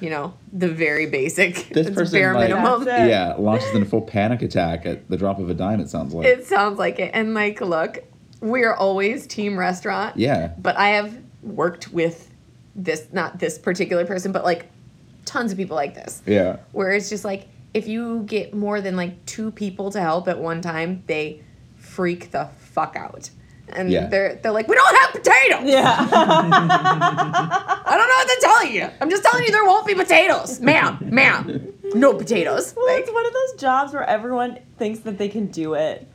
[0.00, 1.68] you know, the very basic.
[1.72, 2.86] This it's person bare like, minimum.
[2.86, 5.80] Yeah launches in a full panic attack at the drop of a dime.
[5.80, 6.26] It sounds like.
[6.26, 7.10] It sounds like it.
[7.14, 7.98] And like, look,
[8.40, 10.16] we're always team restaurant.
[10.16, 10.52] yeah.
[10.58, 12.30] But I have worked with
[12.74, 14.66] this, not this particular person, but like
[15.24, 16.22] tons of people like this.
[16.26, 16.58] Yeah.
[16.72, 20.38] where it's just like if you get more than like two people to help at
[20.38, 21.42] one time, they
[21.76, 23.30] freak the fuck out.
[23.68, 24.06] And Yeah.
[24.06, 25.68] they're they're like, we don't have potatoes.
[25.68, 25.96] Yeah.
[26.68, 28.90] I don't know what to tell you.
[29.00, 31.72] I'm just telling you there won't be potatoes, ma'am, ma'am.
[31.94, 32.74] No potatoes.
[32.76, 36.06] Well, Like, it's one of those jobs where everyone thinks that they can do it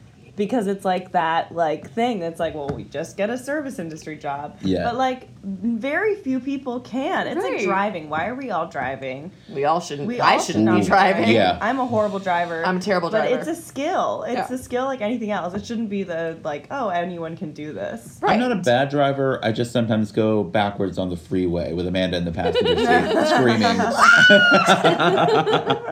[0.46, 4.18] because it's like that like thing that's like, well, we just get a service industry
[4.18, 4.58] job.
[4.62, 4.86] Yeah.
[4.86, 7.28] But like very few people can.
[7.28, 7.58] It's Right.
[7.58, 8.10] like driving.
[8.10, 9.32] Why are we all driving?
[9.50, 10.08] we all shouldn't.
[10.08, 11.30] We I all shouldn't should be not driving.
[11.30, 11.60] Yeah.
[11.62, 12.66] I'm a horrible driver.
[12.66, 13.38] I'm a terrible But driver.
[13.39, 14.24] it's a skill.
[14.28, 14.56] It's Yeah.
[14.56, 15.54] a skill like anything else.
[15.54, 18.18] It shouldn't be the like, oh, anyone can do this.
[18.20, 18.34] Right.
[18.34, 19.39] I'm not a bad driver.
[19.44, 23.78] I just sometimes go backwards on the freeway with Amanda in the passenger seat screaming.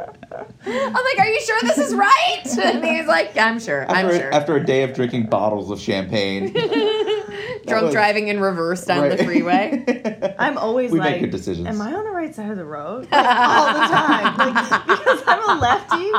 [0.65, 2.15] I'm like, are you sure this is right?
[2.59, 3.85] And he's like, I'm sure.
[3.89, 4.33] I'm After, sure.
[4.33, 6.53] after a day of drinking bottles of champagne.
[7.67, 9.83] Drunk was- driving in reverse down the freeway.
[10.39, 11.67] I'm always We like, make good decisions.
[11.67, 13.07] am I on the right side of the road?
[13.11, 14.37] Like, all the time.
[14.37, 16.11] Like, because I'm a lefty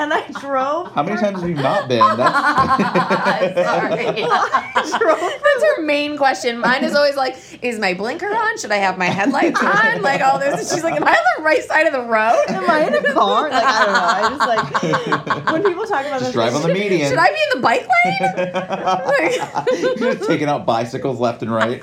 [0.00, 0.92] and I drove.
[0.92, 2.00] How many times have you not been?
[2.00, 4.24] That's Sorry.
[4.24, 6.58] I drove That's her main question.
[6.58, 8.58] Mine is always like, is my blinker on?
[8.58, 10.02] Should I have my headlights on?
[10.02, 10.58] Like all this.
[10.60, 12.44] And she's like, am I on the right side of the road?
[12.48, 13.48] Am I in a car?
[13.64, 14.00] Like I don't know.
[14.02, 16.32] I just like when people talk about just this.
[16.32, 17.08] drive on the median.
[17.08, 18.50] Should I be in the bike lane?
[19.10, 21.80] Like, You're just taking out bicycles left and right.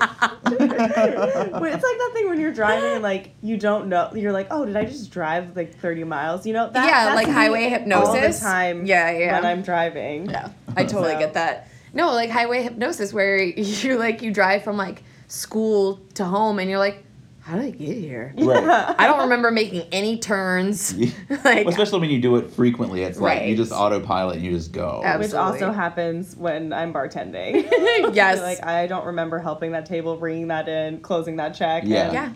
[0.60, 4.10] it's like that thing when you're driving and like you don't know.
[4.14, 6.46] You're like, oh, did I just drive like 30 miles?
[6.46, 6.70] You know?
[6.70, 8.40] That, Yeah, that's like me highway All the hypnosis.
[8.40, 8.86] time.
[8.86, 9.32] Yeah, yeah.
[9.40, 10.30] When I'm driving.
[10.30, 11.68] Yeah, I totally So- get that.
[11.94, 16.68] No, like highway hypnosis, where you like you drive from like school to home, and
[16.68, 17.02] you're like,
[17.48, 18.34] how did I get here?
[18.36, 18.94] Right.
[18.98, 20.92] I don't remember making any turns.
[21.30, 24.52] Like, Well, especially when you do it frequently, it's like you just autopilot and you
[24.52, 25.00] just go.
[25.02, 28.14] Ab- Which also happens when I'm bartending.
[28.14, 31.84] yes, like I don't remember helping that table, bringing that in, closing that check.
[31.86, 32.04] Yeah.
[32.04, 32.32] and yeah.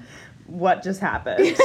[0.47, 1.57] What just happened?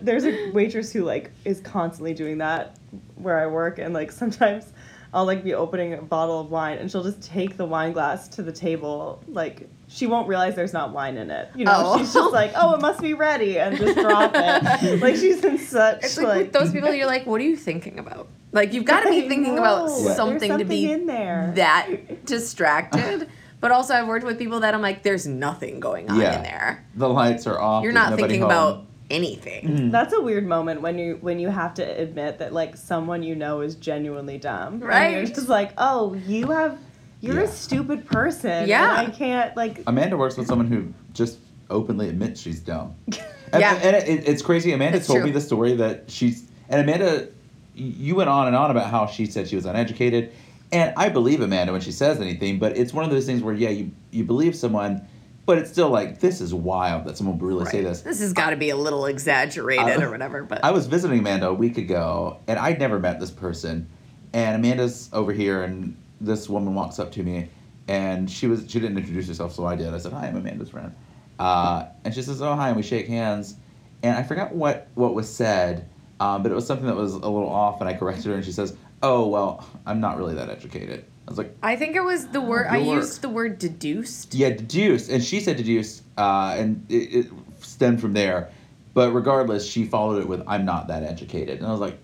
[0.00, 2.76] There's a waitress who like is constantly doing that
[3.16, 4.72] where I work, and like sometimes
[5.12, 8.28] I'll like be opening a bottle of wine, and she'll just take the wine glass
[8.28, 9.22] to the table.
[9.28, 11.50] Like she won't realize there's not wine in it.
[11.54, 11.98] You know, Oh.
[11.98, 15.00] she's just like, oh, it must be ready, and just drop it.
[15.02, 16.38] like she's in such It's like, like.
[16.38, 18.28] with those people, you're like, what are you thinking about?
[18.52, 19.62] Like you've got to be thinking know.
[19.62, 21.52] about There's something, to be in there.
[21.56, 23.28] that distracted.
[23.60, 26.36] but also, I've worked with people that I'm like, there's nothing going on Yeah.
[26.36, 26.84] in there.
[26.94, 27.84] the lights are off.
[27.84, 28.50] You're not thinking home.
[28.50, 29.68] about anything.
[29.68, 29.90] Mm.
[29.92, 33.34] That's a weird moment when you when you have to admit that like someone you
[33.34, 34.74] know is genuinely dumb.
[34.74, 35.12] And Right.
[35.16, 36.78] you're just like, oh, you have
[37.22, 37.44] you're Yeah.
[37.44, 38.68] a stupid person.
[38.68, 39.00] Yeah.
[39.00, 41.38] And I can't like Amanda works with someone who just
[41.70, 42.94] openly admits she's dumb.
[43.54, 43.74] And, Yeah.
[43.82, 44.72] and it, it's crazy.
[44.72, 45.26] Amanda It's told true.
[45.26, 47.28] me the story that she's and Amanda,
[47.74, 50.32] you went on and on about how she said she was uneducated,
[50.72, 52.58] and I believe Amanda when she says anything.
[52.58, 55.06] But it's one of those things where yeah, you you believe someone,
[55.44, 58.00] but it's still like this is wild that someone would really say this.
[58.00, 61.18] This has got to be a little exaggerated I- or whatever, but I was visiting
[61.18, 63.86] Amanda a week ago, and I'd never met this person.
[64.32, 65.94] And Amanda's over here, and
[66.24, 67.48] this woman walks up to me,
[67.88, 69.92] and she was she didn't introduce herself, so I did.
[69.92, 70.94] I said, "Hi, I'm Amanda's friend,"
[71.38, 73.56] uh, and she says, "Oh, hi," and we shake hands.
[74.02, 75.88] And I forgot what what was said,
[76.20, 78.44] um, but it was something that was a little off, and I corrected her, and
[78.44, 82.02] she says, "Oh, well, I'm not really that educated." I was like, I think it
[82.02, 82.96] was the word I work.
[82.96, 84.34] used the word deduced.
[84.34, 86.94] yeah, deduced, and she said deduced, uh, and it,
[87.26, 87.26] it
[87.60, 88.50] stemmed from there.
[88.92, 91.98] But regardless, she followed it with "I'm not that educated," and I was like,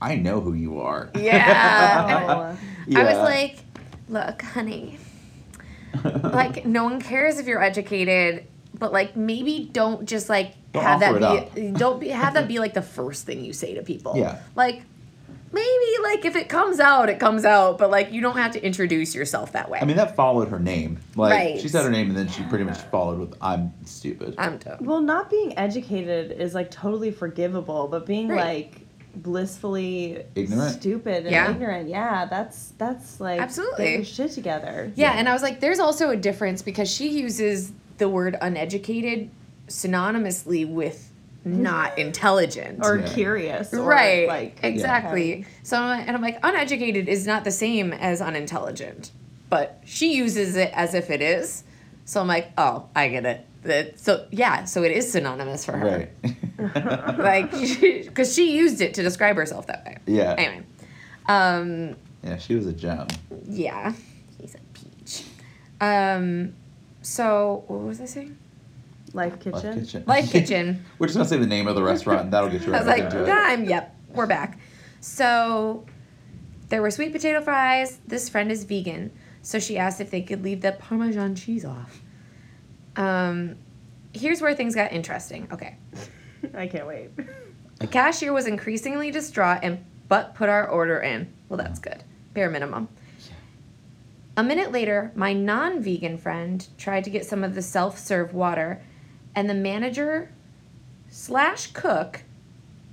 [0.00, 2.56] "I know who you are." Yeah.
[2.90, 2.98] Oh.
[3.00, 3.56] I was like,
[4.08, 4.98] look, honey,
[6.22, 8.46] like no one cares if you're educated,
[8.78, 12.48] but like maybe don't just like Don't have that it be don't be have that
[12.48, 14.14] be like the first thing you say to people.
[14.16, 14.40] Yeah.
[14.54, 14.82] Like
[15.52, 18.64] maybe like if it comes out, it comes out, but like you don't have to
[18.64, 19.78] introduce yourself that way.
[19.80, 20.98] I mean, that followed her name.
[21.16, 21.60] Like Right.
[21.60, 24.78] she said her name, and then she pretty much followed with "I'm stupid." I'm dumb.
[24.80, 28.38] Well, not being educated is like totally forgivable, but being Right.
[28.70, 28.87] like
[29.22, 30.72] blissfully Ignorant?
[30.80, 31.50] stupid and Yeah.
[31.50, 33.84] ignorant, yeah, that's that's like Absolutely.
[33.84, 34.92] get your shit together.
[34.94, 39.30] Yeah, and I was like, there's also a difference because she uses the word uneducated
[39.68, 41.12] synonymously with
[41.44, 42.00] not mm-hmm.
[42.00, 42.80] intelligent.
[42.84, 43.08] Or Yeah.
[43.12, 48.20] curious, or, right Like exactly so and i'm like uneducated is not the same as
[48.20, 49.12] unintelligent
[49.48, 51.64] but she uses it as if it is
[52.04, 55.72] so i'm like oh i get it that so yeah so it is synonymous for
[55.76, 56.08] her
[56.58, 57.18] Right.
[57.18, 60.34] like because she used it to describe herself that way yeah.
[60.38, 60.64] anyway
[61.26, 63.06] um Yeah, she was a gem.
[63.48, 63.92] yeah
[64.40, 65.24] he's a peach
[65.80, 66.54] um
[67.02, 68.36] so what was i saying
[69.12, 69.80] Lyfe Lyfe kitchen.
[69.80, 70.02] Kitchen.
[70.04, 72.68] Lyfe kitchen We're just gonna say the name of the restaurant, and that'll get you
[72.74, 73.28] I right was back like, into it.
[73.28, 74.58] yeah, yep, we're back.
[75.00, 75.86] So
[76.68, 78.00] there were sweet potato fries.
[78.06, 79.10] This friend is vegan,
[79.40, 82.02] so she asked if they could leave the Parmesan cheese off.
[82.98, 83.56] Um,
[84.12, 85.48] here's where things got interesting.
[85.50, 85.76] Okay.
[86.54, 87.10] I can't wait.
[87.78, 91.32] The cashier was increasingly distraught and but put our order in.
[91.48, 92.02] Well, that's good.
[92.34, 92.88] Bare minimum.
[94.36, 98.34] A minute later, my non vegan friend tried to get some of the self serve
[98.34, 98.80] water,
[99.34, 100.30] and the manager
[101.08, 102.22] slash cook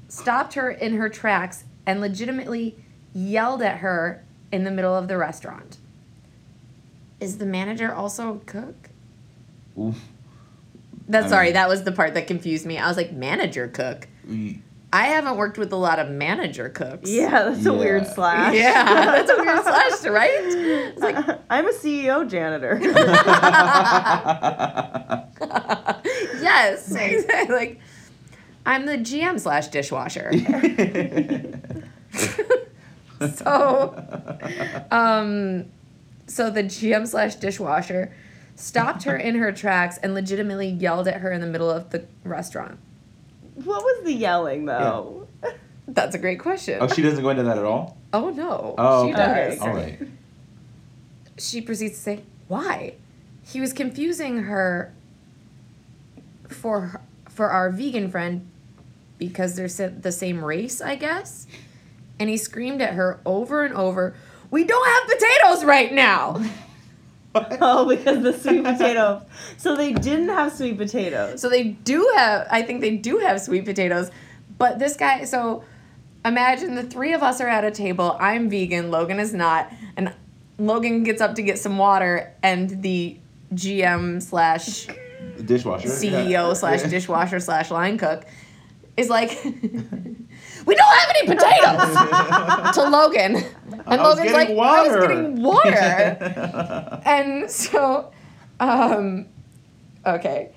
[0.07, 2.75] stopped her in her tracks and legitimately
[3.13, 5.77] yelled at her in the middle of the restaurant.
[7.19, 8.89] Is the manager also a cook?
[9.79, 9.95] Oof.
[11.07, 12.77] That's I sorry, mean- that was the part that confused me.
[12.77, 14.07] I was like, manager cook?
[14.27, 14.61] We-
[14.93, 17.09] I haven't worked with a lot of manager cooks.
[17.09, 18.55] Yeah, that's a weird slash.
[18.55, 20.29] Yeah, that's a weird slash, right?
[20.31, 22.79] It's like, I'm a CEO janitor.
[26.41, 27.55] yes, exactly.
[27.55, 27.79] Like,
[28.65, 30.31] I'm the GM slash dishwasher.
[33.35, 33.95] so,
[34.91, 35.65] um,
[36.27, 38.13] so the GM slash dishwasher
[38.55, 42.05] stopped her in her tracks and legitimately yelled at her in the middle of the
[42.23, 42.79] restaurant.
[43.55, 45.27] what was the yelling though?
[45.87, 46.79] That's a great question.
[46.81, 47.97] oh, she doesn't go into that at all.
[48.13, 49.49] Oh no, Oh, she okay.
[49.51, 49.59] does.
[49.59, 49.99] All right.
[51.37, 52.95] she proceeds to say, "Why?"
[53.43, 54.93] He was confusing her
[56.49, 58.47] for for our vegan friend
[59.17, 61.45] because they're sa- the same race, I guess.
[62.19, 64.15] And he screamed at her over and over,
[64.49, 66.41] "We don't have potatoes right now."
[67.35, 69.23] Oh, because the sweet potatoes.
[69.57, 71.41] So they didn't have sweet potatoes.
[71.41, 74.11] So they do have, I think they do have sweet potatoes.
[74.57, 75.63] But this guy, so
[76.23, 78.17] imagine the three of us are at a table.
[78.19, 79.71] I'm vegan, Logan is not.
[79.97, 80.13] And
[80.57, 83.17] Logan gets up to get some water, and the
[83.53, 84.87] GM slash
[85.43, 85.89] Dishwasher.
[85.89, 86.53] CEO yeah.
[86.53, 88.25] slash dishwasher slash line cook
[88.95, 89.31] is like,
[90.65, 93.35] we don't have any potatoes to Logan.
[93.87, 97.01] And Logan's like, getting I was getting water.
[97.05, 98.11] and so,
[98.59, 99.27] um,
[100.05, 100.51] okay.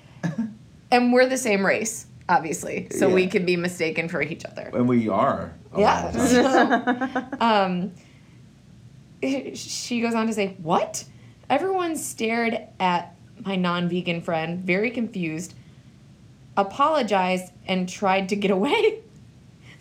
[0.91, 2.87] And we're the same race, obviously.
[2.91, 3.29] So we Yeah.
[3.29, 4.71] can be mistaken for each other.
[4.73, 5.53] And we are.
[5.73, 6.33] a lot of times.
[6.33, 7.25] Yeah.
[7.39, 7.91] Um,
[9.53, 11.03] she goes on to say, What?
[11.49, 13.15] Everyone stared at
[13.45, 15.53] my non vegan friend, very confused,
[16.57, 18.99] apologized, and tried to get away.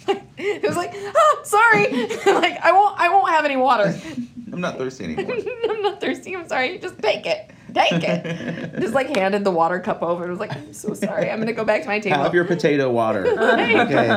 [0.38, 1.90] it was like, oh, sorry.
[2.26, 3.98] like, I won't, I won't have any water.
[4.52, 5.36] I'm not thirsty anymore.
[5.68, 6.34] I'm not thirsty.
[6.34, 6.78] I'm sorry.
[6.78, 7.50] Just take it.
[7.74, 8.80] Take it.
[8.80, 11.30] Just like handed the water cup over and was like, I'm so sorry.
[11.30, 12.16] I'm gonna go back to my table.
[12.16, 13.26] Have your potato water.
[13.26, 14.08] okay.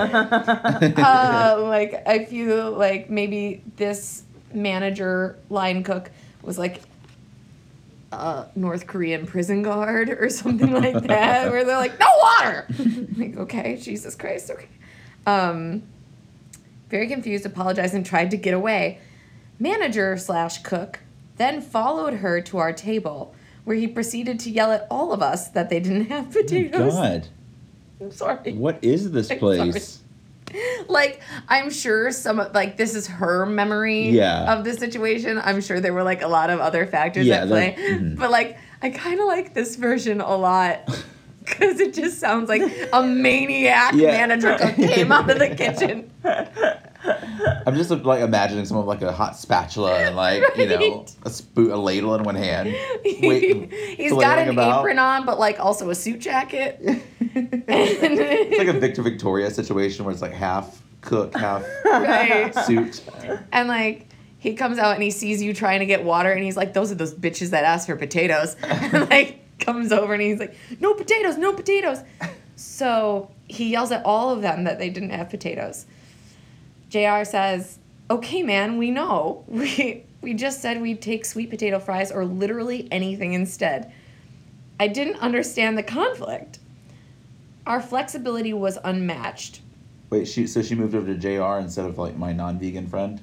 [0.97, 4.23] uh, like I feel like maybe this
[4.53, 6.11] manager line cook
[6.41, 6.81] was like
[8.11, 12.67] a North Korean prison guard or something like that, where they're like, no water.
[13.17, 14.67] like, okay, Jesus Christ, okay.
[15.25, 15.83] Um,
[16.89, 18.99] very confused, apologized, and tried to get away.
[19.59, 20.99] Manager slash cook
[21.37, 23.33] then followed her to our table,
[23.63, 26.93] where he proceeded to yell at all of us that they didn't have potatoes.
[26.93, 27.27] God,
[28.01, 28.53] I'm sorry.
[28.53, 29.99] what is this I'm place?
[30.89, 34.53] like I'm sure some of like this is her memory Yeah.
[34.53, 35.39] of the situation.
[35.41, 38.17] I'm sure there were like a lot of other factors Yeah, at play, mhm.
[38.17, 40.89] but like I kind of like this version a lot
[41.45, 42.61] because it just sounds like
[42.93, 44.11] a maniac Yeah.
[44.11, 46.11] manager came out of the kitchen.
[47.65, 51.29] I'm just like imagining someone with like a hot spatula and like you know a
[51.31, 52.67] spoon, a ladle in one hand.
[53.03, 54.81] Wait, He's got an about.
[54.81, 56.79] apron on, but like also a suit jacket.
[57.19, 62.53] It's like a Victor Victoria situation where it's like half cook, half right.
[62.65, 63.01] suit.
[63.51, 64.07] And like
[64.37, 66.91] he comes out and he sees you trying to get water and he's like, Those
[66.91, 68.55] are those bitches that ask for potatoes.
[68.61, 71.99] and like comes over and he's like, No potatoes, no potatoes.
[72.55, 75.85] So he yells at all of them that they didn't have potatoes.
[76.89, 77.79] JR says,
[78.09, 79.45] Okay, man, we know.
[79.51, 83.91] We we just said we'd take sweet potato fries or literally anything instead.
[84.79, 86.59] I didn't understand the conflict.
[87.65, 89.61] Our flexibility was unmatched.
[90.11, 93.19] Wait, she so she moved over to JR instead of like my non-vegan friend.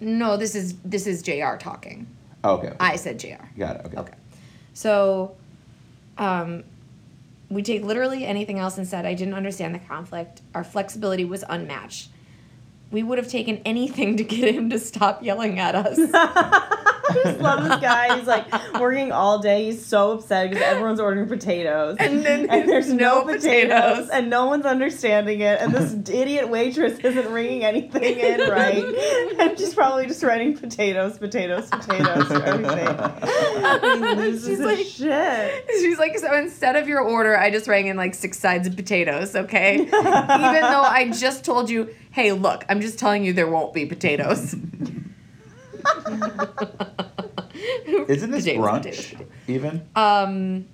[0.00, 2.06] No, this is this is JR talking.
[2.42, 2.76] Oh, okay, okay.
[2.80, 3.44] I said JR.
[3.56, 3.86] got it.
[3.86, 3.96] Okay.
[3.98, 4.14] Okay.
[4.74, 5.36] So,
[6.18, 6.64] um,
[7.50, 10.42] we take literally anything else and said, I didn't understand the conflict.
[10.54, 12.08] Our flexibility was unmatched.
[12.94, 15.98] We would have taken anything to get him to stop yelling at us.
[16.14, 18.16] I just love this guy.
[18.16, 18.46] He's like
[18.80, 19.66] working all day.
[19.66, 21.96] He's so upset because everyone's ordering potatoes.
[21.98, 24.08] And then and there's no, no potatoes, potatoes.
[24.10, 28.84] and no one's understanding it and this idiot waitress isn't ringing anything in right
[29.38, 32.86] and she's probably just writing potatoes potatoes potatoes for everything
[34.44, 38.14] She's like- shit She's like, so instead of your order, I just rang in like
[38.14, 39.74] six sides of potatoes, okay?
[39.80, 43.86] Even though I just told you, hey, look, I'm just telling you there won't be
[43.86, 44.54] potatoes.
[48.08, 49.28] Isn't this Potatoes, brunch potatoes, potatoes.
[49.48, 49.86] even?
[49.96, 50.66] Um,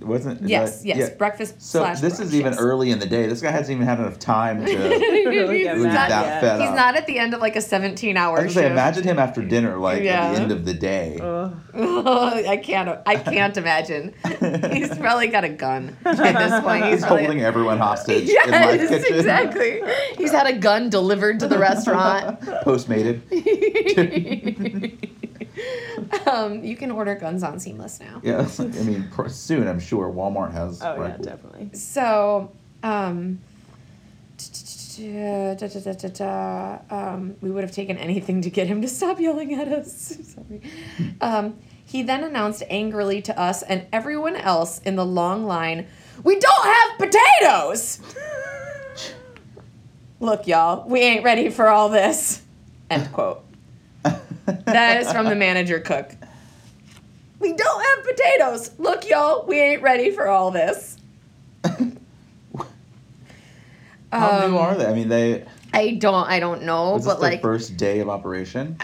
[0.00, 1.14] Wasn't is yes, that- yes, yeah.
[1.16, 1.60] breakfast.
[1.60, 2.60] So slash this brunch, is even yes.
[2.60, 3.26] early in the day.
[3.26, 4.72] This guy hasn't even had enough time to
[5.28, 6.08] Really he's, get be not, yet.
[6.08, 6.76] that fed he's up.
[6.76, 8.54] not at the end of like a 17 I hour was gonna shift.
[8.64, 10.26] say, imagine him after dinner, like Yeah.
[10.28, 11.18] at the end of the day.
[11.20, 11.54] Ugh.
[12.48, 12.98] I can't.
[13.06, 14.14] I can't imagine.
[14.72, 16.84] He's probably got a gun at this point.
[16.84, 19.14] He's, He's probably- holding everyone hostage in my Yes, kitchen.
[19.18, 19.82] exactly.
[20.16, 22.40] He's had a gun delivered to the restaurant.
[22.64, 23.22] Postmated.
[26.26, 28.20] um, you can order guns on Seamless now.
[28.22, 30.82] Yeah, I mean, soon I'm sure Walmart has.
[30.82, 32.52] oh yeah definitely So,
[32.82, 33.40] um,
[34.36, 38.88] da, da, da, da, da, um, we would have taken anything to get him to
[38.88, 40.18] stop yelling at us.
[40.34, 40.62] Sorry.
[41.20, 45.86] Um, he then announced angrily to us and everyone else in the long line,
[46.22, 48.00] "We don't have potatoes."
[50.20, 52.42] Look, y'all, we ain't ready for all this.
[52.90, 53.44] End quote.
[54.66, 56.10] That is from the manager cook.
[57.40, 58.72] We don't have potatoes.
[58.78, 60.96] Look, y'all, we ain't ready for all this.
[61.64, 61.80] How
[64.12, 64.86] Um, new are they?
[64.86, 65.44] I mean, they.
[65.72, 66.26] I don't.
[66.28, 68.76] I don't know, Was this but their like, first day of operation?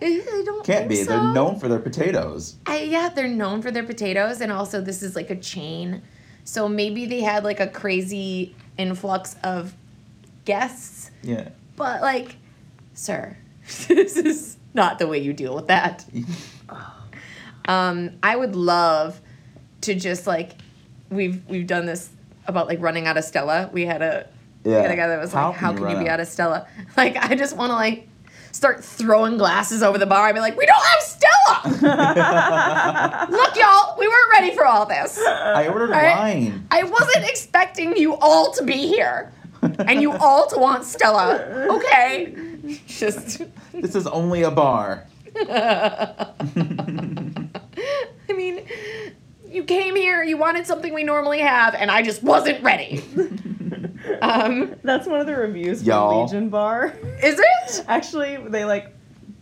[0.00, 0.96] I don't Can't be.
[0.96, 1.10] So.
[1.10, 2.56] They're known for their potatoes.
[2.66, 6.02] I, yeah, they're known for their potatoes, and also this is like a chain,
[6.44, 9.74] so maybe they had like a crazy influx of
[10.44, 11.10] guests.
[11.22, 11.48] Yeah.
[11.76, 12.36] But like,
[12.94, 13.36] sir,
[13.88, 16.04] this is not the way you deal with that.
[17.66, 19.20] Um, I would love
[19.82, 20.52] to just like
[21.10, 22.10] we've we've done this
[22.46, 23.68] about like running out of Stella.
[23.72, 24.26] We had a
[24.64, 24.92] we had Yeah.
[24.92, 26.14] a guy that was How like, "How can you can you be out?
[26.14, 26.66] out of Stella?"
[26.96, 28.08] Like I just want to like
[28.52, 30.26] start throwing glasses over the bar.
[30.26, 31.18] I'd be like, "We don't have Stella.
[33.30, 35.18] Look, y'all, we weren't ready for all this.
[35.18, 36.66] I ordered wine.
[36.70, 42.32] I wasn't expecting you all to be here." And you all to want Stella, okay?
[42.86, 43.42] Just
[43.72, 45.06] This is only a bar.
[45.48, 46.32] I
[48.34, 48.66] mean,
[49.46, 53.02] you came here, you wanted something we normally have, and I just wasn't ready.
[54.22, 56.24] um, That's one of the reviews from Y'all.
[56.24, 56.94] Legion Bar.
[57.22, 57.84] is it?
[57.88, 58.94] Actually, they like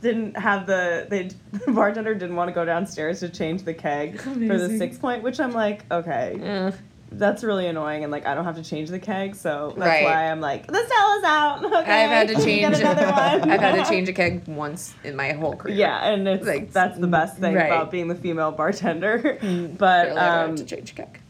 [0.03, 1.31] didn't have the they
[1.65, 4.81] the bartender didn't want to go downstairs to change the keg for the Amazing.
[4.81, 6.75] Sixpoint, which I'm like, okay, Mm.
[7.13, 10.05] That's really annoying, and like I don't have to change the keg, so that's Right.
[10.05, 10.91] why I'm like, the is
[11.25, 11.65] out.
[11.65, 12.79] Okay, I've had to change.
[12.79, 13.51] Another one.
[13.51, 15.77] I've had to change a keg once in my whole career.
[15.77, 17.67] Yeah, and it's Like, that's the best thing right.
[17.67, 19.39] about being the female bartender.
[19.79, 21.21] But ever um, to change a keg.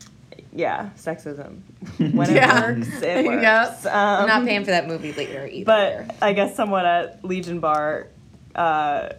[0.53, 1.61] yeah, sexism.
[1.99, 2.71] When it Yeah.
[2.73, 3.43] works, it works.
[3.43, 3.87] Yep.
[3.95, 5.65] I'm Um, not paying for that movie later either.
[5.67, 8.07] But I guess someone at Legion Bar
[8.55, 9.11] uh,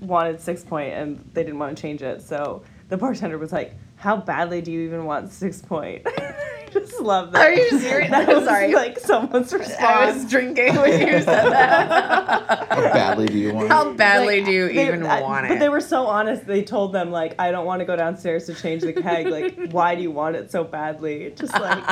[0.00, 2.20] wanted Sixpoint and they didn't want to change it.
[2.22, 6.02] So the bartender was like, How badly do you even want Sixpoint?
[6.06, 7.42] I just love that.
[7.42, 8.10] Are you serious?
[8.10, 8.72] That I'm was sorry.
[8.72, 9.78] like someone's response.
[9.80, 12.68] I was drinking when you said that.
[12.70, 13.70] How badly do you want it?
[13.72, 15.48] How badly Like, do you they- even I- want it?
[15.50, 16.46] But they were so honest.
[16.46, 19.26] They told them like, I don't want to go downstairs to change the keg.
[19.26, 21.32] Like, why do you want it so badly?
[21.36, 21.84] Just like,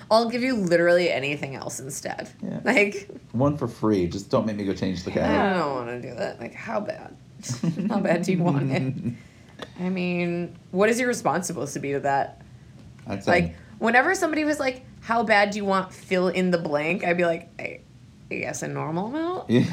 [0.10, 2.30] I'll give you literally anything else instead.
[2.42, 2.60] Yeah.
[2.64, 4.06] Like, One for free.
[4.06, 5.24] Just don't make me go change the keg.
[5.24, 6.40] I don't want to do that.
[6.40, 7.14] Like, how bad?
[7.90, 8.94] how bad do you want it?
[9.78, 12.40] I mean, what is your response supposed to be to that?
[13.06, 16.58] I'd say Like, whenever somebody was like, "How bad do you want fill in the
[16.58, 17.80] blank?" I'd be like, I,
[18.30, 19.50] I guess a normal amount.
[19.50, 19.64] Yeah.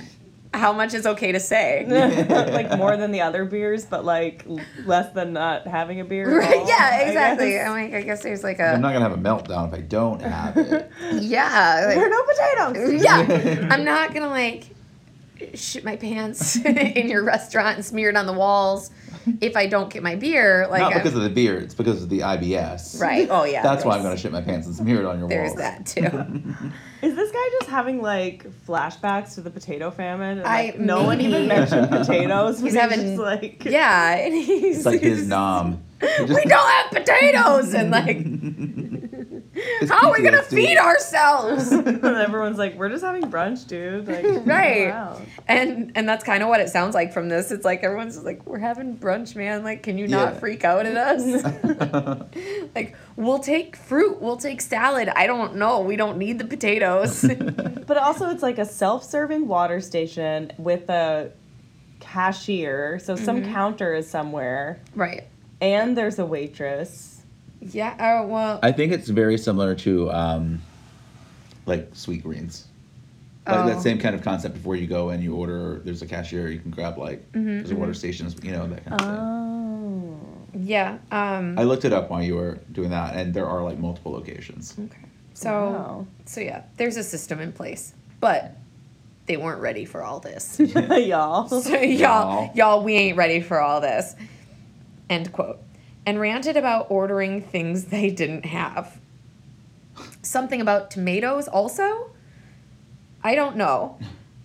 [0.53, 1.85] How much is okay to say?
[2.51, 4.45] like more than the other beers, but like
[4.85, 6.41] less than not having a beer.
[6.41, 6.57] at Right?
[6.57, 7.59] all, Yeah, exactly.
[7.59, 8.69] I'm like, I guess there's like a.
[8.73, 10.89] I'm not gonna have a meltdown if I don't have it.
[11.21, 12.23] yeah, There are no
[12.73, 13.03] potatoes.
[13.03, 13.67] yeah.
[13.71, 14.69] I'm not gonna like
[15.53, 18.89] shit my pants in your restaurant and smear it on the walls
[19.41, 20.67] if I don't get my beer.
[20.69, 22.99] Like, Not I'm- because of the beer, it's because of the IBS.
[23.01, 23.27] right?
[23.29, 25.29] Oh yeah, That's why I'm gonna shit my pants and smear it on your wall.
[25.29, 25.59] There's walls.
[25.59, 26.43] that too.
[27.01, 30.39] Is this guy just having like flashbacks to the potato famine?
[30.39, 32.59] And, I- like, no one even mentioned potatoes.
[32.59, 35.83] He's but having- just like yeah, and he's It's like his nom.
[36.01, 38.17] we don't have potatoes and like
[39.79, 40.49] His how are we gonna PTSD.
[40.55, 44.07] feed ourselves and everyone's like, we're just having brunch, dude.
[44.07, 44.89] Like, Right.
[44.89, 45.21] wow.
[45.47, 48.25] and and that's kind of what it sounds like from this it's like everyone's just
[48.25, 50.39] like we're having brunch man like can you not Yeah.
[50.39, 51.43] freak out at us
[52.75, 57.25] like we'll take fruit we'll take salad i don't know we don't need the potatoes
[57.87, 61.31] But also, it's like a self-serving water station with a
[62.01, 62.99] cashier.
[62.99, 63.53] So some Mm-hmm.
[63.53, 65.23] counter is somewhere, right
[65.61, 67.16] and there's a waitress.
[67.61, 70.61] Yeah oh well I think it's very similar to um,
[71.65, 72.63] like Sweetgreens.
[73.45, 73.67] Like Oh.
[73.67, 76.59] that same kind of concept before you go and you order there's a cashier you
[76.59, 79.17] can grab like Mm-hmm, there's a water stations, you know, that kind of thing.
[79.17, 80.19] Oh.
[80.53, 83.77] yeah um I looked it up while you were doing that and there are like
[83.79, 84.75] multiple locations.
[84.77, 84.97] okay
[85.33, 86.07] so Wow.
[86.25, 88.55] so yeah there's a system in place but
[89.27, 91.47] they weren't ready for all this Y'all.
[91.61, 92.51] So y'all, Y'all.
[92.55, 94.15] y'all, we ain't ready for all this.
[95.09, 95.59] End quote.
[96.07, 98.97] And ranted about ordering things they didn't have.
[100.21, 102.11] Something about tomatoes also?
[103.25, 103.99] I don't know.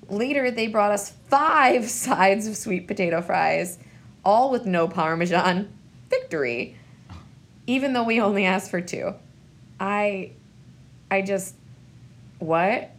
[0.09, 3.79] Later, they brought us five sides of sweet potato fries,
[4.25, 5.73] all with no Parmesan.
[6.11, 6.77] Victory.
[7.69, 9.15] Even though we only asked for two.
[9.79, 10.33] I,
[11.13, 11.55] I just,
[12.41, 12.91] what?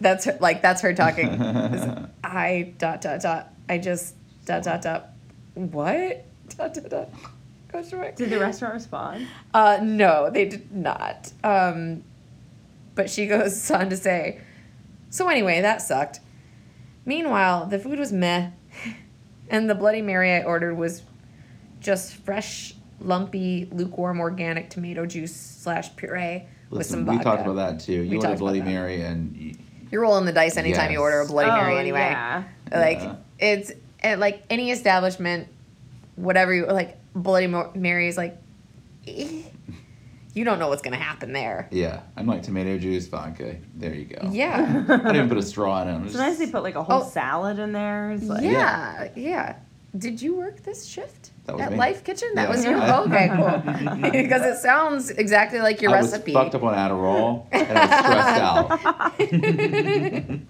[0.00, 1.28] That's her, like, that's her talking.
[2.24, 3.52] I dot dot dot.
[3.68, 5.08] I just dot dot dot.
[5.54, 6.24] What?
[6.56, 7.08] Dot dot dot.
[7.72, 8.14] Question mark.
[8.16, 9.26] Did the restaurant respond?
[9.52, 11.32] Uh, no, they did not.
[11.42, 12.04] Um,
[12.94, 14.40] but she goes on to say,
[15.10, 16.20] so anyway, that sucked.
[17.04, 18.50] Meanwhile, the food was meh,
[19.50, 21.02] and the Bloody Mary I ordered was
[21.80, 27.54] just fresh, lumpy, lukewarm organic tomato juice slash puree with Listen, some we talked about
[27.56, 28.02] that too.
[28.02, 28.62] You talked order Bloody.
[28.62, 29.54] Mary and you,
[29.90, 31.98] You're rolling the dice anytime you order a Bloody Mary Oh, anyway.
[32.10, 32.44] Yeah.
[32.70, 33.16] Like Yeah.
[33.40, 33.72] it's
[34.02, 35.48] at like any establishment,
[36.16, 37.46] whatever you like, Bloody
[37.78, 38.36] Mary is like,
[39.06, 39.42] eh,
[40.34, 41.68] you don't know what's gonna happen there.
[41.70, 43.56] yeah, I'm like tomato juice, vodka.
[43.76, 44.28] There you go.
[44.30, 45.92] Yeah, I didn't even put a straw in it.
[45.94, 47.08] I'm just- they put like a whole Oh.
[47.08, 48.12] salad in there.
[48.12, 49.56] It's like, yeah, yeah.
[49.96, 51.78] Did you work this shift That was at me.
[51.78, 52.30] Lyfe Kitchen?
[52.34, 52.54] That Yeah.
[52.54, 52.78] was you.
[52.78, 53.28] I- okay,
[54.00, 54.10] cool.
[54.22, 56.34] because it sounds exactly like your I recipe.
[56.34, 59.42] I was fucked up on Adderall and I was stressed
[60.32, 60.40] out.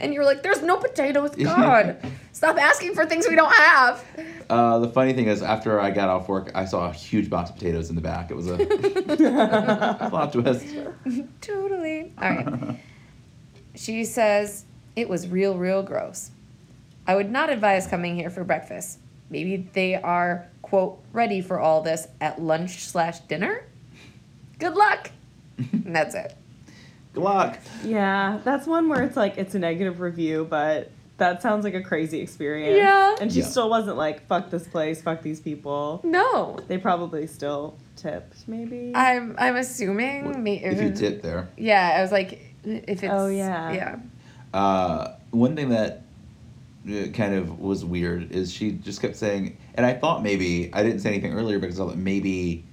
[0.00, 1.96] and you were like, "There's no potatoes, God."
[2.38, 4.04] Stop asking for things we don't have.
[4.48, 7.50] Uh, the funny thing is, after I got off work, I saw a huge box
[7.50, 8.30] of potatoes in the back.
[8.30, 8.58] It was a
[10.08, 10.64] plot twist.
[11.40, 12.12] Totally.
[12.16, 12.78] All right.
[13.74, 16.30] She says, it was real, real gross.
[17.08, 19.00] I would not advise coming here for breakfast.
[19.30, 23.64] Maybe they are, quote, ready for all this at lunch slash dinner?
[24.60, 25.10] Good luck.
[25.58, 26.36] and that's it.
[27.14, 27.58] Good luck.
[27.82, 31.82] Yeah, that's one where it's like it's a negative review, but that sounds like a
[31.82, 32.76] crazy experience.
[32.76, 33.16] Yeah.
[33.20, 33.46] And she Yeah.
[33.46, 36.00] still wasn't like, fuck this place, fuck these people.
[36.04, 36.58] No.
[36.68, 38.92] They probably still tipped, maybe.
[38.94, 40.42] I'm I'm assuming.
[40.42, 41.48] may- If you tip there.
[41.56, 43.12] Yeah, I was like, if it's.
[43.12, 43.72] Oh, yeah.
[43.72, 43.96] Yeah.
[44.54, 46.02] Uh, one thing that
[46.88, 50.82] uh, kind of was weird is she just kept saying, and I thought maybe I
[50.82, 52.64] didn't say anything earlier because I thought maybe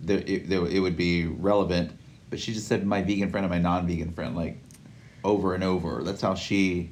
[0.00, 1.92] there, it, there, it would be relevant,
[2.30, 4.58] but she just said my vegan friend and my non-vegan friend like
[5.22, 6.02] over and over.
[6.02, 6.90] That's how she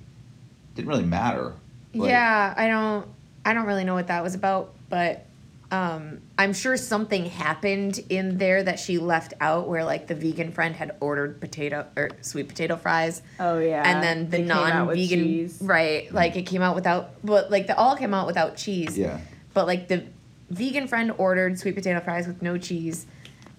[0.75, 1.55] didn't really matter.
[1.95, 3.07] Like, yeah, I don't
[3.45, 5.27] I don't really know what that was about, but
[5.73, 10.53] um, I'm sure something happened in there that she left out where like the vegan
[10.53, 13.83] friend had ordered potato or sweet potato fries oh, yeah.
[13.83, 17.51] and then the They came out with non-vegan right like it came out without but
[17.51, 19.19] like they all came out without cheese Yeah.
[19.55, 20.05] but like the
[20.51, 23.07] vegan friend ordered sweet potato fries with no cheese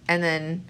[0.07, 0.65] and then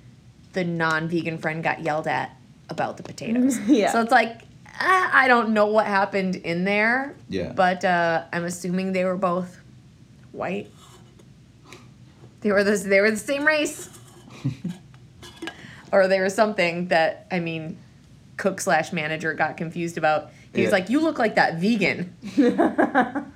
[0.53, 2.37] the non-vegan friend got yelled at
[2.69, 3.91] about the potatoes Yeah.
[3.91, 4.43] so it's like
[4.79, 7.53] i don't know what happened in there Yeah.
[7.53, 9.59] but uh, i'm assuming they were both
[10.31, 10.69] white
[12.41, 13.89] they were the, they were the same race
[15.91, 17.77] or they were something that i mean
[18.37, 20.71] cook slash manager got confused about he was Yeah.
[20.77, 22.13] like you look like that vegan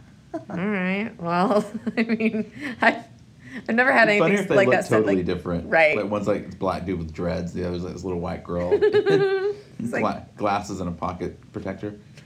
[0.49, 1.11] all right.
[1.19, 1.65] Well,
[1.97, 2.51] I mean,
[2.81, 3.03] I,
[3.67, 4.97] I've never had It's funny anything if they like look that said.
[4.97, 5.69] totally Like, different.
[5.69, 5.97] Right.
[5.97, 8.71] Like one's like this black dude with dreads, the other's like this little white girl.
[9.79, 11.99] like- Gla- glasses and a pocket protector.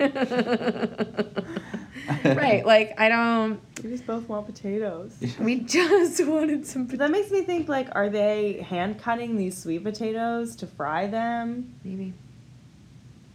[2.23, 2.65] right.
[2.65, 3.59] Like, I don't.
[3.83, 5.13] We just both want potatoes.
[5.39, 6.85] We just wanted some.
[6.85, 11.07] But that makes me think like, are they hand cutting these sweet potatoes to fry
[11.07, 11.73] them?
[11.83, 12.13] Maybe.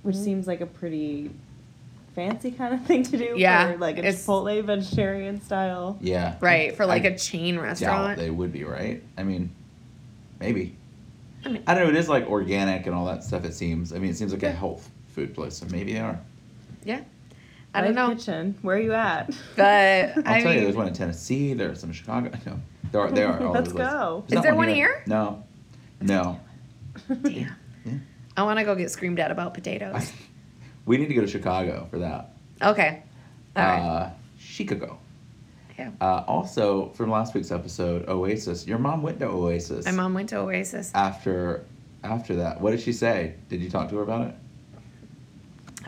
[0.03, 0.25] Which mm-hmm.
[0.25, 1.31] seems like a pretty
[2.17, 5.99] fancy kind of thing to do Yeah, for like a it's- Chipotle vegetarian style.
[6.01, 6.35] Yeah.
[6.41, 8.19] Right for like I a chain doubt restaurant.
[8.19, 9.03] they would be right.
[9.17, 9.51] I mean,
[10.41, 10.75] maybe.
[11.45, 11.91] I mean- I don't know.
[11.91, 13.45] It is like organic and all that stuff.
[13.45, 13.93] It seems.
[13.93, 16.19] I mean, it seems like a health food place, so maybe they are.
[16.85, 17.03] Yeah.
[17.75, 19.31] I don't know, Kitchen, where are you at?
[19.55, 21.53] but I'll I tell you, there's one in Tennessee.
[21.53, 22.31] There's some in Chicago.
[22.47, 22.59] No,
[22.93, 23.11] there are.
[23.11, 23.43] They are.
[23.47, 23.91] All Let's over the place.
[23.93, 24.25] go.
[24.31, 25.03] Is there one here?
[25.07, 25.45] No.
[26.01, 26.41] No.
[27.09, 27.25] damn.
[27.31, 27.51] Yeah.
[28.37, 30.11] I want to go get screamed at about potatoes.
[30.87, 32.33] We need to go to Chicago for that.
[32.63, 33.03] Okay.
[33.57, 33.79] All right.
[33.81, 34.99] Uh, Chicago.
[35.79, 35.91] Yeah.
[36.01, 38.67] Uh, also, from last week's episode, Oasis.
[38.67, 39.85] Your mom went to Oasis.
[39.85, 40.91] My mom went to Oasis.
[40.95, 41.65] After,
[42.03, 43.35] after that, what did she say?
[43.49, 44.35] Did you talk to her about it?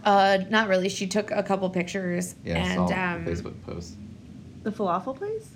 [0.05, 0.89] Uh, not really.
[0.89, 3.95] She took a couple pictures Yeah, and saw um, the Facebook post.
[4.63, 5.49] The falafel place?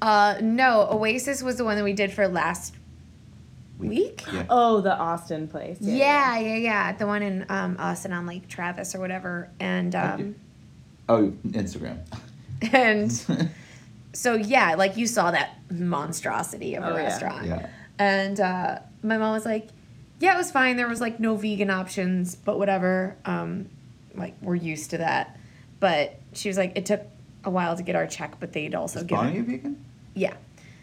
[0.00, 2.74] Uh, no, Oasis was the one that we did for last
[3.78, 4.24] week.
[4.32, 4.46] Yeah.
[4.50, 5.78] Oh, the Austin place.
[5.80, 6.92] Yeah, yeah, yeah.
[6.92, 9.50] The one in um, Austin on Lake Travis or whatever.
[9.60, 10.34] And um,
[11.08, 11.98] Oh, Instagram.
[12.72, 13.10] and
[14.12, 17.02] so yeah, like you saw that monstrosity of a Oh, yeah.
[17.04, 17.46] restaurant.
[17.46, 17.68] yeah.
[17.98, 19.68] And uh, my mom was like,
[20.20, 20.76] "Yeah, it was fine.
[20.76, 23.16] There was like no vegan options, but whatever.
[23.24, 23.68] Um,
[24.14, 25.36] like we're used to that."
[25.80, 27.02] But she was like, "It took
[27.44, 29.84] a while to get our check, but they'd also Is given Bonnie a vegan?
[30.14, 30.34] yeah."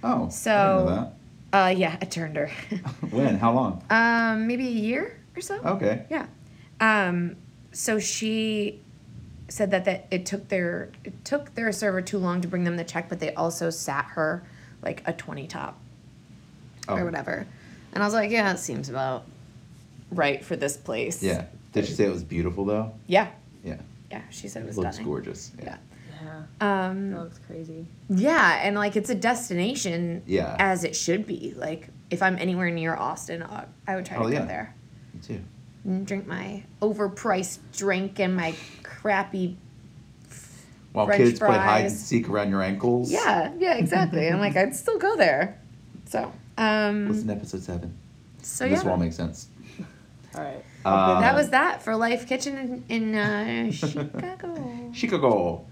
[0.04, 0.28] Oh.
[0.30, 1.12] So-
[1.56, 2.50] Uh, yeah, I turned her.
[2.50, 3.14] I didn't know that.
[3.14, 3.38] when?
[3.38, 3.84] How long?
[3.90, 5.56] um, maybe a year or so.
[5.64, 6.06] Okay.
[6.10, 6.26] Yeah.
[6.82, 7.38] Um,
[7.72, 8.82] so she
[9.48, 12.76] said that, that it took their it took their server too long to bring them
[12.76, 14.44] the check, but they also sat her
[14.82, 15.80] like a twenty top
[16.88, 16.98] Oh.
[16.98, 17.48] or whatever.
[17.94, 19.26] And I was like, yeah, it seems about
[20.12, 21.24] right for this place.
[21.24, 21.46] Yeah.
[21.72, 22.94] Did she say it was beautiful though?
[23.08, 23.30] Yeah.
[23.64, 23.78] Yeah.
[24.12, 24.22] Yeah.
[24.30, 25.10] She said it It was looks stunning.
[25.12, 25.52] gorgeous.
[25.58, 25.66] Yeah.
[25.66, 25.78] Yeah.
[26.60, 27.86] That Um, looks crazy.
[28.10, 30.56] yeah, and like it's a destination Yeah.
[30.60, 31.54] as it should be.
[31.56, 34.46] Like if I'm anywhere near Austin, I I would try Oh, to go yeah.
[34.46, 34.76] there.
[35.14, 35.40] Me too.
[35.84, 38.54] And drink my overpriced drink and my
[38.84, 39.58] crappy
[40.94, 42.00] While French kids play hide and fries.
[42.00, 43.12] seek around your ankles.
[43.12, 44.28] Yeah, yeah, exactly.
[44.28, 45.60] I'm like, I'd still go there.
[46.06, 47.94] So, um, Listen to episode seven.
[48.42, 48.72] so yeah.
[48.76, 49.48] this yeah, all makes sense.
[50.36, 50.64] All right.
[50.84, 54.92] Uh, that was that for Lyfe Kitchen in, in uh, Chicago.
[54.94, 55.66] Chicago.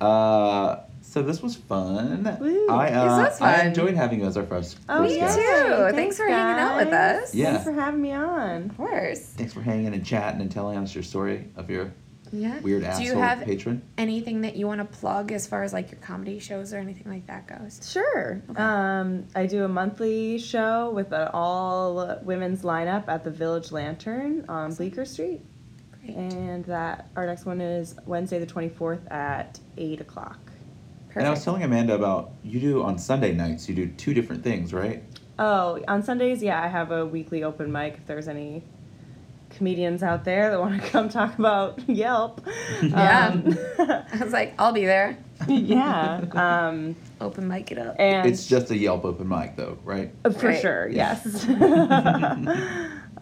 [0.00, 2.36] Uh, so this was fun.
[2.40, 2.68] Woo.
[2.68, 4.78] I uh, This was I enjoyed having you as our first.
[4.88, 5.26] Oh, first Me yeah.
[5.36, 5.38] guest.
[5.38, 5.96] too.
[5.96, 7.34] Thanks for hanging out with us.
[7.34, 7.52] Yeah.
[7.52, 8.70] Thanks for having me on.
[8.70, 9.20] Of course.
[9.20, 11.92] Thanks for hanging and chatting and telling us your story of your
[12.32, 12.58] Yeah.
[12.60, 13.82] weird Do asshole you have patron.
[13.96, 17.10] anything that you want to plug as far as like your comedy shows or anything
[17.10, 17.80] like that goes?
[17.90, 18.42] Sure.
[18.56, 24.44] Um, I do a monthly show with an all women's lineup at the Village Lantern
[24.48, 25.40] on Bleecker Street.
[26.14, 30.38] And that our next one is Wednesday the 24th at 8 o'clock.
[31.08, 31.16] Perfect.
[31.18, 33.68] And I was telling Amanda about you do on Sunday nights.
[33.68, 35.02] You do two different things, right?
[35.38, 38.62] Oh, on Sundays, yeah, I have a weekly open mic if there's any
[39.50, 42.46] comedians out there that want to come talk about Yelp.
[42.82, 43.28] Yeah.
[43.28, 45.16] Um, I was like, I'll be there.
[45.48, 46.20] yeah.
[46.32, 47.96] Um, Open mic it up.
[47.98, 50.12] and It's just a Yelp open mic, though, right?
[50.24, 50.60] Uh, For Right.
[50.60, 51.46] sure, yes.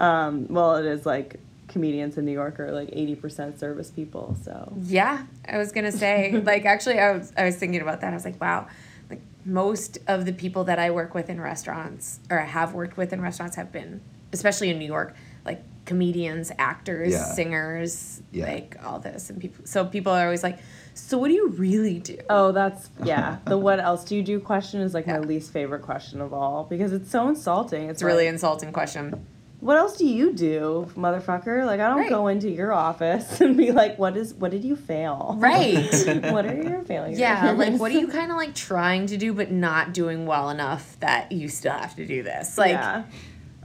[0.00, 1.38] um, well, it is like
[1.74, 4.72] comedians in New York are like 80% service people, so.
[4.80, 8.12] Yeah, I was gonna say, like, actually, I was I was thinking about that.
[8.12, 8.68] I was like, wow,
[9.10, 12.96] like most of the people that I work with in restaurants or I have worked
[12.96, 14.00] with in restaurants have been,
[14.32, 15.14] especially in New York,
[15.44, 17.24] like comedians, actors, Yeah.
[17.34, 18.46] singers, Yeah.
[18.52, 19.66] like all this, and people.
[19.66, 20.58] So people are always like,
[20.94, 22.16] so what do you really do?
[22.30, 23.38] Oh, that's, yeah.
[23.46, 25.18] The what else do you do question is like Yeah.
[25.18, 27.82] my least favorite question of all because it's so insulting.
[27.90, 29.26] It's, It's a really insulting question.
[29.60, 31.64] What else do you do, motherfucker?
[31.64, 32.10] Like, I don't Right.
[32.10, 35.36] go into your office and be like, what is, what did you fail?
[35.38, 35.74] Right.
[36.32, 37.18] what are your failures?
[37.18, 40.50] Yeah, like what are you kind of like trying to do but not doing well
[40.50, 42.58] enough that you still have to do this?
[42.58, 43.04] Like, yeah.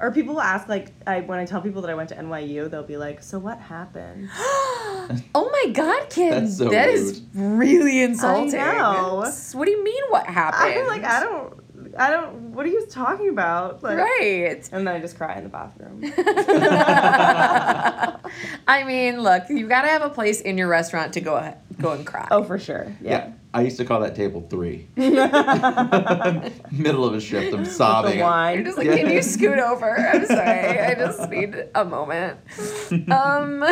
[0.02, 2.70] Or people will ask like I when I tell people that I went to NYU,
[2.72, 4.30] they'll be like, "So what happened?"
[5.36, 8.54] oh my god, kid, That's so that is really insulting.
[8.54, 9.24] know.
[9.28, 10.02] S- What do you mean?
[10.08, 10.74] What happened?
[10.80, 11.59] I'm like, I don't,
[11.98, 12.54] I don't.
[12.54, 13.82] What are you talking about?
[13.84, 14.70] Like, Right.
[14.72, 16.04] And then I just cry in the bathroom.
[18.68, 21.94] I mean, look, you gotta have a place in your restaurant to go ahead, go
[21.94, 22.28] and cry.
[22.32, 22.96] oh, for sure.
[23.02, 23.32] Yeah.
[23.52, 24.88] I used to call that table three.
[24.96, 25.24] Middle
[27.04, 28.20] of a shift, I'm sobbing.
[28.20, 28.56] The sobbing.
[28.56, 29.98] You're just like, can you scoot over?
[29.98, 32.38] I'm sorry, I just need a moment.
[33.10, 33.64] Um,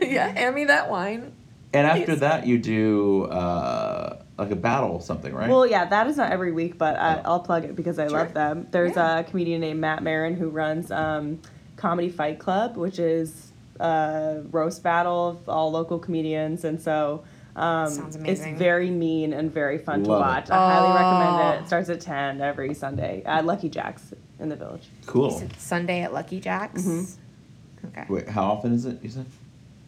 [0.00, 1.32] yeah, hand me that wine.
[1.72, 2.20] And after Please.
[2.20, 5.50] that, you do uh, like a battle or something, right?
[5.50, 7.22] Well, yeah, that is not every week, but I, Oh.
[7.24, 8.18] I'll plug it because I Sure.
[8.20, 8.68] love them.
[8.70, 9.18] There's Yeah.
[9.18, 11.40] a comedian named Matt Marin who runs um,
[11.76, 17.22] Comedy Fight Club, which is a roast battle of all local comedians, and so.
[17.56, 17.88] Um,
[18.24, 20.24] It's very mean and very fun to Love it.
[20.24, 20.50] watch.
[20.50, 21.58] I highly recommend Oh.
[21.58, 21.62] it.
[21.62, 24.88] It starts at 10 every Sunday at Lucky Jack's in the village.
[25.06, 25.34] cool.
[25.34, 26.84] Is it Sunday at Lucky Jack's?
[26.84, 27.16] Mhm.
[27.86, 28.04] Okay.
[28.08, 29.02] Wait, how often is it?
[29.02, 29.26] You said?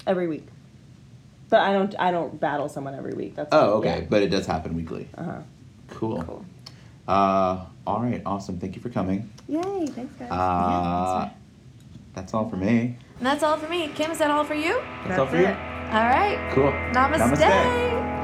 [0.04, 0.48] Every week.
[1.50, 3.34] But I don't I don't battle someone every week.
[3.34, 5.08] That's Oh, okay, but it does happen weekly.
[5.18, 5.40] Uh-huh.
[5.88, 6.22] Cool.
[6.22, 6.44] Cool.
[7.08, 8.58] Uh, all right, awesome.
[8.60, 9.28] Thank you for coming.
[9.48, 10.30] Yay, thanks guys.
[10.30, 11.28] Uh,
[12.14, 12.96] that's all for me.
[13.18, 13.88] And that's all for me.
[13.88, 14.80] Kim, is that all for you?
[15.06, 15.46] That's, all That's for you.
[15.46, 16.52] All right.
[16.54, 16.70] Cool.
[16.70, 17.36] Namaste.
[17.36, 18.19] Namaste.